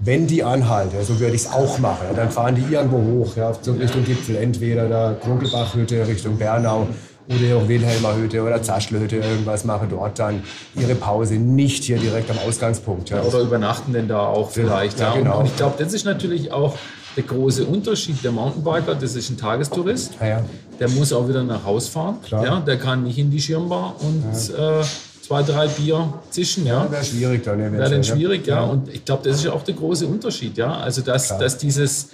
wenn 0.00 0.26
die 0.26 0.44
anhalten, 0.44 0.96
so 1.02 1.18
würde 1.18 1.34
ich 1.34 1.42
es 1.42 1.52
auch 1.52 1.78
machen, 1.78 2.08
dann 2.14 2.30
fahren 2.30 2.54
die 2.54 2.74
irgendwo 2.74 2.98
hoch, 2.98 3.34
ja, 3.36 3.52
so 3.58 3.72
Richtung 3.72 4.04
Gipfel, 4.04 4.36
entweder 4.36 4.90
da 4.90 5.16
Krunkelbachhütte 5.18 6.06
Richtung 6.06 6.36
Bernau 6.36 6.86
oder 7.28 7.56
auch 7.56 7.68
Wilhelmer 7.68 8.16
Hütte 8.16 8.42
oder 8.42 8.62
Zaschle 8.62 9.00
Hütte 9.00 9.16
irgendwas 9.16 9.64
machen 9.64 9.88
dort 9.90 10.18
dann 10.18 10.42
ihre 10.74 10.94
Pause 10.94 11.34
nicht 11.34 11.84
hier 11.84 11.98
direkt 11.98 12.30
am 12.30 12.38
Ausgangspunkt. 12.46 13.10
Ja. 13.10 13.22
Oder 13.22 13.40
übernachten 13.40 13.92
denn 13.92 14.08
da 14.08 14.20
auch 14.20 14.50
vielleicht. 14.50 15.00
Ja, 15.00 15.14
ja. 15.14 15.18
Genau. 15.20 15.40
Und 15.40 15.46
ich 15.46 15.56
glaube, 15.56 15.74
das 15.82 15.92
ist 15.92 16.04
natürlich 16.04 16.52
auch 16.52 16.76
der 17.16 17.24
große 17.24 17.64
Unterschied. 17.64 18.22
Der 18.22 18.32
Mountainbiker, 18.32 18.94
das 18.94 19.14
ist 19.14 19.30
ein 19.30 19.38
Tagestourist. 19.38 20.12
Ja. 20.20 20.44
Der 20.78 20.88
muss 20.90 21.12
auch 21.12 21.28
wieder 21.28 21.42
nach 21.42 21.64
Hause 21.64 21.90
fahren. 21.90 22.16
Klar. 22.22 22.44
Ja, 22.44 22.60
der 22.60 22.78
kann 22.78 23.02
nicht 23.02 23.18
in 23.18 23.30
die 23.30 23.40
Schirmbar 23.40 23.96
und 24.00 24.54
äh, 24.54 24.84
zwei, 25.26 25.42
drei 25.42 25.66
Bier 25.66 26.12
zischen. 26.30 26.66
Ja, 26.66 26.84
ja 26.84 26.92
wäre 26.92 27.04
schwierig 27.04 27.44
dann. 27.44 27.58
Wäre 27.58 27.90
dann 27.90 28.04
schwierig, 28.04 28.46
ja. 28.46 28.62
Und 28.62 28.88
ich 28.88 29.04
glaube, 29.04 29.28
das 29.28 29.38
ist 29.38 29.44
ja 29.44 29.52
auch 29.52 29.62
der 29.62 29.74
große 29.74 30.06
Unterschied. 30.06 30.56
Ja, 30.56 30.76
also 30.76 31.02
dass, 31.02 31.36
dass 31.38 31.58
dieses 31.58 32.10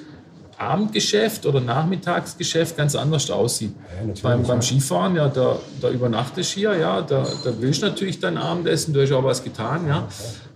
Abendgeschäft 0.62 1.44
oder 1.46 1.60
Nachmittagsgeschäft 1.60 2.76
ganz 2.76 2.94
anders 2.94 3.30
aussieht. 3.30 3.74
Ja, 4.06 4.12
beim, 4.22 4.42
beim, 4.44 4.62
Skifahren, 4.62 5.16
ja, 5.16 5.28
da, 5.28 5.56
da 5.80 5.90
übernachtest 5.90 6.54
du 6.54 6.60
hier, 6.60 6.76
ja, 6.76 7.02
da, 7.02 7.26
da 7.44 7.52
willst 7.58 7.82
du 7.82 7.86
natürlich 7.86 8.20
dein 8.20 8.38
Abendessen, 8.38 8.94
du 8.94 9.02
hast 9.02 9.12
auch 9.12 9.24
was 9.24 9.42
getan, 9.42 9.86
ja. 9.88 10.08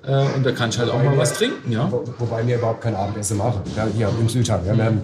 Äh, 0.06 0.36
und 0.36 0.46
da 0.46 0.52
kannst 0.52 0.78
du 0.78 0.82
halt 0.82 0.92
auch 0.92 1.02
mal 1.02 1.18
was 1.18 1.34
trinken, 1.34 1.72
ja. 1.72 1.88
Wo, 1.90 2.04
wobei 2.18 2.46
wir 2.46 2.56
überhaupt 2.56 2.80
kein 2.80 2.94
Abendessen 2.94 3.36
machen, 3.36 3.62
ja, 3.76 3.86
hier 3.94 4.08
im 4.08 4.28
Südhang. 4.28 4.64
Ja, 4.66 4.76
wir 4.76 4.84
haben 4.84 5.02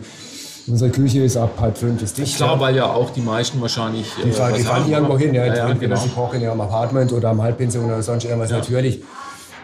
Unsere 0.68 0.90
Küche 0.90 1.24
ist 1.24 1.36
ab 1.36 1.54
halb 1.60 1.76
fünf 1.76 2.00
ist 2.02 2.18
dicht. 2.18 2.36
Klar, 2.36 2.60
weil 2.60 2.76
ja 2.76 2.86
auch 2.86 3.10
die 3.10 3.20
meisten 3.20 3.60
wahrscheinlich. 3.60 4.06
Die 4.24 4.30
fahren, 4.30 4.54
die 4.56 4.62
fahren 4.62 4.88
irgendwo 4.88 5.18
hin, 5.18 5.34
ja. 5.34 5.44
ja, 5.44 5.56
ja 5.56 5.68
entweder 5.68 5.96
genau. 5.96 6.06
sie 6.06 6.10
kochen 6.10 6.36
in 6.36 6.42
ihrem 6.42 6.60
Apartment 6.60 7.12
oder 7.12 7.30
am 7.30 7.42
Halbpension 7.42 7.86
oder 7.86 8.00
sonst 8.00 8.24
irgendwas. 8.24 8.50
Ja. 8.50 8.58
Natürlich 8.58 9.02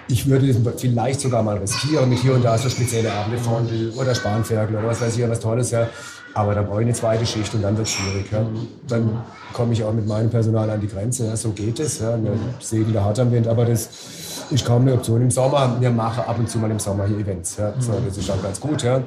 ich 0.09 0.27
würde 0.27 0.53
das 0.53 0.57
vielleicht 0.79 1.21
sogar 1.21 1.43
mal 1.43 1.59
riskieren 1.59 2.09
mit 2.09 2.19
hier 2.19 2.35
und 2.35 2.45
da 2.45 2.57
so 2.57 2.69
spezielle 2.69 3.13
Abende 3.13 3.39
Fondue 3.39 3.93
oder 3.97 4.15
Spanferkel 4.15 4.77
oder 4.77 4.89
was 4.89 5.01
weiß 5.01 5.17
ich, 5.17 5.29
was 5.29 5.41
Tolles. 5.41 5.71
Ja. 5.71 5.89
Aber 6.35 6.55
da 6.55 6.63
brauche 6.63 6.81
ich 6.81 6.87
eine 6.87 6.95
zweite 6.95 7.27
Schicht 7.27 7.53
und 7.55 7.63
dann 7.63 7.77
wird 7.77 7.87
es 7.87 7.93
schwierig. 7.93 8.31
Ja. 8.31 8.47
Dann 8.89 9.23
komme 9.53 9.73
ich 9.73 9.83
auch 9.83 9.93
mit 9.93 10.07
meinem 10.07 10.31
Personal 10.31 10.71
an 10.71 10.81
die 10.81 10.87
Grenze. 10.87 11.27
Ja. 11.27 11.37
So 11.37 11.51
geht 11.51 11.79
es. 11.81 12.01
Ja. 12.01 12.23
Wir 12.23 12.33
segeln 12.61 12.95
da 12.95 13.05
hart 13.05 13.19
am 13.19 13.31
Wind, 13.33 13.49
aber 13.49 13.65
das 13.65 13.89
ist 14.51 14.65
kaum 14.65 14.83
eine 14.83 14.95
Option 14.95 15.21
im 15.23 15.31
Sommer. 15.31 15.77
Wir 15.79 15.91
machen 15.91 16.25
ab 16.27 16.39
und 16.39 16.49
zu 16.49 16.59
mal 16.59 16.71
im 16.71 16.79
Sommer 16.79 17.07
hier 17.07 17.19
Events. 17.19 17.57
Ja. 17.57 17.73
So, 17.79 17.93
das 18.07 18.17
ist 18.17 18.31
auch 18.31 18.43
ganz 18.43 18.61
gut. 18.61 18.83
Ja. 18.83 19.03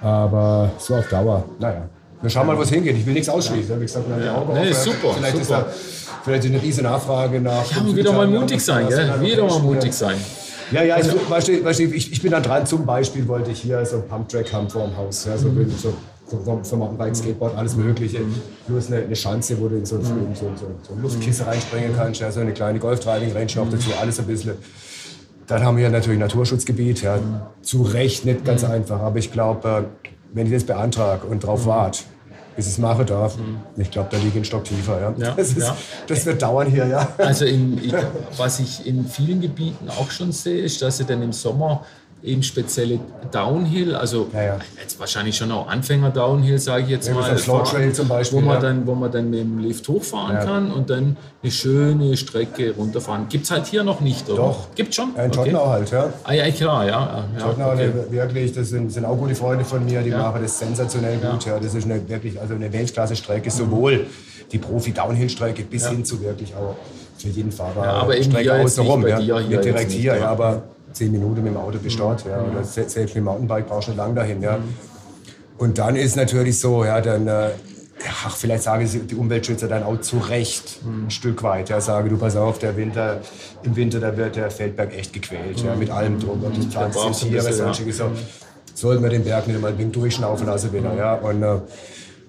Aber 0.00 0.70
so 0.78 0.94
auf 0.94 1.08
Dauer, 1.08 1.44
naja. 1.58 1.88
Wir 2.20 2.30
schauen 2.30 2.46
mal, 2.46 2.56
wo 2.56 2.62
es 2.62 2.70
hingeht. 2.70 2.96
Ich 2.96 3.06
will 3.06 3.14
nichts 3.14 3.28
ausschließen. 3.28 3.76
Wie 3.78 3.84
gesagt, 3.84 4.04
ja. 4.24 4.36
Augen 4.36 4.52
nee, 4.54 4.72
super, 4.72 5.14
vielleicht 5.14 5.36
super. 5.36 5.42
ist 5.42 5.50
da 5.50 5.66
vielleicht 6.28 6.46
eine 6.46 6.62
riesige 6.62 6.86
Nachfrage 6.86 7.40
nach. 7.40 7.70
Ja, 7.70 7.96
wieder 7.96 8.12
mal 8.12 8.26
mutig 8.26 8.60
sein, 8.60 8.88
gell? 8.88 9.20
Wieder 9.20 9.44
mal 9.44 9.58
mutig 9.60 9.92
sein. 9.92 10.16
Ja, 10.70 10.82
ja, 10.82 10.96
also, 10.96 11.16
ich, 11.16 11.64
weißt 11.64 11.78
du, 11.78 11.82
ich, 11.84 12.12
ich 12.12 12.22
bin 12.22 12.30
da 12.30 12.40
dran. 12.40 12.66
Zum 12.66 12.84
Beispiel 12.84 13.26
wollte 13.26 13.50
ich 13.50 13.62
hier 13.62 13.84
so 13.86 13.96
ein 13.96 14.08
Pumptrack 14.08 14.52
haben 14.52 14.68
vor 14.68 14.86
dem 14.86 14.96
Haus. 14.96 15.24
Ja, 15.24 15.38
so, 15.38 15.48
mhm. 15.48 15.72
so 15.76 15.94
für 16.62 16.76
Mountainbike, 16.76 17.16
Skateboard, 17.16 17.56
alles 17.56 17.74
Mögliche. 17.74 18.20
Mhm. 18.20 18.34
Plus 18.66 18.88
eine, 18.88 19.02
eine 19.02 19.16
Schanze, 19.16 19.58
wo 19.58 19.68
du 19.68 19.76
in 19.76 19.86
so, 19.86 19.96
mhm. 19.96 20.34
so, 20.34 20.50
so, 20.56 20.66
so 20.82 20.94
ein 20.94 21.02
Luftkissen 21.02 21.46
reinspringen 21.46 21.96
kannst. 21.96 22.20
Ja, 22.20 22.30
so 22.30 22.40
eine 22.40 22.52
kleine 22.52 22.78
Golf-Driving-Range 22.78 23.52
noch 23.56 23.64
mhm. 23.64 23.70
dazu, 23.70 23.90
alles 23.98 24.18
ein 24.18 24.26
bisschen. 24.26 24.52
Dann 25.46 25.64
haben 25.64 25.78
wir 25.78 25.88
natürlich 25.88 26.20
Naturschutzgebiet. 26.20 27.00
Ja, 27.02 27.16
mhm. 27.16 27.40
zu 27.62 27.82
Recht 27.82 28.26
nicht 28.26 28.44
ganz 28.44 28.62
mhm. 28.62 28.72
einfach. 28.72 29.00
Aber 29.00 29.18
ich 29.18 29.32
glaube, 29.32 29.86
wenn 30.34 30.46
ich 30.46 30.52
das 30.52 30.64
beantrage 30.64 31.26
und 31.26 31.44
drauf 31.44 31.64
warte, 31.64 32.04
bis 32.58 32.66
ich 32.66 32.72
es 32.72 32.78
machen 32.78 33.06
darf. 33.06 33.36
Mhm. 33.36 33.60
Ich 33.76 33.88
glaube, 33.88 34.08
da 34.10 34.16
liege 34.16 34.30
ich 34.30 34.34
einen 34.34 34.44
Stock 34.44 34.64
tiefer. 34.64 35.00
Ja. 35.00 35.14
ja, 35.16 35.34
das, 35.36 35.50
ist, 35.50 35.58
ja. 35.58 35.76
das, 36.08 36.26
wird 36.26 36.42
dauern 36.42 36.68
hier, 36.68 36.88
ja. 36.88 37.08
Also 37.16 37.44
in, 37.44 37.78
ich, 37.78 37.94
was 38.36 38.58
ich 38.58 38.84
in 38.84 39.06
vielen 39.06 39.40
Gebieten 39.40 39.88
auch 39.88 40.10
schon 40.10 40.32
sehe, 40.32 40.62
ist, 40.62 40.82
dass 40.82 40.96
sie 40.96 41.04
dann 41.04 41.22
im 41.22 41.32
Sommer 41.32 41.84
eben 42.22 42.42
spezielle 42.42 42.98
Downhill, 43.30 43.94
also 43.94 44.28
ja, 44.32 44.42
ja. 44.42 44.58
jetzt 44.80 44.98
wahrscheinlich 44.98 45.36
schon 45.36 45.52
auch 45.52 45.68
Anfänger 45.68 46.10
Downhill, 46.10 46.58
sage 46.58 46.84
ich 46.84 46.90
jetzt 46.90 47.08
ja, 47.08 47.14
mal, 47.14 47.36
Flow 47.36 47.60
Trail 47.60 47.92
zum 47.92 48.08
Beispiel, 48.08 48.38
wo 48.38 48.44
man 48.44 48.60
dann, 48.60 48.86
wo 48.86 48.94
man 48.94 49.12
dann 49.12 49.30
mit 49.30 49.40
dem 49.40 49.58
Lift 49.58 49.86
hochfahren 49.88 50.38
kann 50.38 50.72
und 50.72 50.90
dann 50.90 51.16
eine 51.42 51.52
schöne 51.52 52.16
Strecke 52.16 52.74
runterfahren. 52.74 53.28
Gibt 53.28 53.44
es 53.44 53.50
halt 53.50 53.66
hier 53.66 53.84
noch 53.84 54.00
nicht, 54.00 54.28
oder? 54.28 54.42
Doch. 54.42 54.74
Gibt 54.74 54.94
schon? 54.94 55.12
Ja, 55.16 55.24
in 55.24 55.32
Tottenau 55.32 55.60
okay. 55.60 55.70
halt, 55.70 55.90
ja. 55.92 56.12
Ah 56.24 56.32
ja, 56.32 56.50
klar, 56.50 56.86
ja. 56.86 57.24
ja 57.36 57.44
Tottenau, 57.44 57.72
okay. 57.72 57.90
wirklich, 58.10 58.52
das 58.52 58.70
sind, 58.70 58.90
sind 58.90 59.04
auch 59.04 59.16
gute 59.16 59.34
Freunde 59.34 59.64
von 59.64 59.84
mir, 59.84 60.02
die 60.02 60.10
machen 60.10 60.42
das 60.42 60.58
sensationell 60.58 61.18
gut. 61.18 61.44
Ja. 61.44 61.58
Das 61.60 61.74
ist 61.74 61.84
eine, 61.84 62.08
wirklich 62.08 62.40
also 62.40 62.54
eine 62.54 62.72
Weltklasse-Strecke, 62.72 63.50
sowohl 63.50 64.06
die 64.50 64.58
Profi-Downhill-Strecke 64.58 65.62
bis 65.62 65.88
hin 65.88 66.04
zu 66.04 66.20
wirklich 66.20 66.54
auch 66.54 66.74
für 67.16 67.28
jeden 67.28 67.52
Fahrer 67.52 67.84
ja, 67.84 67.92
aber 67.92 68.16
eben 68.16 68.30
Strecke 68.30 68.54
außenrum. 68.54 69.06
Ja. 69.06 69.18
Hier 69.18 69.60
direkt 69.60 69.90
hier, 69.90 70.16
ja, 70.16 70.30
aber 70.30 70.62
zehn 70.92 71.12
Minuten 71.12 71.42
mit 71.42 71.52
dem 71.52 71.56
Auto 71.56 71.78
bis 71.78 71.96
dort. 71.96 72.24
Ja. 72.24 72.42
Oder 72.42 72.64
selbst 72.64 72.96
mit 72.96 73.14
dem 73.14 73.24
Mountainbike 73.24 73.68
brauchst 73.68 73.88
du 73.88 73.92
nicht 73.92 73.98
lang 73.98 74.14
dahin. 74.14 74.42
Ja. 74.42 74.58
Und 75.58 75.78
dann 75.78 75.96
ist 75.96 76.16
natürlich 76.16 76.60
so, 76.60 76.84
ja, 76.84 77.00
dann, 77.00 77.26
äh, 77.26 77.50
ach, 78.24 78.36
vielleicht 78.36 78.62
sagen 78.62 78.88
die 79.08 79.14
Umweltschützer 79.14 79.66
dann 79.66 79.82
auch 79.82 80.00
zu 80.00 80.18
Recht 80.18 80.80
ein 80.84 81.10
Stück 81.10 81.42
weit. 81.42 81.68
Ja, 81.68 81.80
sage 81.80 82.08
du, 82.08 82.16
pass 82.16 82.36
auf, 82.36 82.58
der 82.58 82.76
Winter, 82.76 83.20
im 83.64 83.74
Winter 83.74 83.98
da 83.98 84.16
wird 84.16 84.36
der 84.36 84.50
Feldberg 84.50 84.96
echt 84.96 85.12
gequält, 85.12 85.60
ja, 85.60 85.74
mit 85.74 85.90
allem 85.90 86.20
drum. 86.20 86.42
Und 86.44 86.56
das 86.56 86.66
Pflanzen 86.66 87.12
sind 87.12 87.30
Tiere, 87.30 87.52
sonstiges. 87.52 87.98
Ja. 87.98 88.10
Sollten 88.74 89.02
wir 89.02 89.10
den 89.10 89.24
Berg 89.24 89.48
nicht 89.48 89.60
mal 89.60 89.72
ein 89.72 89.78
wenig 89.78 89.92
durchschnaufen 89.92 90.46
lassen 90.46 90.72
wieder. 90.72 90.94
Ja. 90.94 91.14
Und, 91.14 91.42
äh, 91.42 91.58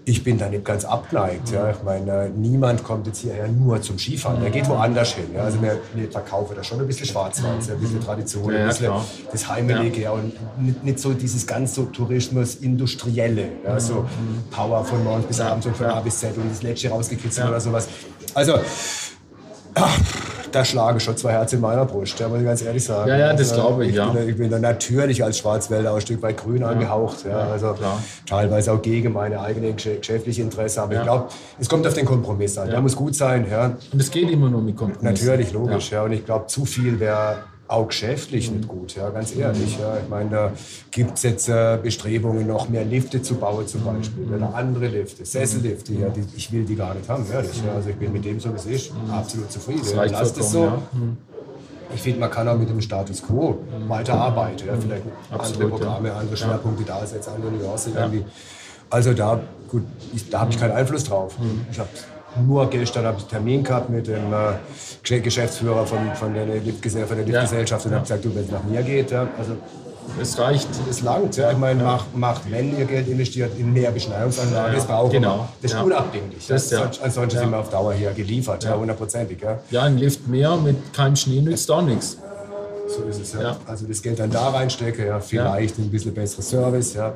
ich 0.05 0.23
bin 0.23 0.37
da 0.37 0.49
nicht 0.49 0.65
ganz 0.65 0.85
abgeneigt. 0.85 1.51
Ja. 1.51 1.69
Ich 1.69 1.83
meine, 1.83 2.29
niemand 2.29 2.83
kommt 2.83 3.07
jetzt 3.07 3.19
hierher 3.19 3.47
nur 3.47 3.81
zum 3.81 3.99
Skifahren. 3.99 4.41
Der 4.41 4.49
geht 4.49 4.67
woanders 4.67 5.13
hin. 5.13 5.25
Ja. 5.33 5.43
Also 5.43 5.61
wir, 5.61 5.77
wir 5.93 6.11
verkaufen 6.11 6.55
da 6.55 6.63
schon 6.63 6.79
ein 6.79 6.87
bisschen 6.87 7.05
Schwarzwald, 7.05 7.69
ein 7.69 7.79
bisschen 7.79 8.01
Tradition, 8.01 8.53
ein 8.53 8.67
bisschen 8.67 8.93
das 9.31 9.47
Heimelige 9.47 10.01
ja. 10.01 10.11
und 10.11 10.33
nicht, 10.59 10.83
nicht, 10.83 10.99
so 10.99 11.13
dieses 11.13 11.45
ganz 11.45 11.75
so 11.75 11.85
Tourismus-Industrielle. 11.85 13.49
Ja. 13.63 13.79
So 13.79 14.05
Power 14.49 14.83
von 14.83 15.03
morgens 15.03 15.25
bis 15.27 15.39
abends 15.39 15.65
und 15.67 15.77
von 15.77 15.87
A 15.87 15.99
bis 15.99 16.19
Z 16.19 16.35
und 16.37 16.49
das 16.49 16.63
Letzte 16.63 16.89
rausgekitzelt 16.89 17.47
oder 17.47 17.59
sowas. 17.59 17.87
Also, 18.33 18.59
ach, 19.75 19.99
da 20.51 20.65
schlagen 20.65 20.99
schon 20.99 21.15
zwei 21.17 21.31
Herzen 21.31 21.55
in 21.55 21.61
meiner 21.61 21.85
Brust, 21.85 22.19
ja, 22.19 22.27
muss 22.27 22.39
ich 22.39 22.45
ganz 22.45 22.61
ehrlich 22.61 22.83
sagen. 22.83 23.09
Ja, 23.09 23.17
ja, 23.17 23.33
das 23.33 23.51
also, 23.51 23.61
glaube 23.61 23.83
ich, 23.83 23.91
ich 23.91 23.95
ja. 23.95 24.09
Bin, 24.09 24.29
ich 24.29 24.37
bin 24.37 24.49
da 24.49 24.59
natürlich 24.59 25.23
als 25.23 25.37
Schwarzwälder 25.39 25.93
ein 25.93 26.01
Stück 26.01 26.21
weit 26.21 26.37
grün 26.37 26.61
ja. 26.61 26.67
angehaucht. 26.67 27.25
Ja, 27.25 27.49
also 27.51 27.73
Klar. 27.73 28.01
teilweise 28.25 28.73
auch 28.73 28.81
gegen 28.81 29.13
meine 29.13 29.39
eigenen 29.41 29.75
geschäftlichen 29.75 30.45
Interessen. 30.45 30.79
Aber 30.81 30.95
ich 30.95 31.03
glaube, 31.03 31.29
es 31.59 31.69
kommt 31.69 31.85
auf 31.87 31.93
den 31.93 32.05
Kompromiss 32.05 32.57
an. 32.57 32.69
Der 32.69 32.81
muss 32.81 32.95
gut 32.95 33.15
sein. 33.15 33.45
Ja. 33.49 33.77
Und 33.91 33.99
es 33.99 34.11
geht 34.11 34.29
immer 34.29 34.49
nur 34.49 34.61
mit 34.61 34.75
Kompromiss. 34.75 35.03
Natürlich, 35.03 35.53
logisch. 35.53 35.91
Ja. 35.91 36.03
Und 36.03 36.11
ich 36.11 36.25
glaube, 36.25 36.47
zu 36.47 36.65
viel 36.65 36.99
wäre 36.99 37.37
auch 37.69 37.87
geschäftlich 37.87 38.49
nicht 38.49 38.67
gut, 38.67 38.95
ja, 38.95 39.09
ganz 39.11 39.35
ehrlich. 39.35 39.77
Ja. 39.79 39.97
Ich 40.01 40.09
meine, 40.09 40.29
da 40.29 40.51
gibt 40.89 41.17
es 41.17 41.23
jetzt 41.23 41.49
äh, 41.49 41.77
Bestrebungen, 41.81 42.47
noch 42.47 42.67
mehr 42.67 42.83
Lifte 42.83 43.21
zu 43.21 43.35
bauen 43.35 43.67
zum 43.67 43.83
Beispiel. 43.83 44.27
Oder 44.33 44.53
andere 44.55 44.87
Lifte, 44.87 45.23
Sessellifte, 45.23 45.93
ja, 45.93 46.09
die, 46.09 46.23
ich 46.35 46.51
will 46.51 46.65
die 46.65 46.75
gar 46.75 46.95
nicht 46.95 47.07
haben, 47.07 47.25
ehrlich. 47.31 47.61
Ja. 47.63 47.73
Also 47.75 47.89
ich 47.89 47.95
bin 47.95 48.11
mit 48.11 48.25
dem 48.25 48.39
so, 48.39 48.51
wie 48.51 48.57
es 48.57 48.65
ist, 48.65 48.91
absolut 49.11 49.51
zufrieden. 49.51 49.81
Das 49.83 50.11
Lasst 50.11 50.37
es 50.39 50.51
so. 50.51 50.65
Ja. 50.65 50.81
Ich 51.93 52.01
finde, 52.01 52.19
man 52.19 52.31
kann 52.31 52.47
auch 52.47 52.57
mit 52.57 52.69
dem 52.69 52.81
Status 52.81 53.21
quo 53.21 53.59
weiterarbeiten. 53.87 54.67
Ja. 54.67 54.73
Vielleicht 54.79 55.03
Absolut, 55.31 55.61
andere 55.61 55.69
Programme, 55.69 56.13
andere 56.13 56.37
Schwerpunkte 56.37 56.83
da 56.83 57.05
setzen, 57.05 57.33
andere 57.35 57.51
Nuancen 57.51 57.95
irgendwie. 57.95 58.25
Also 58.89 59.13
da, 59.13 59.39
gut, 59.69 59.83
ich, 60.15 60.27
da 60.29 60.41
habe 60.41 60.51
ich 60.51 60.59
keinen 60.59 60.71
Einfluss 60.71 61.03
drauf. 61.03 61.35
Ich 61.71 61.77
habe 61.77 61.89
nur 62.45 62.69
gestern 62.69 63.05
habe 63.05 63.17
ich 63.17 63.23
einen 63.23 63.29
Termin 63.29 63.63
gehabt 63.63 63.89
mit 63.89 64.07
dem 64.07 64.33
äh, 64.33 65.19
Geschäftsführer 65.19 65.85
von, 65.85 65.99
von 66.15 66.33
der 66.33 66.45
Liftgesellschaft, 66.45 67.85
ja. 67.85 67.89
und 67.89 67.95
habe 67.95 68.01
gesagt, 68.01 68.25
du, 68.25 68.35
wenn 68.35 68.43
es 68.43 68.51
nach 68.51 68.63
mir 68.63 68.81
geht, 68.81 69.11
ja, 69.11 69.27
also 69.37 69.53
es 70.21 70.37
reicht. 70.39 70.67
Es 70.89 71.01
langt. 71.01 71.35
Ja. 71.37 71.51
Ich 71.51 71.57
meine, 71.57 71.83
macht, 71.83 72.15
macht, 72.15 72.51
wenn 72.51 72.77
ihr 72.77 72.85
Geld 72.85 73.07
investiert 73.07 73.51
in 73.57 73.73
mehr 73.73 73.91
Beschneiungsanlagen, 73.91 74.75
das 74.75 74.85
brauchen 74.85 75.11
genau. 75.11 75.37
wir. 75.37 75.49
Das 75.61 75.71
ist 75.71 75.77
ja. 75.77 75.83
unabdinglich. 75.83 76.47
Das, 76.47 76.71
ja. 76.71 76.89
Ansonsten 77.03 77.39
sind 77.39 77.51
wir 77.51 77.59
auf 77.59 77.69
Dauer 77.69 77.93
hier 77.93 78.11
geliefert, 78.11 78.63
ja, 78.63 78.75
hundertprozentig. 78.75 79.41
Ja. 79.41 79.59
ja, 79.69 79.83
ein 79.83 79.97
Lift 79.97 80.27
mehr 80.27 80.55
mit 80.57 80.93
keinem 80.93 81.15
Schnee 81.15 81.41
nützt 81.41 81.69
auch 81.69 81.81
nichts. 81.81 82.17
So 82.87 83.03
ist 83.03 83.21
es, 83.21 83.33
ja. 83.33 83.57
Also 83.67 83.85
das 83.85 84.01
Geld 84.01 84.19
dann 84.19 84.31
da 84.31 84.49
reinstecke, 84.49 85.05
ja, 85.05 85.19
vielleicht 85.19 85.77
ein 85.77 85.91
bisschen 85.91 86.13
besseres 86.13 86.49
Service, 86.49 86.95
ja. 86.95 87.13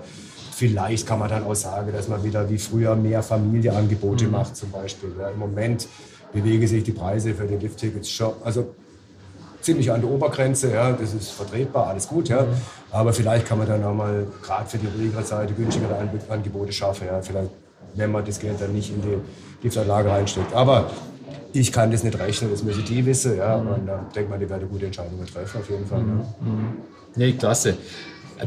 Vielleicht 0.56 1.08
kann 1.08 1.20
man 1.20 1.30
dann 1.30 1.44
auch 1.44 1.56
sagen, 1.56 1.92
dass 1.92 2.08
man 2.08 2.24
wieder 2.24 2.50
wie 2.50 2.58
früher 2.58 2.96
mehr 2.96 3.24
Familieangebote 3.24 4.26
mhm. 4.26 4.32
macht 4.32 4.56
zum 4.56 4.72
Beispiel. 4.72 5.12
Ja, 5.20 5.30
Im 5.30 5.40
Moment 5.40 5.88
bewegen 6.32 6.68
sich 6.68 6.84
die 6.84 6.92
Preise 6.92 7.34
für 7.34 7.46
die 7.46 7.56
Lift-Tickets 7.56 8.10
schon, 8.10 8.34
also 8.44 8.74
ziemlich 9.62 9.92
an 9.92 10.02
der 10.02 10.10
Obergrenze, 10.10 10.72
ja, 10.72 10.92
das 10.92 11.14
ist 11.14 11.32
vertretbar, 11.32 11.88
alles 11.88 12.08
gut, 12.08 12.30
ja. 12.30 12.44
Mhm. 12.44 12.48
Aber 12.92 13.14
vielleicht 13.14 13.48
kann 13.48 13.58
man 13.58 13.68
dann 13.68 13.84
auch 13.84 13.94
mal 13.94 14.28
gerade 14.44 14.70
für 14.70 14.78
die 14.78 14.88
ruhigere 14.88 15.24
Seite 15.24 15.54
günstigere 15.54 15.96
Angebote 16.30 16.72
schaffen, 16.72 17.08
ja. 17.08 17.22
Vielleicht, 17.22 17.50
wenn 17.96 18.12
man 18.12 18.26
das 18.26 18.40
Geld 18.40 18.60
dann 18.60 18.74
nicht 18.74 18.92
in 18.92 19.02
die 19.02 19.18
Liftanlage 19.64 20.10
reinsteckt. 20.10 20.54
Aber 20.54 20.90
ich 21.54 21.72
kann 21.72 21.92
das 21.92 22.04
nicht 22.04 22.20
rechnen, 22.20 22.52
das 22.52 22.64
müssen 22.64 22.84
die 22.84 23.06
wissen. 23.06 23.38
Ja. 23.38 23.58
Mhm. 23.58 23.68
Und 23.70 23.86
dann 23.88 24.06
denkt 24.16 24.30
man, 24.30 24.40
die 24.40 24.50
werden 24.50 24.68
gute 24.70 24.86
Entscheidungen 24.86 25.26
treffen, 25.26 25.62
auf 25.62 25.70
jeden 25.70 25.86
Fall. 25.86 26.02
Mhm. 26.02 26.20
Ja. 26.20 26.26
Nee, 27.16 27.34
klasse. 27.34 27.78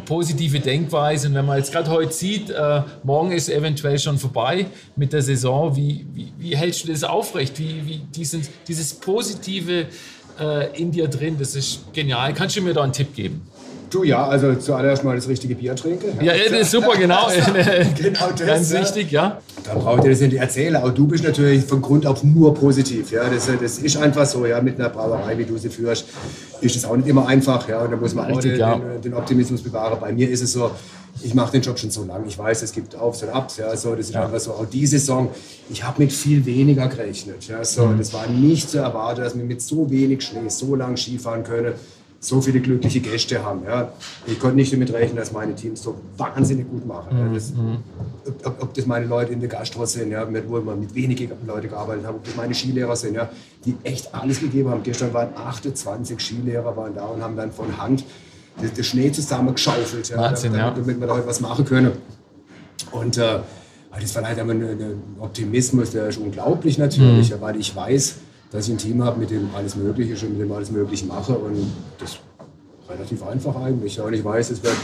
Positive 0.01 0.61
Denkweise. 0.61 1.29
Und 1.29 1.35
wenn 1.35 1.47
man 1.47 1.59
jetzt 1.59 1.73
gerade 1.73 1.91
heute 1.91 2.13
sieht, 2.13 2.51
äh, 2.51 2.83
morgen 3.03 3.33
ist 3.33 3.49
eventuell 3.49 3.99
schon 3.99 4.19
vorbei 4.19 4.67
mit 4.97 5.13
der 5.13 5.23
Saison, 5.23 5.75
wie, 5.77 6.07
wie, 6.13 6.33
wie 6.39 6.57
hältst 6.57 6.85
du 6.85 6.89
das 6.93 7.05
aufrecht? 7.05 7.59
Wie, 7.59 7.87
wie 7.87 7.99
diesen, 7.99 8.47
dieses 8.69 8.95
Positive 8.95 9.87
äh, 10.39 10.81
in 10.81 10.91
dir 10.91 11.09
drin, 11.09 11.37
das 11.39 11.55
ist 11.55 11.93
genial. 11.93 12.35
Kannst 12.35 12.57
du 12.57 12.63
mir 12.63 12.75
da 12.75 12.83
einen 12.83 12.93
Tipp 12.93 13.15
geben? 13.15 13.43
Du 13.97 14.05
ja, 14.05 14.29
also 14.29 14.55
zuallererst 14.57 15.05
mal 15.05 15.17
das 15.17 15.27
richtige 15.27 15.55
Bier 15.55 15.75
trinken. 15.75 16.23
Ja, 16.23 16.35
ja 16.35 16.51
das 16.51 16.61
ist 16.61 16.71
super, 16.73 16.95
genau. 16.99 17.29
genau 17.97 18.31
das. 18.37 18.41
Ganz 18.47 18.71
ja. 18.71 18.81
wichtig, 18.83 19.11
ja. 19.11 19.41
Dann 19.65 19.79
braucht 19.79 20.05
ihr 20.05 20.11
das 20.11 20.21
nicht 20.21 20.35
erzählen. 20.35 20.77
Auch 20.77 20.91
du 20.91 21.07
bist 21.07 21.25
natürlich 21.25 21.65
von 21.65 21.81
Grund 21.81 22.07
auf 22.07 22.23
nur 22.23 22.53
positiv. 22.53 23.11
Ja. 23.11 23.27
Das, 23.31 23.49
das 23.59 23.79
ist 23.79 23.97
einfach 23.97 24.27
so, 24.27 24.45
ja, 24.45 24.61
mit 24.61 24.79
einer 24.79 24.91
Brauerei, 24.91 25.39
wie 25.39 25.47
du 25.47 25.57
sie 25.57 25.71
führst, 25.71 26.09
ist 26.61 26.77
das 26.77 26.85
auch 26.85 26.95
nicht 26.95 27.09
immer 27.09 27.27
einfach. 27.27 27.67
Ja. 27.71 27.85
Und 27.85 27.91
da 27.91 27.97
muss 27.97 28.15
man 28.15 28.27
richtig, 28.27 28.63
auch 28.63 28.75
den, 28.79 28.87
ja. 28.87 28.99
den, 28.99 29.15
Optimismus 29.15 29.63
bewahren. 29.63 29.97
Bei 29.99 30.13
mir 30.13 30.29
ist 30.29 30.43
es 30.43 30.53
so, 30.53 30.73
ich 31.23 31.33
mache 31.33 31.53
den 31.53 31.63
Job 31.63 31.79
schon 31.79 31.91
so 31.91 32.05
lange. 32.05 32.27
Ich 32.27 32.37
weiß, 32.37 32.61
es 32.61 32.73
gibt 32.73 32.97
Aufs 32.97 33.23
und 33.23 33.31
Abs. 33.31 33.57
Ja, 33.57 33.75
so, 33.79 33.95
das 33.95 34.09
ist 34.09 34.15
ja. 34.15 34.27
einfach 34.27 34.41
so. 34.41 34.51
Auch 34.51 34.67
die 34.67 34.87
Saison, 34.87 35.31
ich 35.71 35.83
habe 35.85 36.03
mit 36.03 36.13
viel 36.13 36.45
weniger 36.45 36.87
gerechnet. 36.89 37.49
Ja, 37.49 37.65
so, 37.65 37.87
mhm. 37.87 37.97
Das 37.97 38.13
war 38.13 38.27
nicht 38.27 38.69
zu 38.69 38.77
erwarten, 38.77 39.23
dass 39.23 39.35
wir 39.35 39.45
mit 39.45 39.63
so 39.63 39.89
wenig 39.89 40.23
Schnee 40.23 40.51
so 40.51 40.75
lange 40.75 40.99
Skifahren 40.99 41.45
können 41.45 41.73
so 42.19 42.41
viele 42.41 42.61
glückliche 42.61 43.01
Gäste 43.01 43.45
haben. 43.45 43.63
Ja. 43.65 43.93
Ich 44.27 44.39
konnte 44.41 44.57
nicht 44.57 44.73
damit 44.73 44.93
rechnen, 44.93 45.17
dass 45.17 45.33
meine 45.33 45.55
Teams 45.55 45.83
so 45.83 45.97
wahnsinnig 46.17 46.69
gut 46.69 46.87
machen. 46.87 47.17
Ja. 47.17 47.33
Das, 47.33 47.51
mhm. 47.53 47.79
ob, 48.45 48.63
ob, 48.63 48.75
das 48.75 48.87
meine 48.87 49.07
Leute 49.07 49.33
in 49.33 49.41
der 49.41 49.49
Gastro 49.49 49.85
sind, 49.85 50.11
ja, 50.11 50.25
mit, 50.25 50.49
wo 50.49 50.61
wir 50.61 50.77
mit 50.77 50.95
wenigen 50.95 51.31
Leuten 51.47 51.69
gearbeitet 51.69 52.07
haben, 52.07 52.17
ob 52.17 52.25
das 52.25 52.37
meine 52.37 52.55
Skilehrer 52.55 52.97
sind, 52.97 53.15
ja, 53.15 53.29
die 53.65 53.77
echt 53.85 54.15
alles 54.15 54.41
gegeben 54.41 54.71
haben. 54.71 54.83
Gestern 54.83 55.13
waren 55.13 55.29
28 55.37 56.19
Skilehrer 56.21 56.77
waren 56.77 56.95
da 56.95 57.05
und 57.05 57.23
haben 57.23 57.37
dann 57.37 57.53
von 57.53 57.77
Hand 57.77 58.05
den 58.57 58.85
Schnee 58.85 59.13
zusammengeschaufelt, 59.13 60.09
ja, 60.09 60.17
Wahnsinn, 60.17 60.53
damit, 60.53 60.67
ja. 60.67 60.83
damit 60.83 61.01
wir 61.01 61.07
da 61.07 61.15
heute 61.15 61.27
was 61.27 61.41
machen 61.41 61.65
können. 61.65 61.93
Und 62.91 63.19
äh, 63.19 63.41
das 64.01 64.15
war 64.15 64.25
halt 64.25 64.39
ein 64.39 65.03
Optimismus, 65.19 65.91
der 65.91 66.09
ist 66.09 66.19
unglaublich 66.19 66.79
natürlich, 66.79 67.31
mhm. 67.31 67.41
weil 67.41 67.57
ich 67.57 67.75
weiß, 67.75 68.17
dass 68.51 68.67
ich 68.69 68.75
ein 68.75 68.79
Team 68.79 69.03
habe, 69.03 69.19
mit 69.19 69.31
dem 69.31 69.51
alles 69.55 69.77
Mögliche 69.77 70.17
schon 70.17 70.33
mit 70.33 70.41
dem 70.41 70.53
alles 70.53 70.71
Mögliche 70.71 71.07
mache. 71.07 71.33
Und 71.33 71.73
das 71.99 72.11
ist 72.11 72.21
relativ 72.89 73.27
einfach 73.27 73.57
eigentlich. 73.57 74.01
und 74.01 74.13
ich 74.13 74.25
weiß, 74.25 74.51
es 74.51 74.63
wird, 74.63 74.77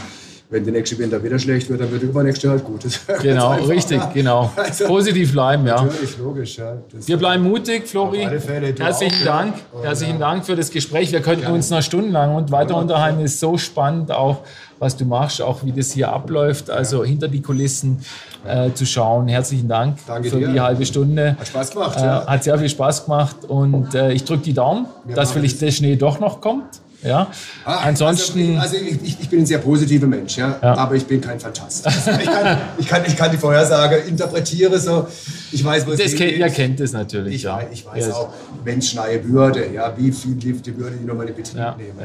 wenn 0.49 0.63
der 0.63 0.73
nächste 0.73 0.97
Winter 0.97 1.23
wieder 1.23 1.39
schlecht 1.39 1.69
wird, 1.69 1.81
dann 1.81 1.89
wird 1.89 2.01
der 2.01 2.09
übernächste 2.09 2.49
halt 2.49 2.63
gut. 2.63 2.81
Genau, 3.21 3.53
richtig, 3.53 4.01
genau. 4.13 4.51
Also, 4.55 4.85
Positiv 4.85 5.31
bleiben, 5.31 5.65
ja. 5.65 5.81
Natürlich, 5.81 6.17
logisch. 6.17 6.57
Ja. 6.57 6.77
Wir 7.05 7.17
bleiben 7.17 7.43
mutig, 7.43 7.87
Flori. 7.87 8.27
Fälle, 8.39 8.73
Herzlichen 8.77 9.21
auch, 9.21 9.25
Dank. 9.25 9.55
Ja. 9.73 9.83
Herzlichen 9.83 10.19
Dank 10.19 10.45
für 10.45 10.55
das 10.55 10.69
Gespräch. 10.69 11.11
Wir 11.11 11.21
könnten 11.21 11.47
uns 11.47 11.69
noch 11.69 11.81
stundenlang 11.81 12.35
und 12.35 12.51
weiter 12.51 12.75
unterhalten. 12.75 13.21
Es 13.21 13.35
ist 13.35 13.39
so 13.39 13.57
spannend, 13.57 14.11
auch 14.11 14.41
was 14.83 14.97
du 14.97 15.05
machst, 15.05 15.41
auch 15.41 15.63
wie 15.63 15.71
das 15.71 15.93
hier 15.93 16.11
abläuft. 16.11 16.69
Also 16.69 17.03
hinter 17.03 17.27
die 17.29 17.41
Kulissen 17.41 17.99
äh, 18.45 18.71
zu 18.73 18.85
schauen. 18.85 19.27
Herzlichen 19.27 19.69
Dank 19.69 19.97
Danke 20.05 20.29
für 20.29 20.39
dir. 20.39 20.49
die 20.49 20.59
halbe 20.59 20.85
Stunde. 20.85 21.37
Hat 21.39 21.47
Spaß 21.47 21.71
gemacht. 21.71 21.97
Äh, 21.97 22.03
ja. 22.03 22.27
Hat 22.27 22.43
sehr 22.43 22.59
viel 22.59 22.69
Spaß 22.69 23.05
gemacht 23.05 23.45
und 23.47 23.95
äh, 23.95 24.11
ich 24.11 24.25
drücke 24.25 24.43
die 24.43 24.53
Daumen, 24.53 24.85
Wir 25.05 25.15
dass 25.15 25.31
vielleicht 25.31 25.61
der 25.61 25.71
Schnee 25.71 25.95
doch 25.95 26.19
noch 26.19 26.41
kommt. 26.41 26.81
Ja. 27.01 27.27
Ah, 27.65 27.79
Ansonsten. 27.83 28.57
Also, 28.57 28.77
also 28.77 28.89
ich, 29.03 29.19
ich, 29.19 29.29
bin 29.29 29.39
ein 29.39 29.45
sehr 29.45 29.57
positiver 29.57 30.07
Mensch, 30.07 30.37
ja, 30.37 30.57
ja. 30.61 30.77
aber 30.77 30.95
ich 30.95 31.05
bin 31.05 31.19
kein 31.19 31.37
Fantast. 31.37 31.85
ich, 31.85 32.25
kann, 32.25 32.57
ich, 32.77 32.87
kann, 32.87 33.03
ich 33.05 33.17
kann 33.17 33.29
die 33.29 33.37
Vorhersage 33.37 33.97
interpretiere 33.97 34.79
so. 34.79 35.07
Ich 35.51 35.63
weiß, 35.63 35.85
was 35.85 35.97
das 35.97 36.15
kennt, 36.15 36.37
Ihr 36.37 36.49
kennt 36.49 36.79
es 36.79 36.93
natürlich. 36.93 37.35
Ich, 37.35 37.43
ja. 37.43 37.57
weiß, 37.57 37.65
ich 37.73 37.85
weiß 37.85 38.07
ja. 38.07 38.13
auch, 38.13 38.29
wenn 38.63 38.79
es 38.79 38.89
schneien 38.89 39.29
würde, 39.29 39.69
ja, 39.73 39.93
wie 39.97 40.13
viel 40.13 40.37
Lifte 40.37 40.77
würde 40.77 40.95
ich 40.95 41.05
nochmal 41.05 41.27
in 41.27 41.35
Betrieb 41.35 41.77
nehmen. 41.77 41.99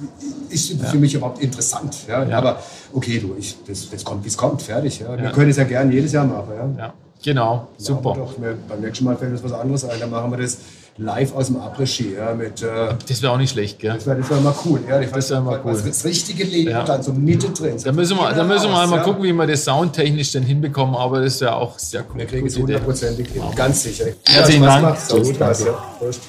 Ja 0.00 0.30
ist 0.50 0.72
für 0.82 0.98
mich 0.98 1.14
überhaupt 1.14 1.40
interessant. 1.42 1.96
Ja? 2.08 2.24
ja. 2.24 2.38
Aber 2.38 2.60
okay, 2.92 3.18
du, 3.18 3.34
ich, 3.38 3.56
das, 3.66 3.88
das 3.90 4.04
kommt, 4.04 4.24
wie 4.24 4.28
es 4.28 4.36
kommt, 4.36 4.62
fertig. 4.62 5.00
Ja? 5.00 5.16
Wir 5.16 5.30
können 5.30 5.50
es 5.50 5.56
ja 5.56 5.64
gerne 5.64 5.92
jedes 5.92 6.12
Jahr 6.12 6.26
machen. 6.26 6.76
Ja? 6.76 6.92
Genau, 7.22 7.68
super. 7.76 8.14
Doch, 8.16 8.40
wir, 8.40 8.56
beim 8.68 8.80
nächsten 8.80 9.04
Mal 9.04 9.16
fällt 9.16 9.32
uns 9.32 9.44
was 9.44 9.52
anderes 9.52 9.84
ein. 9.84 10.00
Dann 10.00 10.10
machen 10.10 10.30
wir 10.30 10.38
das 10.38 10.58
live 10.96 11.34
aus 11.34 11.48
dem 11.48 11.56
Après-Ski. 11.56 12.14
Ja, 12.16 12.34
mit, 12.34 12.62
äh, 12.62 12.94
das 13.06 13.20
wäre 13.20 13.32
auch 13.32 13.36
nicht 13.36 13.50
schlecht, 13.50 13.78
gell? 13.78 13.92
Das 13.94 14.06
wäre 14.06 14.28
wär 14.28 14.40
mal 14.40 14.54
cool. 14.64 14.80
Ja, 14.88 15.00
das 15.00 15.30
wäre 15.30 15.42
mal 15.42 15.60
cool. 15.62 15.80
Das 15.84 16.04
richtige 16.04 16.44
Leben 16.44 16.70
ja. 16.70 16.82
dann 16.82 17.02
so 17.02 17.12
mittendrin. 17.12 17.76
Da 17.82 17.92
müssen 17.92 18.16
wir, 18.16 18.32
da 18.32 18.42
müssen 18.42 18.70
wir 18.70 18.86
mal 18.86 18.96
ja. 18.96 19.02
gucken, 19.02 19.22
wie 19.22 19.32
wir 19.32 19.46
das 19.46 19.64
soundtechnisch 19.64 20.32
dann 20.32 20.44
hinbekommen. 20.44 20.94
Aber 20.94 21.20
das 21.20 21.40
wäre 21.42 21.54
auch 21.54 21.78
sehr 21.78 22.04
cool. 22.10 22.20
Wir 22.20 22.26
kriegen 22.26 22.46
es 22.46 22.56
hundertprozentig 22.56 23.28
hin. 23.28 23.42
Ganz 23.54 23.82
sicher. 23.82 24.06
Herzlichen 24.26 24.64
Dank. 24.64 24.96
Gut, 25.10 25.38
Prost. 25.38 26.20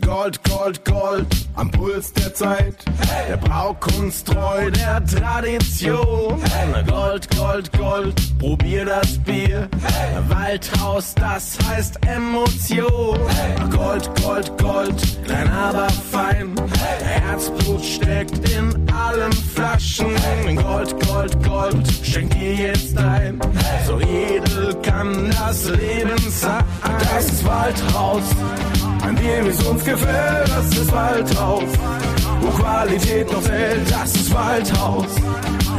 Gold, 0.00 0.42
Gold, 0.42 0.84
Gold 0.84 1.26
am 1.54 1.70
Puls 1.70 2.12
der 2.12 2.34
Zeit. 2.34 2.74
Der 3.28 3.36
Braukunst 3.36 4.26
treu 4.26 4.68
der 4.68 5.04
Tradition. 5.04 6.42
Gold, 6.88 7.28
Gold, 7.36 7.72
Gold, 7.78 8.38
probier 8.40 8.84
das 8.84 9.16
Bier. 9.18 9.68
Waldhaus, 10.26 11.14
das 11.14 11.56
heißt 11.68 12.04
Emotion. 12.04 13.16
Gold, 13.70 14.10
Gold, 14.24 14.58
Gold, 14.58 15.24
klein 15.24 15.52
aber 15.52 15.88
fein. 16.10 16.52
Herzblut 17.04 17.84
steckt 17.84 18.48
in 18.48 18.90
allen 18.92 19.32
Flaschen. 19.32 20.16
Gold, 20.56 20.96
Gold, 21.06 21.44
Gold, 21.44 21.86
schenk 22.02 22.32
dir 22.32 22.54
jetzt 22.54 22.98
ein. 22.98 23.38
So 23.86 24.00
edel 24.00 24.74
kann 24.82 25.30
das 25.30 25.68
Leben 25.68 26.18
sein. 26.28 26.64
Das 27.14 27.44
Waldhaus 27.44 28.24
an 29.02 29.16
dem 29.16 29.46
es 29.46 29.62
uns 29.64 29.84
gefällt, 29.84 30.48
das 30.48 30.68
ist 30.68 30.92
Waldhaus. 30.92 31.70
Wo 32.40 32.48
Qualität 32.48 33.30
noch 33.32 33.42
zählt, 33.42 33.90
das 33.90 34.14
ist 34.14 34.34
Waldhaus. 34.34 35.06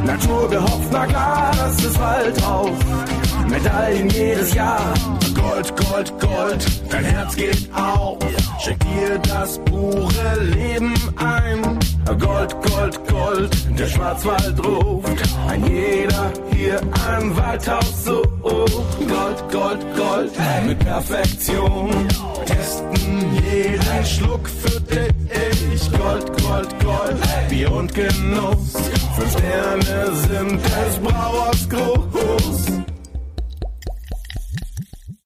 Natur 0.05 0.49
gehofft, 0.49 0.91
na 0.91 1.05
klar, 1.05 1.51
das 1.57 1.83
ist 1.83 1.99
Waldhaus. 1.99 2.77
Medaillen 3.47 4.09
jedes 4.09 4.53
Jahr. 4.53 4.93
Gold, 5.35 5.73
Gold, 5.75 6.13
Gold, 6.19 6.91
dein 6.91 7.05
Herz 7.05 7.35
geht 7.35 7.69
auf. 7.73 8.17
Schenk 8.59 8.79
dir 8.79 9.17
das 9.19 9.59
pure 9.65 10.43
Leben 10.53 10.93
ein. 11.17 11.79
Gold, 12.15 12.55
Gold, 12.61 13.07
Gold, 13.09 13.79
der 13.79 13.87
Schwarzwald 13.87 14.65
ruft. 14.65 15.07
Ein 15.47 15.65
jeder 15.65 16.31
hier 16.55 16.79
ein 17.07 17.35
Waldhaus 17.35 18.05
so. 18.05 18.21
Gold, 18.41 19.51
Gold, 19.51 19.85
Gold, 19.95 20.31
mit 20.65 20.79
Perfektion. 20.79 22.07
Testen 22.45 23.43
jeden 23.43 24.05
Schluck 24.05 24.47
für 24.47 24.79
dich. 24.81 25.91
Gold, 25.91 26.25
Gold, 26.41 26.79
Gold, 26.79 27.49
Bier 27.49 27.71
und 27.71 27.93
Genuss. 27.93 28.73
Fünf 29.15 29.31
Sterne 29.31 30.15
sind 30.15 30.61
des 30.63 30.99
Brauers 31.03 31.69
groß. 31.69 32.86